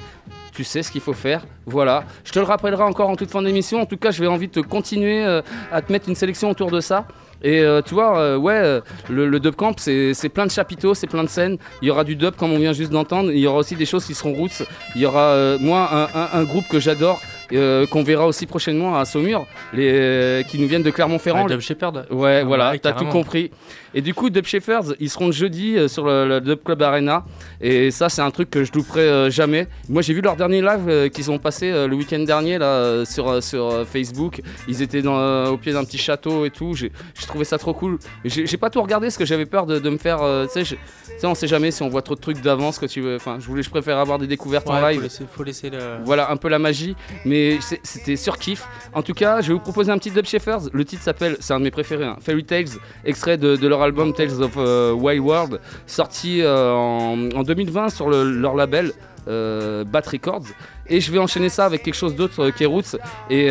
tu 0.52 0.64
sais 0.64 0.82
ce 0.82 0.90
qu'il 0.90 1.00
faut 1.00 1.12
faire. 1.12 1.42
Voilà. 1.66 2.04
Je 2.24 2.32
te 2.32 2.38
le 2.38 2.44
rappellerai 2.44 2.82
encore 2.82 3.08
en 3.10 3.16
toute 3.16 3.30
fin 3.30 3.42
d'émission. 3.42 3.80
En 3.80 3.86
tout 3.86 3.96
cas, 3.96 4.10
je 4.10 4.20
vais 4.20 4.26
envie 4.26 4.48
de 4.48 4.52
te 4.52 4.60
continuer 4.60 5.24
euh, 5.24 5.40
à 5.72 5.82
te 5.82 5.92
mettre 5.92 6.08
une 6.08 6.16
sélection 6.16 6.50
autour 6.50 6.70
de 6.70 6.80
ça. 6.80 7.06
Et 7.40 7.60
euh, 7.60 7.80
tu 7.82 7.94
vois, 7.94 8.18
euh, 8.18 8.36
ouais, 8.36 8.80
le, 9.08 9.28
le 9.28 9.38
dub 9.38 9.54
camp, 9.54 9.72
c'est 9.78 10.28
plein 10.34 10.44
de 10.46 10.50
chapiteaux, 10.50 10.94
c'est 10.94 11.06
plein 11.06 11.22
de 11.22 11.28
scènes. 11.28 11.56
Il 11.82 11.86
y 11.86 11.90
aura 11.92 12.02
du 12.02 12.16
dub 12.16 12.34
comme 12.34 12.52
on 12.52 12.58
vient 12.58 12.72
juste 12.72 12.90
d'entendre. 12.90 13.30
Il 13.30 13.38
y 13.38 13.46
aura 13.46 13.58
aussi 13.58 13.76
des 13.76 13.86
choses 13.86 14.04
qui 14.04 14.14
seront 14.14 14.32
roots. 14.32 14.64
Il 14.96 15.02
y 15.02 15.06
aura, 15.06 15.56
moi, 15.60 15.88
un, 15.92 16.20
un- 16.20 16.28
un 16.40 16.44
groupe 16.44 16.66
que 16.68 16.80
j'adore. 16.80 17.20
euh, 17.54 17.86
qu'on 17.86 18.02
verra 18.02 18.26
aussi 18.26 18.44
prochainement 18.44 18.98
à 18.98 19.06
Saumur, 19.06 19.46
les, 19.72 19.90
euh, 19.90 20.42
qui 20.42 20.58
nous 20.58 20.68
viennent 20.68 20.82
de 20.82 20.90
Clermont-Ferrand. 20.90 21.44
Ouais, 21.44 21.48
Dub 21.48 21.60
Shepherd. 21.60 22.04
Ouais, 22.10 22.40
Ah, 22.42 22.44
voilà, 22.44 22.72
ouais, 22.72 22.78
t'as 22.78 22.92
tout 22.92 23.06
compris. 23.06 23.50
Et 23.94 24.00
du 24.02 24.14
coup, 24.14 24.30
Dub 24.30 24.44
Shepherds, 24.44 24.94
ils 25.00 25.10
seront 25.10 25.32
jeudi 25.32 25.76
euh, 25.76 25.88
sur 25.88 26.04
le, 26.04 26.28
le 26.28 26.40
Dub 26.40 26.62
Club 26.64 26.82
Arena. 26.82 27.24
Et 27.60 27.90
ça, 27.90 28.08
c'est 28.08 28.22
un 28.22 28.30
truc 28.30 28.50
que 28.50 28.64
je 28.64 28.72
louperai 28.72 29.00
euh, 29.00 29.30
jamais. 29.30 29.66
Moi, 29.88 30.02
j'ai 30.02 30.14
vu 30.14 30.20
leur 30.20 30.36
dernier 30.36 30.60
live 30.60 30.88
euh, 30.88 31.08
qu'ils 31.08 31.30
ont 31.30 31.38
passé 31.38 31.70
le 31.70 31.94
week-end 31.94 32.20
dernier 32.20 32.58
là, 32.58 33.04
sur, 33.04 33.42
sur 33.42 33.86
Facebook. 33.86 34.40
Ils 34.68 34.82
étaient 34.82 35.02
dans, 35.02 35.46
au 35.46 35.56
pied 35.56 35.72
d'un 35.72 35.84
petit 35.84 35.98
château 35.98 36.44
et 36.44 36.50
tout. 36.50 36.74
J'ai 36.74 36.90
trouvé 37.26 37.44
ça 37.44 37.58
trop 37.58 37.74
cool. 37.74 37.98
J'ai 38.24 38.56
pas 38.56 38.70
tout 38.70 38.82
regardé 38.82 39.06
parce 39.06 39.16
que 39.16 39.24
j'avais 39.24 39.46
peur 39.46 39.66
de, 39.66 39.78
de 39.78 39.90
me 39.90 39.98
faire. 39.98 40.18
tu 40.52 40.64
sais, 40.64 40.76
on 41.24 41.34
sait 41.34 41.46
jamais 41.46 41.70
si 41.70 41.82
on 41.82 41.88
voit 41.88 42.02
trop 42.02 42.14
de 42.14 42.20
trucs 42.20 42.40
d'avance 42.40 42.78
que 42.78 42.86
tu 42.86 43.00
veux. 43.00 43.16
Enfin, 43.16 43.38
je 43.40 43.46
voulais, 43.46 43.62
je 43.62 43.70
préfère 43.70 43.98
avoir 43.98 44.18
des 44.18 44.26
découvertes 44.26 44.68
en 44.68 44.80
live. 44.80 44.96
Faut 44.98 45.02
laisser, 45.02 45.24
faut 45.30 45.42
laisser 45.44 45.70
le. 45.70 45.78
Voilà 46.04 46.30
un 46.30 46.36
peu 46.36 46.48
la 46.48 46.58
magie, 46.58 46.94
mais 47.24 47.58
c'était 47.82 48.16
surkiff. 48.16 48.64
En 48.92 49.02
tout 49.02 49.14
cas, 49.14 49.40
je 49.40 49.48
vais 49.48 49.54
vous 49.54 49.60
proposer 49.60 49.90
un 49.90 49.98
petit 49.98 50.10
Dub 50.10 50.26
Shepherds. 50.26 50.70
Le 50.72 50.84
titre 50.84 51.02
s'appelle, 51.02 51.36
c'est 51.40 51.52
un 51.52 51.58
de 51.58 51.64
mes 51.64 51.70
préférés, 51.70 52.04
hein, 52.04 52.16
Fairy 52.20 52.44
Tales, 52.44 52.68
extrait 53.04 53.36
de, 53.36 53.56
de 53.56 53.68
leur 53.68 53.77
album 53.82 54.12
Tales 54.12 54.40
of 54.42 54.52
euh, 54.56 54.92
Wild 54.92 55.20
World, 55.24 55.60
sorti 55.86 56.40
euh, 56.42 56.72
en, 56.72 57.30
en 57.34 57.42
2020 57.42 57.88
sur 57.90 58.08
le- 58.08 58.24
leur 58.30 58.54
label. 58.54 58.92
euh, 59.28 59.84
Bat 59.84 60.02
Records. 60.10 60.46
Et 60.86 61.02
je 61.02 61.12
vais 61.12 61.18
enchaîner 61.18 61.50
ça 61.50 61.66
avec 61.66 61.82
quelque 61.82 61.94
chose 61.96 62.14
d'autre 62.16 62.48
qui 62.48 62.64
Roots 62.64 62.96
et 63.28 63.50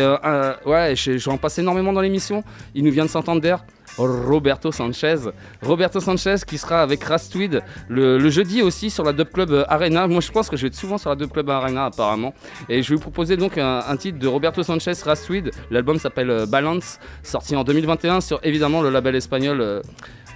ouais 0.66 0.94
je, 0.96 1.18
je 1.18 1.24
vais 1.24 1.30
en 1.30 1.36
passer 1.36 1.60
énormément 1.60 1.92
dans 1.92 2.00
l'émission. 2.00 2.42
Il 2.74 2.82
nous 2.82 2.90
vient 2.90 3.04
de 3.04 3.10
Santander 3.10 3.54
Roberto 3.98 4.72
Sanchez. 4.72 5.16
Roberto 5.62 6.00
Sanchez 6.00 6.36
qui 6.46 6.58
sera 6.58 6.82
avec 6.82 7.02
Rastweed 7.04 7.62
le, 7.88 8.28
jeudi 8.30 8.62
aussi 8.62 8.90
sur 8.90 9.04
la 9.04 9.12
Dub 9.12 9.28
Club 9.28 9.64
Arena. 9.68 10.06
Moi 10.06 10.20
je 10.20 10.30
pense 10.30 10.48
que 10.48 10.56
je 10.56 10.62
vais 10.62 10.68
être 10.68 10.74
souvent 10.74 10.98
sur 10.98 11.10
la 11.10 11.16
Dub 11.16 11.30
Club 11.30 11.50
Arena 11.50 11.86
apparemment. 11.86 12.34
Et 12.68 12.82
je 12.82 12.90
vais 12.90 12.94
vous 12.96 13.02
proposer 13.02 13.36
donc 13.36 13.58
un, 13.58 13.96
titre 13.96 14.18
de 14.18 14.28
Roberto 14.28 14.62
Sanchez 14.62 14.92
Rastweed 15.04 15.50
l'album 15.70 15.98
s'appelle 15.98 16.30
euh, 16.30 16.46
Balance 16.46 16.98
sorti 17.22 17.56
en 17.56 17.64
2021 17.64 18.20
sur 18.20 18.40
évidemment 18.44 18.82
le 18.82 18.90
label 18.90 19.16
espagnol 19.16 19.60
euh, 19.60 19.82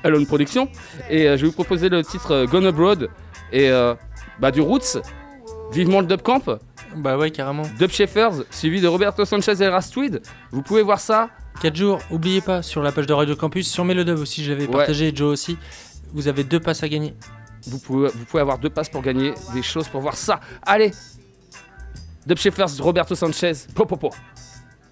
Alone 0.04 0.26
Production 0.26 0.68
et 1.08 1.28
euh, 1.28 1.36
je 1.36 1.42
vais 1.42 1.48
vous 1.48 1.54
proposer 1.54 1.88
le 1.88 2.02
titre 2.02 2.46
Gone 2.50 2.66
Abroad. 2.66 3.08
Et 3.52 3.70
bah, 4.40 4.50
du 4.50 4.62
Roots. 4.62 4.98
Vivement 5.72 6.00
le 6.00 6.06
Dub 6.06 6.22
Camp 6.22 6.42
Bah 6.96 7.16
ouais, 7.16 7.30
carrément. 7.30 7.62
Dub 7.78 7.90
Shepherds 7.90 8.44
suivi 8.50 8.80
de 8.80 8.88
Roberto 8.88 9.24
Sanchez 9.24 9.60
et 9.62 9.68
Rastweed 9.68 10.22
vous 10.50 10.62
pouvez 10.62 10.82
voir 10.82 11.00
ça 11.00 11.30
4 11.60 11.76
jours, 11.76 11.98
oubliez 12.10 12.40
pas, 12.40 12.62
sur 12.62 12.82
la 12.82 12.92
page 12.92 13.06
de 13.06 13.12
Radio 13.12 13.36
Campus, 13.36 13.70
sur 13.70 13.84
Melodub 13.84 14.18
aussi, 14.18 14.42
j'avais 14.42 14.66
Ouais. 14.66 14.72
partagé, 14.72 15.12
Joe 15.14 15.32
aussi. 15.32 15.56
Vous 16.12 16.26
avez 16.28 16.44
deux 16.44 16.60
passes 16.60 16.82
à 16.82 16.88
gagner. 16.88 17.14
vous 17.68 17.78
pouvez, 17.78 18.08
vous 18.08 18.24
pouvez 18.24 18.40
avoir 18.40 18.58
deux 18.58 18.70
passes 18.70 18.88
pour 18.88 19.02
gagner 19.02 19.34
des 19.54 19.62
choses 19.62 19.86
pour 19.88 20.00
voir 20.00 20.16
ça 20.16 20.40
allez 20.62 20.90
Dub 22.26 22.36
Shepherds 22.38 22.80
Roberto 22.80 23.14
Sanchez 23.14 23.52
po 23.74 23.84
po 23.86 23.96
po 23.96 24.10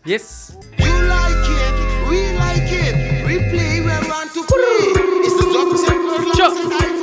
Yes 0.06 0.52
You 0.78 0.84
like 0.84 1.48
it, 1.48 2.08
we 2.08 2.32
like 2.38 2.70
it. 2.70 2.94
We 3.26 3.38
play, 3.50 3.80
we 3.80 3.86
want 4.08 4.32
to 4.34 4.42
play. 4.46 4.92
It's 5.24 5.36
the 5.36 6.99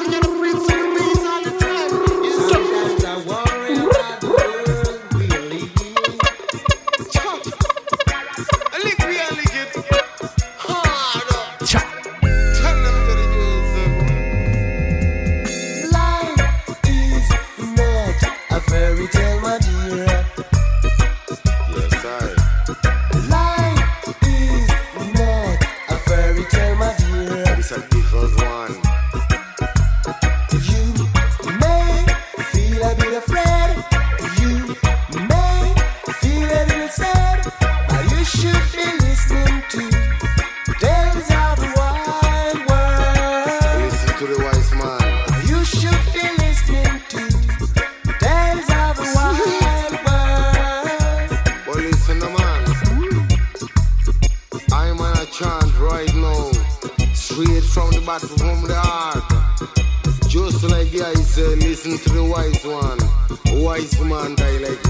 listen 61.90 62.12
to 62.12 62.18
the 62.18 62.24
wise 62.24 62.66
one. 62.66 63.64
Wise 63.64 64.00
man 64.02 64.36
die 64.36 64.58
like 64.58 64.87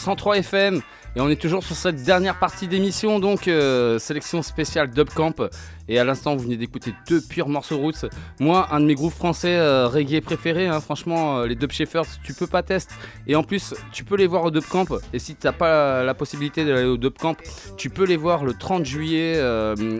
103 0.00 0.38
FM. 0.38 0.80
Et 1.16 1.20
on 1.20 1.28
est 1.28 1.40
toujours 1.40 1.64
sur 1.64 1.74
cette 1.74 2.04
dernière 2.04 2.38
partie 2.38 2.68
d'émission, 2.68 3.18
donc 3.18 3.48
euh, 3.48 3.98
sélection 3.98 4.42
spéciale 4.42 4.90
Dub 4.90 5.10
Camp. 5.10 5.42
Et 5.88 5.98
à 5.98 6.04
l'instant, 6.04 6.36
vous 6.36 6.44
venez 6.44 6.56
d'écouter 6.56 6.94
deux 7.08 7.20
purs 7.20 7.48
morceaux 7.48 7.78
roots. 7.78 8.06
Moi, 8.38 8.68
un 8.70 8.80
de 8.80 8.86
mes 8.86 8.94
groupes 8.94 9.12
français 9.12 9.56
euh, 9.56 9.88
reggae 9.88 10.20
préférés, 10.20 10.68
hein, 10.68 10.80
franchement, 10.80 11.38
euh, 11.38 11.46
les 11.46 11.56
Dub 11.56 11.72
Shepherds, 11.72 12.20
tu 12.22 12.32
peux 12.32 12.46
pas 12.46 12.62
tester. 12.62 12.94
Et 13.26 13.34
en 13.34 13.42
plus, 13.42 13.74
tu 13.92 14.04
peux 14.04 14.16
les 14.16 14.28
voir 14.28 14.44
au 14.44 14.50
Dub 14.52 14.64
Camp. 14.64 14.86
Et 15.12 15.18
si 15.18 15.34
tu 15.34 15.46
n'as 15.46 15.52
pas 15.52 16.04
la 16.04 16.14
possibilité 16.14 16.64
d'aller 16.64 16.84
au 16.84 16.96
Dub 16.96 17.18
Camp, 17.18 17.36
tu 17.76 17.90
peux 17.90 18.04
les 18.04 18.16
voir 18.16 18.44
le 18.44 18.54
30 18.54 18.84
juillet 18.86 19.40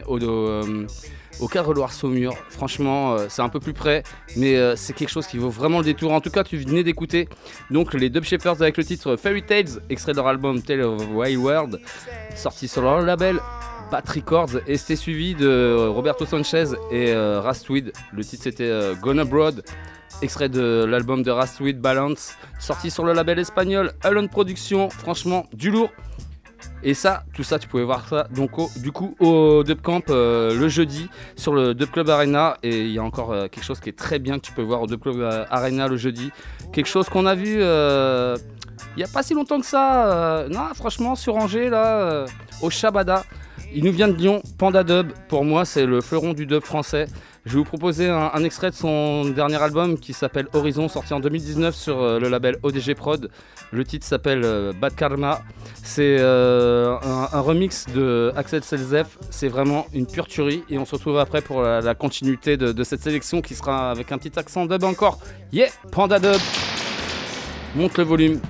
au. 0.06 0.18
au 0.18 0.62
au 1.40 1.48
cadre 1.48 1.74
Loire 1.74 1.92
Saumur. 1.92 2.36
Franchement, 2.48 3.14
euh, 3.14 3.26
c'est 3.28 3.42
un 3.42 3.48
peu 3.48 3.60
plus 3.60 3.72
près, 3.72 4.02
mais 4.36 4.56
euh, 4.56 4.76
c'est 4.76 4.92
quelque 4.92 5.08
chose 5.08 5.26
qui 5.26 5.38
vaut 5.38 5.50
vraiment 5.50 5.78
le 5.78 5.84
détour. 5.84 6.12
En 6.12 6.20
tout 6.20 6.30
cas, 6.30 6.44
tu 6.44 6.56
venais 6.58 6.84
d'écouter 6.84 7.28
donc 7.70 7.94
les 7.94 8.10
Dub 8.10 8.24
Shepherds 8.24 8.62
avec 8.62 8.76
le 8.76 8.84
titre 8.84 9.16
Fairy 9.16 9.42
Tales, 9.42 9.80
extrait 9.88 10.12
de 10.12 10.16
leur 10.18 10.28
album 10.28 10.62
Tale 10.62 10.82
of 10.82 11.02
World, 11.12 11.80
sorti 12.34 12.68
sur 12.68 12.82
leur 12.82 13.00
label 13.02 13.40
Bat 13.90 14.02
Records, 14.14 14.60
et 14.66 14.76
c'était 14.76 14.96
suivi 14.96 15.34
de 15.34 15.48
euh, 15.48 15.88
Roberto 15.88 16.24
Sanchez 16.26 16.66
et 16.92 17.14
Rastweed. 17.14 17.92
Le 18.12 18.24
titre 18.24 18.44
c'était 18.44 18.94
Gone 19.00 19.18
Abroad. 19.18 19.64
Extrait 20.22 20.50
de 20.50 20.84
l'album 20.86 21.22
de 21.22 21.30
Rastweed 21.30 21.80
Balance, 21.80 22.34
sorti 22.58 22.90
sur 22.90 23.06
le 23.06 23.14
label 23.14 23.38
espagnol 23.38 23.92
Alone 24.02 24.28
Productions. 24.28 24.90
Franchement, 24.90 25.46
du 25.54 25.70
lourd. 25.70 25.90
Et 26.82 26.94
ça, 26.94 27.24
tout 27.34 27.42
ça, 27.42 27.58
tu 27.58 27.68
pouvais 27.68 27.84
voir 27.84 28.08
ça 28.08 28.26
donc 28.34 28.50
du 28.80 28.90
coup 28.90 29.14
au 29.20 29.62
Dub 29.64 29.80
Camp 29.82 30.08
euh, 30.08 30.58
le 30.58 30.68
jeudi 30.68 31.08
sur 31.36 31.52
le 31.52 31.74
Dub 31.74 31.90
Club 31.90 32.08
Arena. 32.08 32.56
Et 32.62 32.80
il 32.80 32.92
y 32.92 32.98
a 32.98 33.02
encore 33.02 33.32
euh, 33.32 33.48
quelque 33.48 33.64
chose 33.64 33.80
qui 33.80 33.90
est 33.90 33.98
très 33.98 34.18
bien 34.18 34.38
que 34.38 34.46
tu 34.46 34.52
peux 34.52 34.62
voir 34.62 34.82
au 34.82 34.86
Dub 34.86 35.00
Club 35.00 35.16
euh, 35.18 35.44
Arena 35.50 35.88
le 35.88 35.96
jeudi. 35.96 36.30
Quelque 36.72 36.88
chose 36.88 37.08
qu'on 37.08 37.26
a 37.26 37.34
vu 37.34 37.60
il 38.96 38.96
n'y 38.96 39.04
a 39.04 39.08
pas 39.12 39.22
si 39.22 39.34
longtemps 39.34 39.60
que 39.60 39.66
ça. 39.66 40.46
non, 40.50 40.74
franchement, 40.74 41.14
sur 41.14 41.36
Angers, 41.36 41.68
là, 41.68 42.24
au 42.62 42.70
Shabada. 42.70 43.24
Il 43.72 43.84
nous 43.84 43.92
vient 43.92 44.08
de 44.08 44.14
Lyon, 44.14 44.42
Panda 44.58 44.82
Dub. 44.82 45.12
Pour 45.28 45.44
moi, 45.44 45.64
c'est 45.64 45.86
le 45.86 46.00
fleuron 46.00 46.32
du 46.32 46.44
dub 46.44 46.64
français. 46.64 47.06
Je 47.46 47.52
vais 47.52 47.58
vous 47.58 47.64
proposer 47.64 48.08
un, 48.08 48.44
extrait 48.44 48.70
de 48.70 48.74
son 48.74 49.24
dernier 49.24 49.56
album 49.62 49.98
qui 49.98 50.12
s'appelle 50.12 50.46
Horizon, 50.52 50.88
sorti 50.88 51.14
en 51.14 51.20
2019 51.20 51.74
sur 51.74 52.02
euh, 52.02 52.20
le 52.20 52.28
label 52.28 52.58
ODG 52.62 52.94
Prod. 52.94 53.30
Le 53.72 53.84
titre 53.84 54.06
s'appelle 54.06 54.42
euh, 54.44 54.72
Bad 54.74 54.94
Karma. 54.94 55.40
C'est 55.82 56.18
euh, 56.18 56.98
un, 57.02 57.40
remix 57.40 57.86
de 57.94 58.30
Axel 58.36 58.62
Selzef. 58.62 59.16
C'est 59.30 59.48
vraiment 59.48 59.86
une 59.94 60.06
pure 60.06 60.26
tuerie. 60.26 60.64
Et 60.68 60.76
on 60.76 60.84
se 60.84 60.94
retrouve 60.96 61.18
après 61.18 61.40
pour 61.40 61.62
la, 61.62 61.94
continuité 61.94 62.58
de, 62.58 62.72
de 62.72 62.84
cette 62.84 63.00
sélection 63.00 63.40
qui 63.40 63.54
sera 63.54 63.90
avec 63.90 64.12
un 64.12 64.18
petit 64.18 64.38
accent 64.38 64.66
dub 64.66 64.84
encore. 64.84 65.18
Yeah, 65.50 65.68
Panda 65.90 66.18
Dub. 66.18 66.40
Monte 67.74 67.96
le 67.96 68.04
volume. 68.04 68.40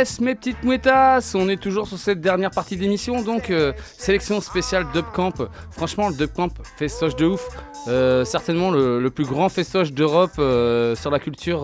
Yes, 0.00 0.18
mes 0.22 0.34
petites 0.34 0.64
mouettas, 0.64 1.32
on 1.34 1.46
est 1.50 1.60
toujours 1.60 1.86
sur 1.86 1.98
cette 1.98 2.22
dernière 2.22 2.50
partie 2.50 2.78
d'émission, 2.78 3.20
donc 3.20 3.50
euh, 3.50 3.74
sélection 3.98 4.40
spéciale 4.40 4.86
Dub 4.94 5.04
Camp. 5.12 5.46
Franchement, 5.70 6.08
le 6.08 6.14
Dub 6.14 6.30
Camp, 6.32 6.48
festoche 6.78 7.14
de 7.16 7.26
ouf. 7.26 7.46
Euh, 7.86 8.24
certainement 8.24 8.70
le, 8.70 9.06
plus 9.10 9.26
grand 9.26 9.50
festoche 9.50 9.92
d'Europe 9.92 10.30
euh, 10.38 10.94
sur 10.94 11.10
la 11.10 11.18
culture 11.18 11.60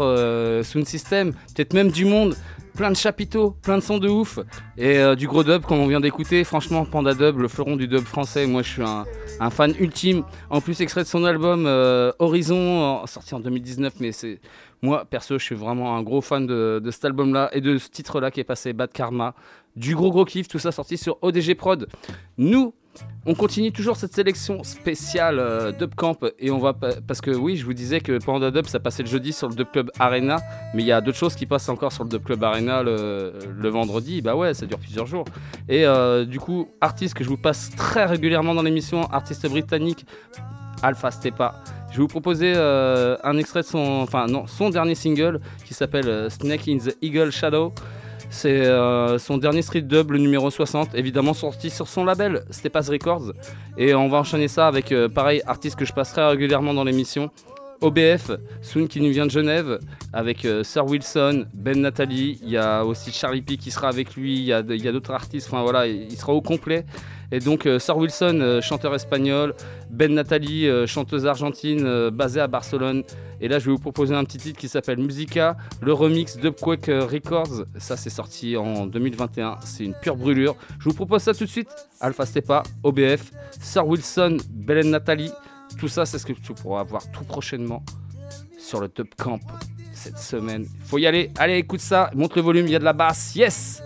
Sound 0.62 0.86
System, 0.86 1.32
peut-être 1.54 1.72
même 1.72 1.90
du 1.90 2.04
monde. 2.04 2.36
Plein 2.76 2.90
de 2.90 2.96
chapiteaux, 2.96 3.56
plein 3.62 3.78
de 3.78 3.82
sons 3.82 3.96
de 3.96 4.08
ouf. 4.10 4.38
Et 4.76 5.00
du 5.16 5.26
gros 5.26 5.42
dub, 5.42 5.62
comme 5.62 5.78
on 5.78 5.86
vient 5.86 6.00
d'écouter. 6.00 6.44
Franchement, 6.44 6.84
Panda 6.84 7.14
Dub, 7.14 7.38
le 7.38 7.48
fleuron 7.48 7.74
du 7.74 7.88
dub 7.88 8.04
français. 8.04 8.46
Moi, 8.46 8.60
je 8.60 8.68
suis 8.70 8.82
un, 8.82 9.06
un 9.40 9.48
fan 9.48 9.72
ultime. 9.80 10.24
En 10.50 10.60
plus, 10.60 10.78
extrait 10.82 11.02
de 11.02 11.08
son 11.08 11.24
album 11.24 11.64
Horizon, 12.18 13.06
sorti 13.06 13.34
en 13.34 13.40
2019. 13.40 13.94
Mais 14.00 14.12
c'est. 14.12 14.40
Moi, 14.82 15.04
perso, 15.04 15.38
je 15.38 15.44
suis 15.44 15.54
vraiment 15.54 15.96
un 15.96 16.02
gros 16.02 16.20
fan 16.20 16.46
de, 16.46 16.82
cet 16.90 17.04
album-là 17.04 17.48
et 17.52 17.60
de 17.60 17.78
ce 17.78 17.88
titre-là 17.88 18.30
qui 18.30 18.40
est 18.40 18.44
passé, 18.44 18.72
Bad 18.72 18.92
Karma. 18.92 19.34
Du 19.74 19.94
gros 19.94 20.10
gros 20.10 20.24
kiff, 20.24 20.48
tout 20.48 20.58
ça 20.58 20.72
sorti 20.72 20.96
sur 20.96 21.18
ODG 21.22 21.54
Prod. 21.54 21.86
Nous, 22.38 22.72
on 23.26 23.34
continue 23.34 23.72
toujours 23.72 23.96
cette 23.96 24.14
sélection 24.14 24.62
spéciale 24.64 25.38
euh, 25.38 25.72
Camp 25.96 26.16
et 26.38 26.50
on 26.50 26.58
va 26.58 26.72
pa- 26.72 27.00
parce 27.06 27.20
que 27.20 27.30
oui, 27.30 27.56
je 27.56 27.64
vous 27.66 27.74
disais 27.74 28.00
que 28.00 28.18
Panda 28.24 28.50
Dub 28.50 28.64
ça 28.66 28.80
passait 28.80 29.02
le 29.02 29.08
jeudi 29.08 29.34
sur 29.34 29.48
le 29.48 29.54
Dub 29.54 29.66
Club 29.70 29.90
Arena, 29.98 30.38
mais 30.74 30.82
il 30.82 30.86
y 30.86 30.92
a 30.92 31.02
d'autres 31.02 31.18
choses 31.18 31.34
qui 31.34 31.44
passent 31.44 31.68
encore 31.68 31.92
sur 31.92 32.04
le 32.04 32.08
Dub 32.08 32.22
Club 32.24 32.42
Arena 32.42 32.82
le, 32.82 33.34
le 33.54 33.68
vendredi. 33.68 34.22
Bah 34.22 34.34
ouais, 34.34 34.54
ça 34.54 34.64
dure 34.64 34.78
plusieurs 34.78 35.04
jours. 35.06 35.26
Et 35.68 35.84
euh, 35.84 36.24
du 36.24 36.40
coup, 36.40 36.68
artiste 36.80 37.12
que 37.14 37.22
je 37.22 37.28
vous 37.28 37.36
passe 37.36 37.70
très 37.76 38.06
régulièrement 38.06 38.54
dans 38.54 38.62
l'émission, 38.62 39.02
artiste 39.10 39.46
britannique 39.46 40.06
Alpha 40.82 41.10
Stepa. 41.10 41.54
Je 41.96 42.02
vais 42.02 42.04
vous 42.04 42.08
proposer 42.08 42.52
euh, 42.54 43.16
un 43.24 43.38
extrait 43.38 43.62
de 43.62 43.66
son, 43.66 43.78
enfin 44.02 44.26
non, 44.26 44.46
son 44.46 44.68
dernier 44.68 44.94
single 44.94 45.40
qui 45.64 45.72
s'appelle 45.72 46.08
euh, 46.08 46.28
Snake 46.28 46.68
in 46.68 46.76
the 46.76 46.94
Eagle 47.00 47.30
Shadow. 47.30 47.72
C'est 48.28 48.66
euh, 48.66 49.16
son 49.18 49.38
dernier 49.38 49.62
street 49.62 49.80
dub, 49.80 50.10
le 50.10 50.18
numéro 50.18 50.50
60, 50.50 50.94
évidemment 50.94 51.32
sorti 51.32 51.70
sur 51.70 51.88
son 51.88 52.04
label 52.04 52.44
Stepas 52.50 52.90
Records. 52.90 53.32
Et 53.78 53.94
on 53.94 54.10
va 54.10 54.18
enchaîner 54.18 54.46
ça 54.46 54.66
avec, 54.66 54.92
pareil, 55.14 55.40
artiste 55.46 55.76
que 55.76 55.86
je 55.86 55.94
passerai 55.94 56.26
régulièrement 56.26 56.74
dans 56.74 56.84
l'émission. 56.84 57.30
OBF, 57.80 58.30
Soon 58.60 58.88
qui 58.88 59.00
nous 59.00 59.10
vient 59.10 59.24
de 59.24 59.30
Genève, 59.30 59.78
avec 60.12 60.46
Sir 60.64 60.84
Wilson, 60.84 61.46
Ben 61.54 61.80
Nathalie, 61.80 62.38
il 62.42 62.50
y 62.50 62.58
a 62.58 62.84
aussi 62.84 63.10
Charlie 63.10 63.42
P 63.42 63.56
qui 63.56 63.70
sera 63.70 63.88
avec 63.88 64.16
lui, 64.16 64.34
il 64.34 64.44
y 64.44 64.52
a, 64.52 64.58
a 64.58 64.92
d'autres 64.92 65.12
artistes, 65.12 65.48
enfin 65.50 65.62
voilà, 65.62 65.86
il 65.86 66.08
il 66.10 66.16
sera 66.18 66.34
au 66.34 66.42
complet. 66.42 66.84
Et 67.32 67.40
donc 67.40 67.66
euh, 67.66 67.78
Sir 67.78 67.96
Wilson, 67.96 68.38
euh, 68.40 68.60
chanteur 68.60 68.94
espagnol, 68.94 69.54
Ben 69.90 70.12
Nathalie, 70.12 70.68
euh, 70.68 70.86
chanteuse 70.86 71.26
argentine 71.26 72.10
basée 72.10 72.40
à 72.40 72.46
Barcelone. 72.46 73.02
Et 73.40 73.48
là 73.48 73.58
je 73.58 73.66
vais 73.66 73.72
vous 73.72 73.78
proposer 73.78 74.14
un 74.14 74.24
petit 74.24 74.38
titre 74.38 74.58
qui 74.58 74.68
s'appelle 74.68 74.98
Musica, 74.98 75.56
le 75.82 75.92
remix 75.92 76.36
de 76.36 76.50
Quake 76.50 76.86
Records. 76.86 77.64
Ça 77.78 77.96
c'est 77.96 78.10
sorti 78.10 78.56
en 78.56 78.86
2021, 78.86 79.58
c'est 79.64 79.84
une 79.84 79.94
pure 79.94 80.16
brûlure. 80.16 80.56
Je 80.78 80.88
vous 80.88 80.94
propose 80.94 81.22
ça 81.22 81.34
tout 81.34 81.44
de 81.44 81.50
suite, 81.50 81.68
Alpha 82.00 82.24
Stepa, 82.26 82.62
OBF, 82.82 83.32
Sir 83.60 83.86
Wilson, 83.86 84.38
Belen 84.50 84.90
Nathalie. 84.90 85.32
Tout 85.78 85.88
ça 85.88 86.06
c'est 86.06 86.18
ce 86.18 86.26
que 86.26 86.32
tu 86.32 86.54
pourras 86.54 86.84
voir 86.84 87.02
tout 87.10 87.24
prochainement 87.24 87.84
sur 88.58 88.80
le 88.80 88.88
Top 88.88 89.08
Camp 89.16 89.40
cette 89.92 90.18
semaine. 90.18 90.66
Faut 90.84 90.98
y 90.98 91.06
aller, 91.06 91.30
allez 91.36 91.56
écoute 91.56 91.80
ça, 91.80 92.10
monte 92.14 92.36
le 92.36 92.42
volume, 92.42 92.66
il 92.66 92.72
y 92.72 92.76
a 92.76 92.78
de 92.78 92.84
la 92.84 92.92
basse, 92.92 93.34
yes 93.34 93.82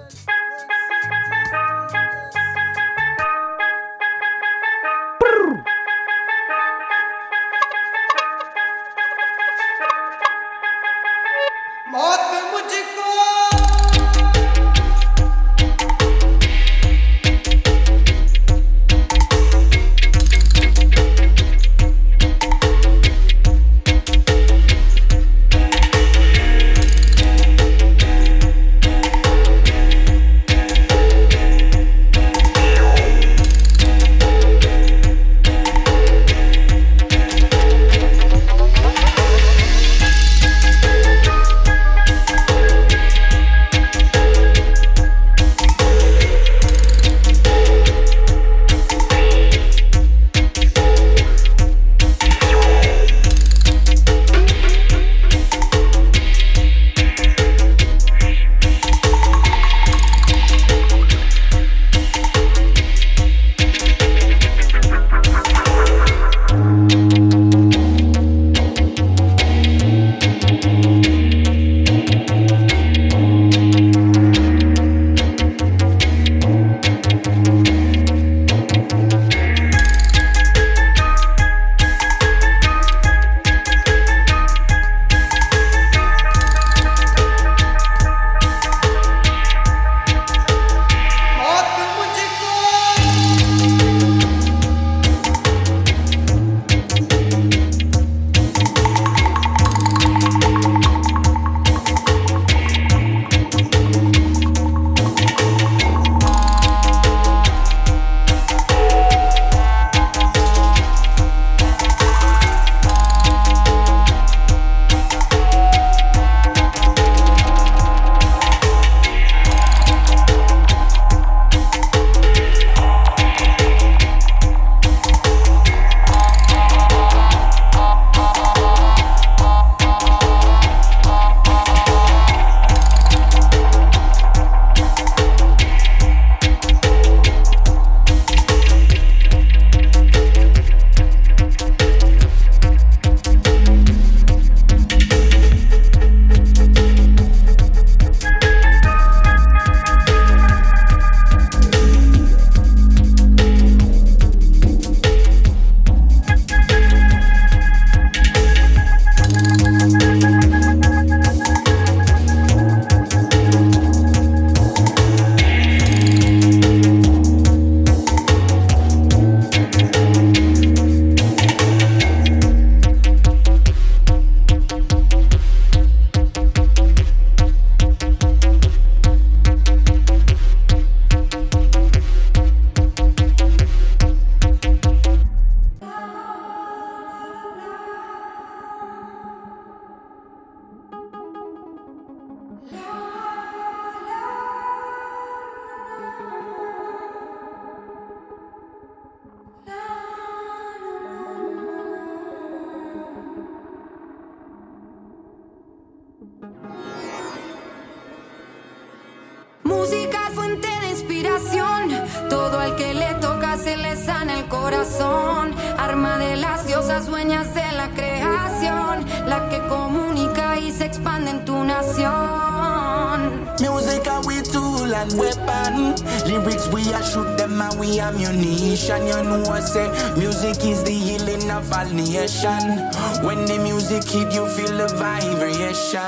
When 233.23 233.45
the 233.45 233.59
music 233.59 234.05
hit 234.05 234.33
you 234.33 234.47
feel 234.47 234.77
the 234.77 234.87
vibration. 234.97 236.01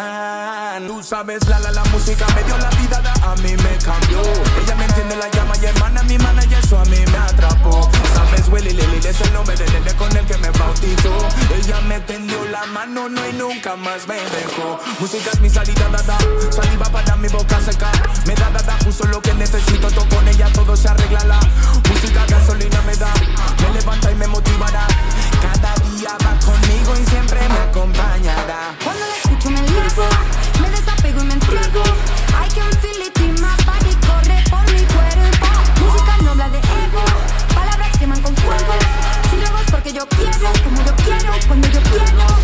Tú 0.88 1.02
sabes, 1.02 1.46
la 1.48 1.58
la 1.60 1.70
la 1.70 1.84
música 1.92 2.26
me 2.34 2.42
dio 2.44 2.56
la 2.58 2.70
vida, 2.70 3.00
da- 3.02 3.14
a 3.32 3.34
mí 3.36 3.52
me 3.56 3.76
cambió. 3.84 4.20
Ella 4.62 4.74
me 4.76 4.84
entiende, 4.86 5.16
la 5.16 5.28
llama 5.30 5.54
y 5.60 5.66
hermana, 5.66 6.02
mi 6.04 6.18
mana 6.18 6.42
y 6.44 6.54
eso 6.54 6.78
a 6.78 6.84
mí 6.86 6.98
me 7.10 7.18
atrapó. 7.18 7.88
Sabes, 8.14 8.48
Willy 8.48 8.70
Lily 8.72 8.98
es 9.06 9.20
el 9.20 9.32
nombre 9.32 9.54
del 9.56 9.70
nene 9.72 9.92
con 9.94 10.14
el 10.16 10.24
que 10.26 10.36
me 10.38 10.50
bautizó. 10.50 11.12
Ella 11.56 11.80
me 11.82 12.00
tendió 12.00 12.44
la 12.46 12.64
mano, 12.66 13.08
no 13.08 13.26
y 13.28 13.32
nunca 13.34 13.76
más 13.76 14.06
me 14.08 14.14
dejó. 14.16 14.78
Música 14.98 15.30
es 15.32 15.40
mi 15.40 15.50
salida, 15.50 15.88
da 15.90 16.02
da. 16.02 16.18
Saliva 16.50 16.86
para 16.86 17.16
mi 17.16 17.28
boca 17.28 17.60
seca. 17.60 17.90
Me 18.26 18.34
da 18.34 18.48
da 18.50 18.60
da 18.62 18.76
justo 18.84 19.04
lo 19.06 19.20
que 19.20 19.34
necesito. 19.34 19.88
Toco 19.90 20.08
con 20.16 20.26
ella, 20.28 20.48
todo 20.54 20.74
se 20.76 20.88
arregla 20.88 21.22
la. 21.24 21.40
Música 21.90 22.24
gasolina 22.26 22.80
me 22.82 22.96
da. 22.96 23.12
Me 23.62 23.70
levanta 23.78 24.10
y 24.10 24.14
me 24.16 24.26
motivará. 24.26 24.86
Cada 25.42 25.74
día 25.84 25.91
conmigo 26.10 26.94
y 27.00 27.06
siempre 27.06 27.38
me 27.48 27.58
acompañará. 27.70 28.74
Cuando 28.82 29.06
la 29.06 29.16
escucho 29.16 29.50
me 29.50 29.60
elevo, 29.60 30.08
me 30.60 30.70
desapego 30.70 31.22
y 31.22 31.24
me 31.26 31.34
entrego. 31.34 31.82
I 31.82 32.48
can 32.54 32.72
feel 32.80 33.06
it 33.06 33.18
in 33.20 33.34
my 33.40 33.54
body, 33.64 33.94
corre 34.06 34.42
por 34.50 34.64
mi 34.72 34.82
cuerpo. 34.86 35.46
Música 35.80 36.16
no 36.22 36.30
habla 36.32 36.48
de 36.48 36.58
ego, 36.58 37.04
palabras 37.54 37.96
queman 37.98 38.20
con 38.20 38.34
fuego. 38.36 38.74
Si 39.30 39.36
lo 39.36 39.46
hago 39.46 39.58
es 39.58 39.70
porque 39.70 39.92
yo 39.92 40.06
quiero, 40.08 40.52
como 40.64 40.84
yo 40.84 40.94
quiero, 41.04 41.32
cuando 41.46 41.68
yo 41.68 41.80
quiero. 41.82 42.41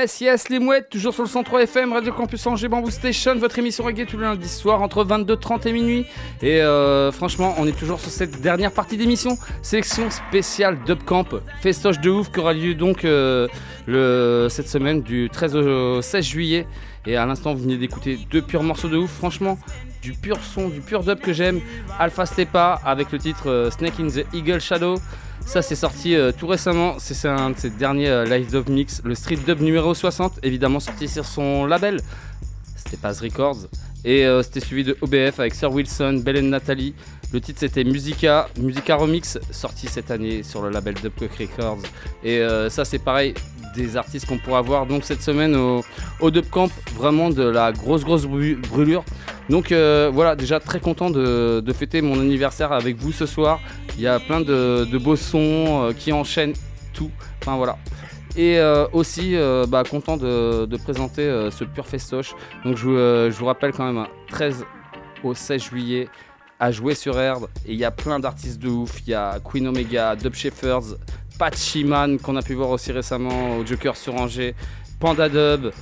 Yes, 0.00 0.20
yes, 0.22 0.48
les 0.48 0.58
mouettes, 0.58 0.88
toujours 0.88 1.12
sur 1.12 1.24
le 1.24 1.28
103 1.28 1.64
FM, 1.64 1.92
Radio 1.92 2.10
Campus 2.10 2.46
Angers, 2.46 2.68
Bamboo 2.68 2.88
Station, 2.88 3.34
votre 3.36 3.58
émission 3.58 3.84
reggae 3.84 4.06
tous 4.06 4.16
les 4.16 4.22
lundis 4.24 4.48
soirs 4.48 4.80
entre 4.80 5.04
22h30 5.04 5.68
et 5.68 5.72
minuit. 5.74 6.06
Et 6.40 6.62
euh, 6.62 7.12
franchement, 7.12 7.54
on 7.58 7.66
est 7.66 7.78
toujours 7.78 8.00
sur 8.00 8.10
cette 8.10 8.40
dernière 8.40 8.72
partie 8.72 8.96
d'émission, 8.96 9.36
sélection 9.60 10.08
spéciale 10.08 10.78
Dub 10.86 11.02
Camp, 11.02 11.26
festoche 11.60 12.00
de 12.00 12.08
ouf 12.08 12.32
qui 12.32 12.40
aura 12.40 12.54
lieu 12.54 12.74
donc 12.74 13.04
euh, 13.04 13.46
cette 14.48 14.70
semaine 14.70 15.02
du 15.02 15.28
13 15.30 15.56
au 15.56 16.00
16 16.00 16.24
juillet. 16.24 16.66
Et 17.04 17.18
à 17.18 17.26
l'instant, 17.26 17.52
vous 17.52 17.64
venez 17.64 17.76
d'écouter 17.76 18.18
deux 18.30 18.40
purs 18.40 18.62
morceaux 18.62 18.88
de 18.88 18.96
ouf, 18.96 19.10
franchement, 19.10 19.58
du 20.00 20.12
pur 20.12 20.38
son, 20.38 20.70
du 20.70 20.80
pur 20.80 21.04
dub 21.04 21.20
que 21.20 21.34
j'aime. 21.34 21.60
Alpha 21.98 22.24
Stepa 22.24 22.80
avec 22.86 23.12
le 23.12 23.18
titre 23.18 23.50
euh, 23.50 23.70
Snake 23.70 24.00
in 24.00 24.08
the 24.08 24.24
Eagle 24.32 24.62
Shadow. 24.62 24.94
Ça, 25.46 25.62
c'est 25.62 25.74
sorti 25.74 26.14
euh, 26.14 26.32
tout 26.32 26.46
récemment. 26.46 26.96
C'est 26.98 27.26
un 27.26 27.50
de 27.50 27.58
ses 27.58 27.70
derniers 27.70 28.08
euh, 28.08 28.24
live 28.24 28.50
dub 28.50 28.68
mix, 28.68 29.02
le 29.04 29.14
Street 29.14 29.38
Dub 29.46 29.60
numéro 29.60 29.94
60, 29.94 30.40
évidemment 30.42 30.80
sorti 30.80 31.08
sur 31.08 31.24
son 31.24 31.66
label. 31.66 32.00
C'était 32.76 32.96
Paz 32.96 33.20
Records. 33.20 33.66
Et 34.04 34.24
euh, 34.24 34.42
c'était 34.42 34.60
suivi 34.60 34.84
de 34.84 34.96
OBF 35.00 35.40
avec 35.40 35.54
Sir 35.54 35.72
Wilson, 35.72 36.22
Bell 36.24 36.48
Nathalie. 36.48 36.94
Le 37.32 37.40
titre 37.40 37.60
c'était 37.60 37.84
Musica, 37.84 38.48
Musica 38.58 38.96
Remix, 38.96 39.38
sorti 39.50 39.86
cette 39.86 40.10
année 40.10 40.42
sur 40.42 40.62
le 40.62 40.70
label 40.70 40.94
Dub 40.94 41.12
Cook 41.18 41.30
Records. 41.38 41.78
Et 42.24 42.42
ça, 42.70 42.84
c'est 42.84 42.98
pareil, 42.98 43.34
artistes 43.96 44.26
qu'on 44.26 44.38
pourra 44.38 44.60
voir 44.62 44.86
donc 44.86 45.04
cette 45.04 45.22
semaine 45.22 45.56
au, 45.56 46.30
Dub 46.30 46.46
Camp. 46.50 46.70
Vraiment 46.94 47.30
de 47.30 47.42
la 47.42 47.72
grosse, 47.72 48.04
grosse 48.04 48.26
brûlure. 48.26 49.04
Donc 49.50 49.72
euh, 49.72 50.10
voilà, 50.14 50.36
déjà 50.36 50.60
très 50.60 50.78
content 50.78 51.10
de, 51.10 51.72
fêter 51.74 52.02
mon 52.02 52.20
anniversaire 52.20 52.72
avec 52.72 52.96
vous 52.96 53.12
ce 53.12 53.26
soir. 53.26 53.60
Il 53.96 54.02
y 54.02 54.06
a 54.06 54.20
plein 54.20 54.40
de, 54.40 54.98
beaux 54.98 55.16
sons 55.16 55.88
euh, 55.88 55.92
qui 55.92 56.12
enchaînent 56.12 56.54
tout. 56.92 57.10
Enfin 57.40 57.56
voilà. 57.56 57.76
Et 58.36 58.58
euh, 58.58 58.86
aussi 58.92 59.36
bah, 59.68 59.82
content 59.82 60.16
de, 60.16 60.76
présenter 60.84 61.48
ce 61.50 61.64
pur 61.64 61.86
festoche. 61.86 62.34
Donc 62.64 62.76
je, 62.76 63.30
vous- 63.30 63.46
rappelle 63.46 63.72
quand 63.72 63.84
même, 63.84 63.98
hein, 63.98 64.08
13 64.28 64.64
au 65.24 65.34
16 65.34 65.62
juillet 65.62 66.08
à 66.60 66.70
jouer 66.70 66.94
sur 66.94 67.18
Erd. 67.18 67.48
Et 67.66 67.72
il 67.72 67.78
y 67.78 67.84
a 67.84 67.90
plein 67.90 68.20
d'artistes 68.20 68.60
de 68.60 68.68
ouf. 68.68 69.00
Il 69.04 69.10
y 69.10 69.14
a 69.14 69.40
Queen 69.42 69.66
Omega, 69.66 70.14
Dub 70.14 70.34
Shepherds, 70.34 70.96
Pat 71.40 71.56
Shiman 71.56 72.18
qu'on 72.18 72.36
a 72.36 72.42
pu 72.42 72.52
voir 72.52 72.68
aussi 72.68 72.92
récemment 72.92 73.56
au 73.56 73.64
Joker 73.64 73.96
sur 73.96 74.14
Angers, 74.14 74.54
Panda 74.98 75.26
Dub, 75.26 75.72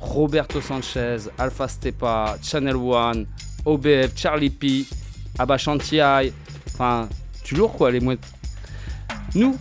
Roberto 0.00 0.60
Sanchez, 0.60 1.30
Alpha 1.38 1.66
Stepa, 1.66 2.36
Channel 2.42 2.76
One, 2.76 3.26
OBF, 3.64 4.14
Charlie 4.14 4.50
P, 4.50 4.84
Abba. 5.38 5.54
Enfin, 5.54 7.08
lourd 7.52 7.72
quoi 7.72 7.90
les 7.90 8.00
mouettes. 8.00 8.20
Nous, 9.34 9.56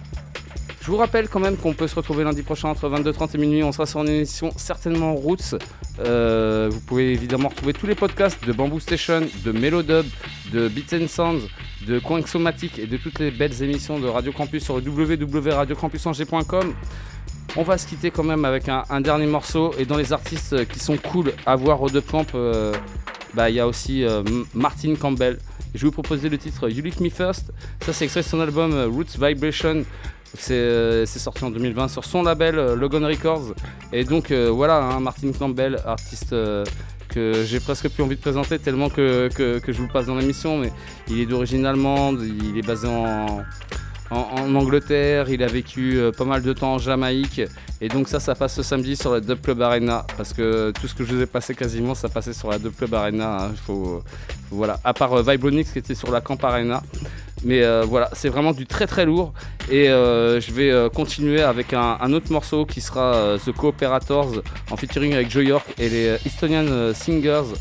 je 0.82 0.86
Je 0.88 0.92
vous 0.92 0.98
rappelle 0.98 1.30
quand 1.30 1.40
même 1.40 1.56
qu'on 1.56 1.74
peut 1.74 1.88
se 1.88 1.96
retrouver 1.96 2.26
lundi 2.26 2.44
prochain 2.44 2.68
entre 2.68 2.90
22h30 2.90 3.36
et 3.36 3.38
minuit. 3.38 3.64
On 3.64 3.72
sera 3.72 3.86
sur 3.86 4.02
une 4.02 4.10
émission 4.10 4.52
certainement 4.58 5.16
Roots. 5.16 5.56
Euh, 6.00 6.68
vous 6.70 6.82
pouvez 6.82 7.14
évidemment 7.14 7.48
retrouver 7.48 7.72
tous 7.72 7.88
les 7.88 7.96
podcasts 7.96 8.46
de 8.46 8.52
Bamboo 8.52 8.82
Station, 8.82 9.22
de 9.46 9.52
Melodub, 9.54 10.06
de 10.52 10.68
Beats 10.68 10.94
and 10.94 11.08
Sounds, 11.08 11.48
de 11.88 12.00
Coinxomatic 12.00 12.80
et 12.80 12.86
de 12.86 12.98
toutes 12.98 13.20
les 13.20 13.32
belles 13.32 13.64
émissions 13.64 14.00
de 14.00 14.08
Radio 14.08 14.34
Campus 14.34 14.64
sur 14.64 14.76
www.radiocampusangers.com. 14.76 16.74
On 17.56 17.64
va 17.64 17.78
se 17.78 17.88
quitter 17.88 18.12
quand 18.12 18.26
même 18.26 18.44
avec 18.46 18.68
un, 18.68 19.02
dernier 19.02 19.26
morceau. 19.26 19.74
Et 19.80 19.86
dans 19.86 19.96
les 19.98 20.12
artistes 20.12 20.68
qui 20.68 20.80
sont 20.80 20.98
cool 20.98 21.32
à 21.46 21.56
voir 21.56 21.82
au 21.82 21.90
De 21.90 22.02
Camp, 22.02 22.28
euh, 22.36 22.74
bah, 23.34 23.50
il 23.50 23.56
y 23.56 23.60
a 23.60 23.68
aussi 23.68 24.04
euh, 24.04 24.22
Martin 24.54 24.96
Campbell. 24.96 25.40
Je 25.74 25.80
vais 25.80 25.86
vous 25.86 25.92
proposer 25.92 26.28
le 26.30 26.38
titre 26.38 26.70
You 26.70 26.84
Lick 26.84 27.00
Me 27.00 27.10
First. 27.10 27.54
Ça, 27.82 27.94
c'est 27.94 28.04
extrait 28.04 28.22
de 28.22 28.28
son 28.28 28.42
album 28.42 28.74
euh, 28.74 28.88
Roots 28.88 29.18
Vibration. 29.18 29.86
C'est 30.38 31.06
sorti 31.06 31.46
en 31.46 31.52
2020 31.52 31.88
sur 31.88 32.04
son 32.04 32.22
label 32.22 32.56
Logan 32.74 33.06
Records. 33.06 33.54
Et 33.94 34.04
donc 34.04 34.32
voilà, 34.32 34.84
hein, 34.84 35.00
Martin 35.00 35.32
Campbell, 35.32 35.80
artiste 35.86 36.36
que 37.08 37.44
j'ai 37.46 37.60
presque 37.60 37.90
plus 37.90 38.04
envie 38.04 38.16
de 38.16 38.22
présenter 38.22 38.60
tellement 38.60 38.90
que, 38.90 39.30
je 39.38 39.72
vous 39.74 39.88
le 39.88 39.92
passe 39.92 40.08
dans 40.08 40.16
l'émission. 40.16 40.58
Mais 40.58 40.72
il 41.10 41.20
est 41.20 41.26
d'origine 41.26 41.66
allemande, 41.66 42.24
il 42.24 42.58
est 42.58 42.66
basé 42.66 42.88
en, 42.88 43.44
en, 44.10 44.56
Angleterre, 44.56 45.30
il 45.30 45.44
a 45.44 45.48
vécu 45.48 45.98
euh, 45.98 46.12
pas 46.12 46.24
mal 46.24 46.42
de 46.42 46.54
temps 46.54 46.76
en 46.76 46.78
Jamaïque. 46.78 47.42
Et 47.82 47.90
donc 47.90 48.08
ça, 48.08 48.20
ça 48.20 48.36
passe 48.36 48.56
ce 48.56 48.64
samedi 48.64 48.96
sur 48.96 49.12
la 49.12 49.20
Dub 49.20 49.42
Club 49.42 49.62
Arena. 49.62 50.06
Parce 50.16 50.34
que 50.34 50.72
tout 50.72 50.88
ce 50.88 50.96
que 50.96 51.04
je 51.04 51.14
vous 51.14 51.22
ai 51.22 51.26
passé 51.26 51.54
quasiment, 51.56 51.94
ça 51.94 52.08
passait 52.10 52.34
sur 52.34 52.50
la 52.50 52.58
Dub 52.58 52.74
Club 52.76 52.94
Arena. 52.94 53.48
hein. 53.48 53.74
Voilà. 54.50 54.80
À 54.84 54.94
part 54.94 55.14
euh, 55.14 55.24
Vibronix 55.24 55.72
qui 55.72 55.80
était 55.80 55.96
sur 55.96 56.12
la 56.12 56.22
Camp 56.22 56.42
Arena. 56.44 56.82
Mais 57.44 57.64
euh, 57.64 57.84
voilà, 57.88 58.10
c'est 58.14 58.30
vraiment 58.30 58.54
du 58.54 58.66
très 58.66 58.88
très 58.88 59.06
lourd. 59.06 59.34
Et 59.70 59.88
je 59.88 60.52
vais 60.54 60.90
continuer 60.94 61.42
avec 61.42 61.74
un, 61.74 62.14
autre 62.14 62.32
morceau 62.32 62.66
qui 62.66 62.80
sera 62.80 63.36
The 63.46 63.52
Cooperators 63.52 64.42
en 64.72 64.78
featuring 64.78 65.14
avec 65.14 65.30
Joe 65.30 65.44
York 65.44 65.66
et 65.78 65.90
les 65.90 66.18
Estonian 66.26 66.94
Singers. 66.94 67.54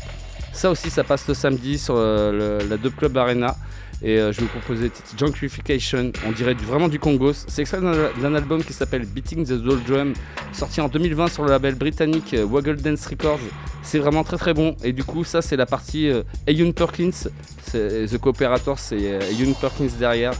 Ça 0.53 0.71
aussi, 0.71 0.89
ça 0.89 1.03
passe 1.03 1.27
le 1.27 1.33
samedi 1.33 1.77
sur 1.77 1.95
la 1.95 2.77
Dub 2.77 2.95
Club 2.95 3.17
Arena. 3.17 3.57
Et 4.03 4.19
euh, 4.19 4.31
je 4.31 4.39
vais 4.39 4.45
vous 4.45 4.59
proposer 4.59 4.85
le 4.85 4.89
titre 4.91 5.09
Junkification. 5.17 6.11
On 6.27 6.31
dirait 6.31 6.53
vraiment 6.53 6.87
du 6.87 6.99
Congos. 6.99 7.33
C'est 7.47 7.61
extrait 7.61 7.79
d'un 7.81 8.35
album 8.35 8.63
qui 8.63 8.73
s'appelle 8.73 9.05
Beating 9.05 9.45
the 9.45 9.53
Doll 9.53 9.81
Drum, 9.83 10.13
sorti 10.53 10.81
en 10.81 10.87
2020 10.87 11.29
sur 11.29 11.43
le 11.43 11.49
label 11.49 11.75
britannique 11.75 12.33
euh, 12.33 12.45
Waggle 12.45 12.77
Dance 12.77 13.07
Records. 13.07 13.39
C'est 13.81 13.99
vraiment 13.99 14.23
très 14.23 14.37
très 14.37 14.53
bon. 14.53 14.75
Et 14.83 14.93
du 14.93 15.03
coup, 15.03 15.23
ça, 15.23 15.41
c'est 15.41 15.55
la 15.55 15.65
partie 15.65 16.09
euh, 16.09 16.23
Ayun 16.45 16.71
Perkins. 16.71 17.29
The 17.73 18.17
Cooperator, 18.17 18.79
c'est 18.79 19.01
Ayun 19.01 19.51
Perkins 19.59 19.89
derrière. 19.99 20.31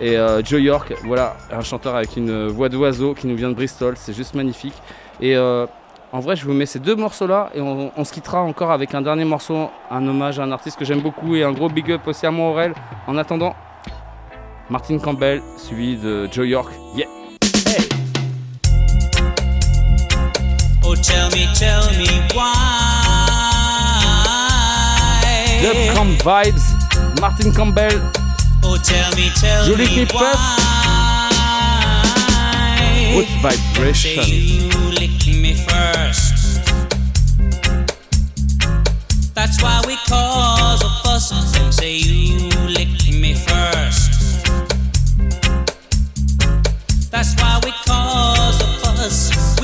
Et 0.00 0.16
Joe 0.44 0.60
York, 0.60 0.92
voilà, 1.04 1.36
un 1.52 1.60
chanteur 1.60 1.94
avec 1.94 2.16
une 2.16 2.48
voix 2.48 2.68
d'oiseau 2.68 3.14
qui 3.14 3.28
nous 3.28 3.36
vient 3.36 3.48
de 3.48 3.54
Bristol. 3.54 3.94
C'est 3.96 4.12
juste 4.12 4.34
magnifique. 4.34 4.74
En 6.14 6.20
vrai, 6.20 6.36
je 6.36 6.44
vous 6.44 6.52
mets 6.52 6.64
ces 6.64 6.78
deux 6.78 6.94
morceaux-là 6.94 7.50
et 7.56 7.60
on, 7.60 7.90
on 7.96 8.04
se 8.04 8.12
quittera 8.12 8.40
encore 8.40 8.70
avec 8.70 8.94
un 8.94 9.02
dernier 9.02 9.24
morceau, 9.24 9.68
un 9.90 10.06
hommage 10.06 10.38
à 10.38 10.44
un 10.44 10.52
artiste 10.52 10.78
que 10.78 10.84
j'aime 10.84 11.00
beaucoup 11.00 11.34
et 11.34 11.42
un 11.42 11.50
gros 11.50 11.68
big 11.68 11.90
up 11.90 12.06
aussi 12.06 12.24
à 12.24 12.30
moi, 12.30 12.50
Aurel. 12.50 12.72
En 13.08 13.18
attendant, 13.18 13.56
Martin 14.70 14.98
Campbell, 14.98 15.42
suivi 15.56 15.96
de 15.96 16.28
Joe 16.30 16.46
York. 16.46 16.72
Yeah! 16.94 17.06
Oh, 20.84 20.94
tell 20.94 21.26
me, 21.30 21.52
tell 21.58 21.82
me 21.98 22.06
why. 22.32 22.52
Camp 25.94 26.22
Vibes, 26.22 26.62
Martin 27.20 27.50
Campbell. 27.50 28.00
Oh, 28.62 28.76
tell 28.76 29.10
me, 29.16 29.32
tell 29.34 29.76
me 29.76 30.06
why. 30.14 30.84
Vibration. 33.42 34.22
First. 35.54 36.34
That's 39.34 39.62
why 39.62 39.82
we 39.86 39.96
cause 40.08 40.82
a 40.82 40.90
fuss. 41.02 41.30
Them 41.52 41.72
say 41.72 41.96
you 41.96 42.48
lick 42.68 42.88
me 43.12 43.34
first. 43.34 44.46
That's 47.10 47.34
why 47.40 47.60
we 47.64 47.72
cause 47.86 48.60
a 48.62 48.66
fuss. 48.80 49.63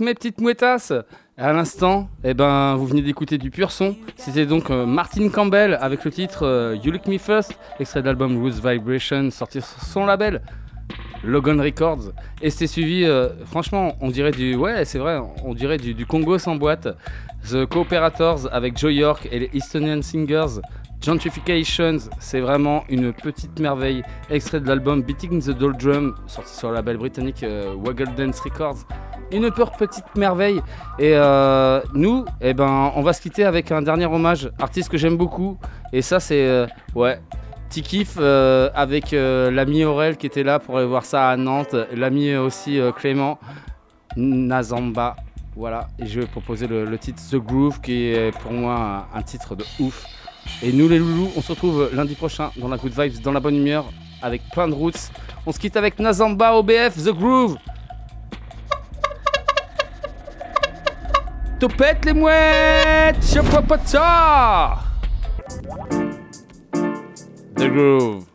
Mes 0.00 0.14
petites 0.14 0.40
mouettasses 0.40 0.92
À 1.36 1.52
l'instant, 1.52 2.08
eh 2.24 2.34
ben, 2.34 2.74
vous 2.74 2.86
venez 2.86 3.02
d'écouter 3.02 3.38
du 3.38 3.50
pur 3.50 3.70
son. 3.70 3.96
C'était 4.16 4.46
donc 4.46 4.70
euh, 4.70 4.86
Martin 4.86 5.28
Campbell 5.28 5.78
avec 5.80 6.04
le 6.04 6.10
titre 6.10 6.44
euh, 6.44 6.76
You 6.82 6.90
Look 6.90 7.06
Me 7.06 7.18
First, 7.18 7.56
extrait 7.78 8.00
de 8.00 8.06
l'album 8.06 8.42
Roots 8.42 8.60
Vibration, 8.64 9.30
sorti 9.30 9.60
sur 9.60 9.82
son 9.82 10.06
label 10.06 10.42
Logan 11.22 11.60
Records. 11.60 12.12
Et 12.42 12.50
c'était 12.50 12.66
suivi, 12.66 13.04
euh, 13.04 13.28
franchement, 13.46 13.94
on 14.00 14.10
dirait 14.10 14.32
du. 14.32 14.56
Ouais, 14.56 14.84
c'est 14.84 14.98
vrai, 14.98 15.20
on 15.44 15.54
dirait 15.54 15.76
du, 15.76 16.06
Congo 16.06 16.38
sans 16.38 16.56
boîte. 16.56 16.88
The 17.48 17.66
Cooperators 17.66 18.48
avec 18.52 18.78
Joe 18.78 18.92
York 18.92 19.28
et 19.30 19.38
les 19.38 19.50
Estonian 19.54 20.02
Singers. 20.02 20.60
Gentrifications, 21.02 21.98
c'est 22.18 22.40
vraiment 22.40 22.84
une 22.88 23.12
petite 23.12 23.60
merveille. 23.60 24.02
Extrait 24.30 24.60
de 24.60 24.66
l'album 24.66 25.02
Beating 25.02 25.42
the 25.42 25.50
Doldrum, 25.50 26.14
sorti 26.26 26.56
sur 26.56 26.70
le 26.70 26.76
label 26.76 26.96
britannique 26.96 27.44
Waggle 27.76 28.14
Dance 28.16 28.40
Records. 28.40 28.86
Une 29.32 29.50
pure 29.50 29.72
petite 29.72 30.04
merveille. 30.16 30.60
Et 30.98 31.12
euh, 31.14 31.80
nous, 31.94 32.24
eh 32.40 32.54
ben, 32.54 32.92
on 32.94 33.02
va 33.02 33.12
se 33.12 33.20
quitter 33.20 33.44
avec 33.44 33.72
un 33.72 33.82
dernier 33.82 34.06
hommage, 34.06 34.50
artiste 34.60 34.88
que 34.88 34.96
j'aime 34.96 35.16
beaucoup. 35.16 35.58
Et 35.92 36.02
ça, 36.02 36.20
c'est. 36.20 36.46
euh, 36.46 36.66
ouais. 36.94 37.20
Petit 37.68 37.82
kiff 37.82 38.16
euh, 38.20 38.70
avec 38.74 39.10
l'ami 39.10 39.84
Aurel 39.84 40.16
qui 40.16 40.26
était 40.26 40.44
là 40.44 40.60
pour 40.60 40.78
aller 40.78 40.86
voir 40.86 41.04
ça 41.04 41.28
à 41.30 41.36
Nantes, 41.36 41.74
l'ami 41.92 42.36
aussi 42.36 42.78
Clément, 42.96 43.38
Nazamba. 44.16 45.16
Voilà, 45.56 45.88
et 45.98 46.06
je 46.06 46.20
vais 46.20 46.26
proposer 46.26 46.66
le, 46.68 46.84
le 46.84 46.98
titre 46.98 47.20
The 47.30 47.36
Groove 47.36 47.80
qui 47.80 48.08
est 48.08 48.36
pour 48.38 48.52
moi 48.52 49.06
un, 49.12 49.18
un 49.18 49.22
titre 49.22 49.56
de 49.56 49.64
ouf. 49.80 50.04
Et 50.62 50.72
nous 50.72 50.88
les 50.88 50.98
loulous, 50.98 51.30
on 51.36 51.40
se 51.40 51.50
retrouve 51.52 51.90
lundi 51.92 52.14
prochain 52.14 52.50
dans 52.56 52.68
la 52.68 52.76
Good 52.76 52.92
Vibes, 52.96 53.20
dans 53.22 53.32
la 53.32 53.40
bonne 53.40 53.56
humeur, 53.56 53.86
avec 54.22 54.42
plein 54.52 54.68
de 54.68 54.74
roots. 54.74 55.10
On 55.46 55.50
se 55.52 55.58
quitte 55.58 55.76
avec 55.76 55.98
Nazamba 55.98 56.54
OBF, 56.54 56.96
The 57.04 57.10
Groove. 57.12 57.56
Topette 61.64 62.04
les 62.04 62.12
mouettes, 62.12 63.22
chapapata. 63.22 64.84
The 67.56 67.68
Groove. 67.70 68.26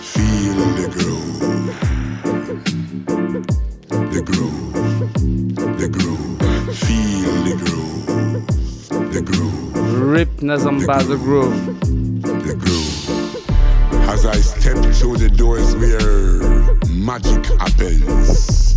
Feel 0.00 0.56
the 0.74 0.88
groove. 0.90 1.30
The 4.10 4.22
groove. 4.26 4.72
The 5.78 5.88
groove. 5.88 6.38
Feel 6.74 7.32
the 7.44 7.54
groove. 7.62 9.12
The 9.12 9.20
groove. 9.22 10.02
Rip 10.02 10.40
Nazamba, 10.40 10.98
The 11.06 11.16
Groove. 11.16 11.87
As 14.18 14.26
I 14.26 14.40
step 14.40 14.78
through 14.96 15.18
the 15.18 15.28
doors 15.30 15.76
where 15.76 16.42
magic 16.90 17.46
happens. 17.60 18.74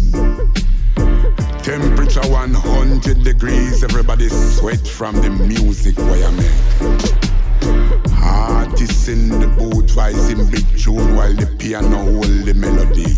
Temperature 1.64 2.30
100 2.30 3.24
degrees, 3.24 3.84
everybody 3.84 4.30
sweat 4.30 4.88
from 4.88 5.16
the 5.16 5.32
music 5.32 5.98
where 5.98 6.28
I 6.28 6.32
make. 6.38 6.62
Artists 8.22 9.08
in 9.08 9.30
the 9.30 9.48
booth 9.58 9.96
rising 9.96 10.46
big 10.52 10.78
tune 10.78 11.16
while 11.16 11.34
the 11.34 11.48
piano 11.58 11.98
hold 11.98 12.46
the 12.46 12.54
melody. 12.54 13.16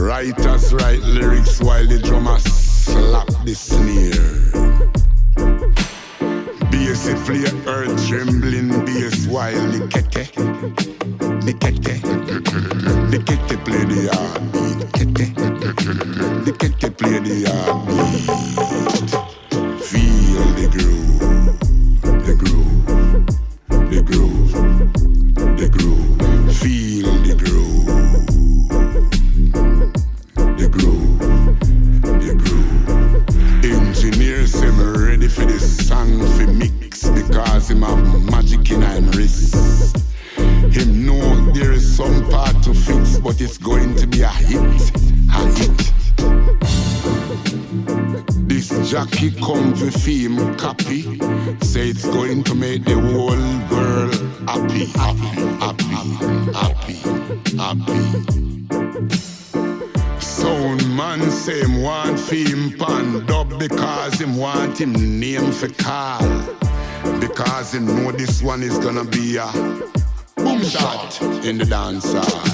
Writers 0.00 0.72
write 0.72 1.02
lyrics 1.02 1.60
while 1.60 1.86
the 1.86 1.98
drummer 1.98 2.38
slap 2.38 3.26
the 3.44 3.54
snare. 3.54 4.53
It 7.06 7.18
play 7.26 7.44
earth 7.70 8.08
trembling 8.08 8.68
bass 8.86 9.26
while 9.26 9.52
the 9.52 9.80
kete, 9.88 10.32
the 11.44 11.52
kete, 11.52 12.00
the 13.10 13.18
kete 13.18 13.64
play 13.64 13.84
the 13.84 14.08
heartbeat. 14.12 14.78
Kete, 14.94 16.44
the 16.44 16.52
kete 16.52 16.96
play 16.96 17.18
the 17.18 17.50
heartbeat. 17.50 18.73
Is 68.64 68.78
gonna 68.78 69.04
be 69.04 69.36
a 69.36 69.46
boom 70.36 70.62
shot 70.62 71.20
in 71.44 71.58
the 71.58 71.66
dance 71.66 72.10
hall. 72.14 72.53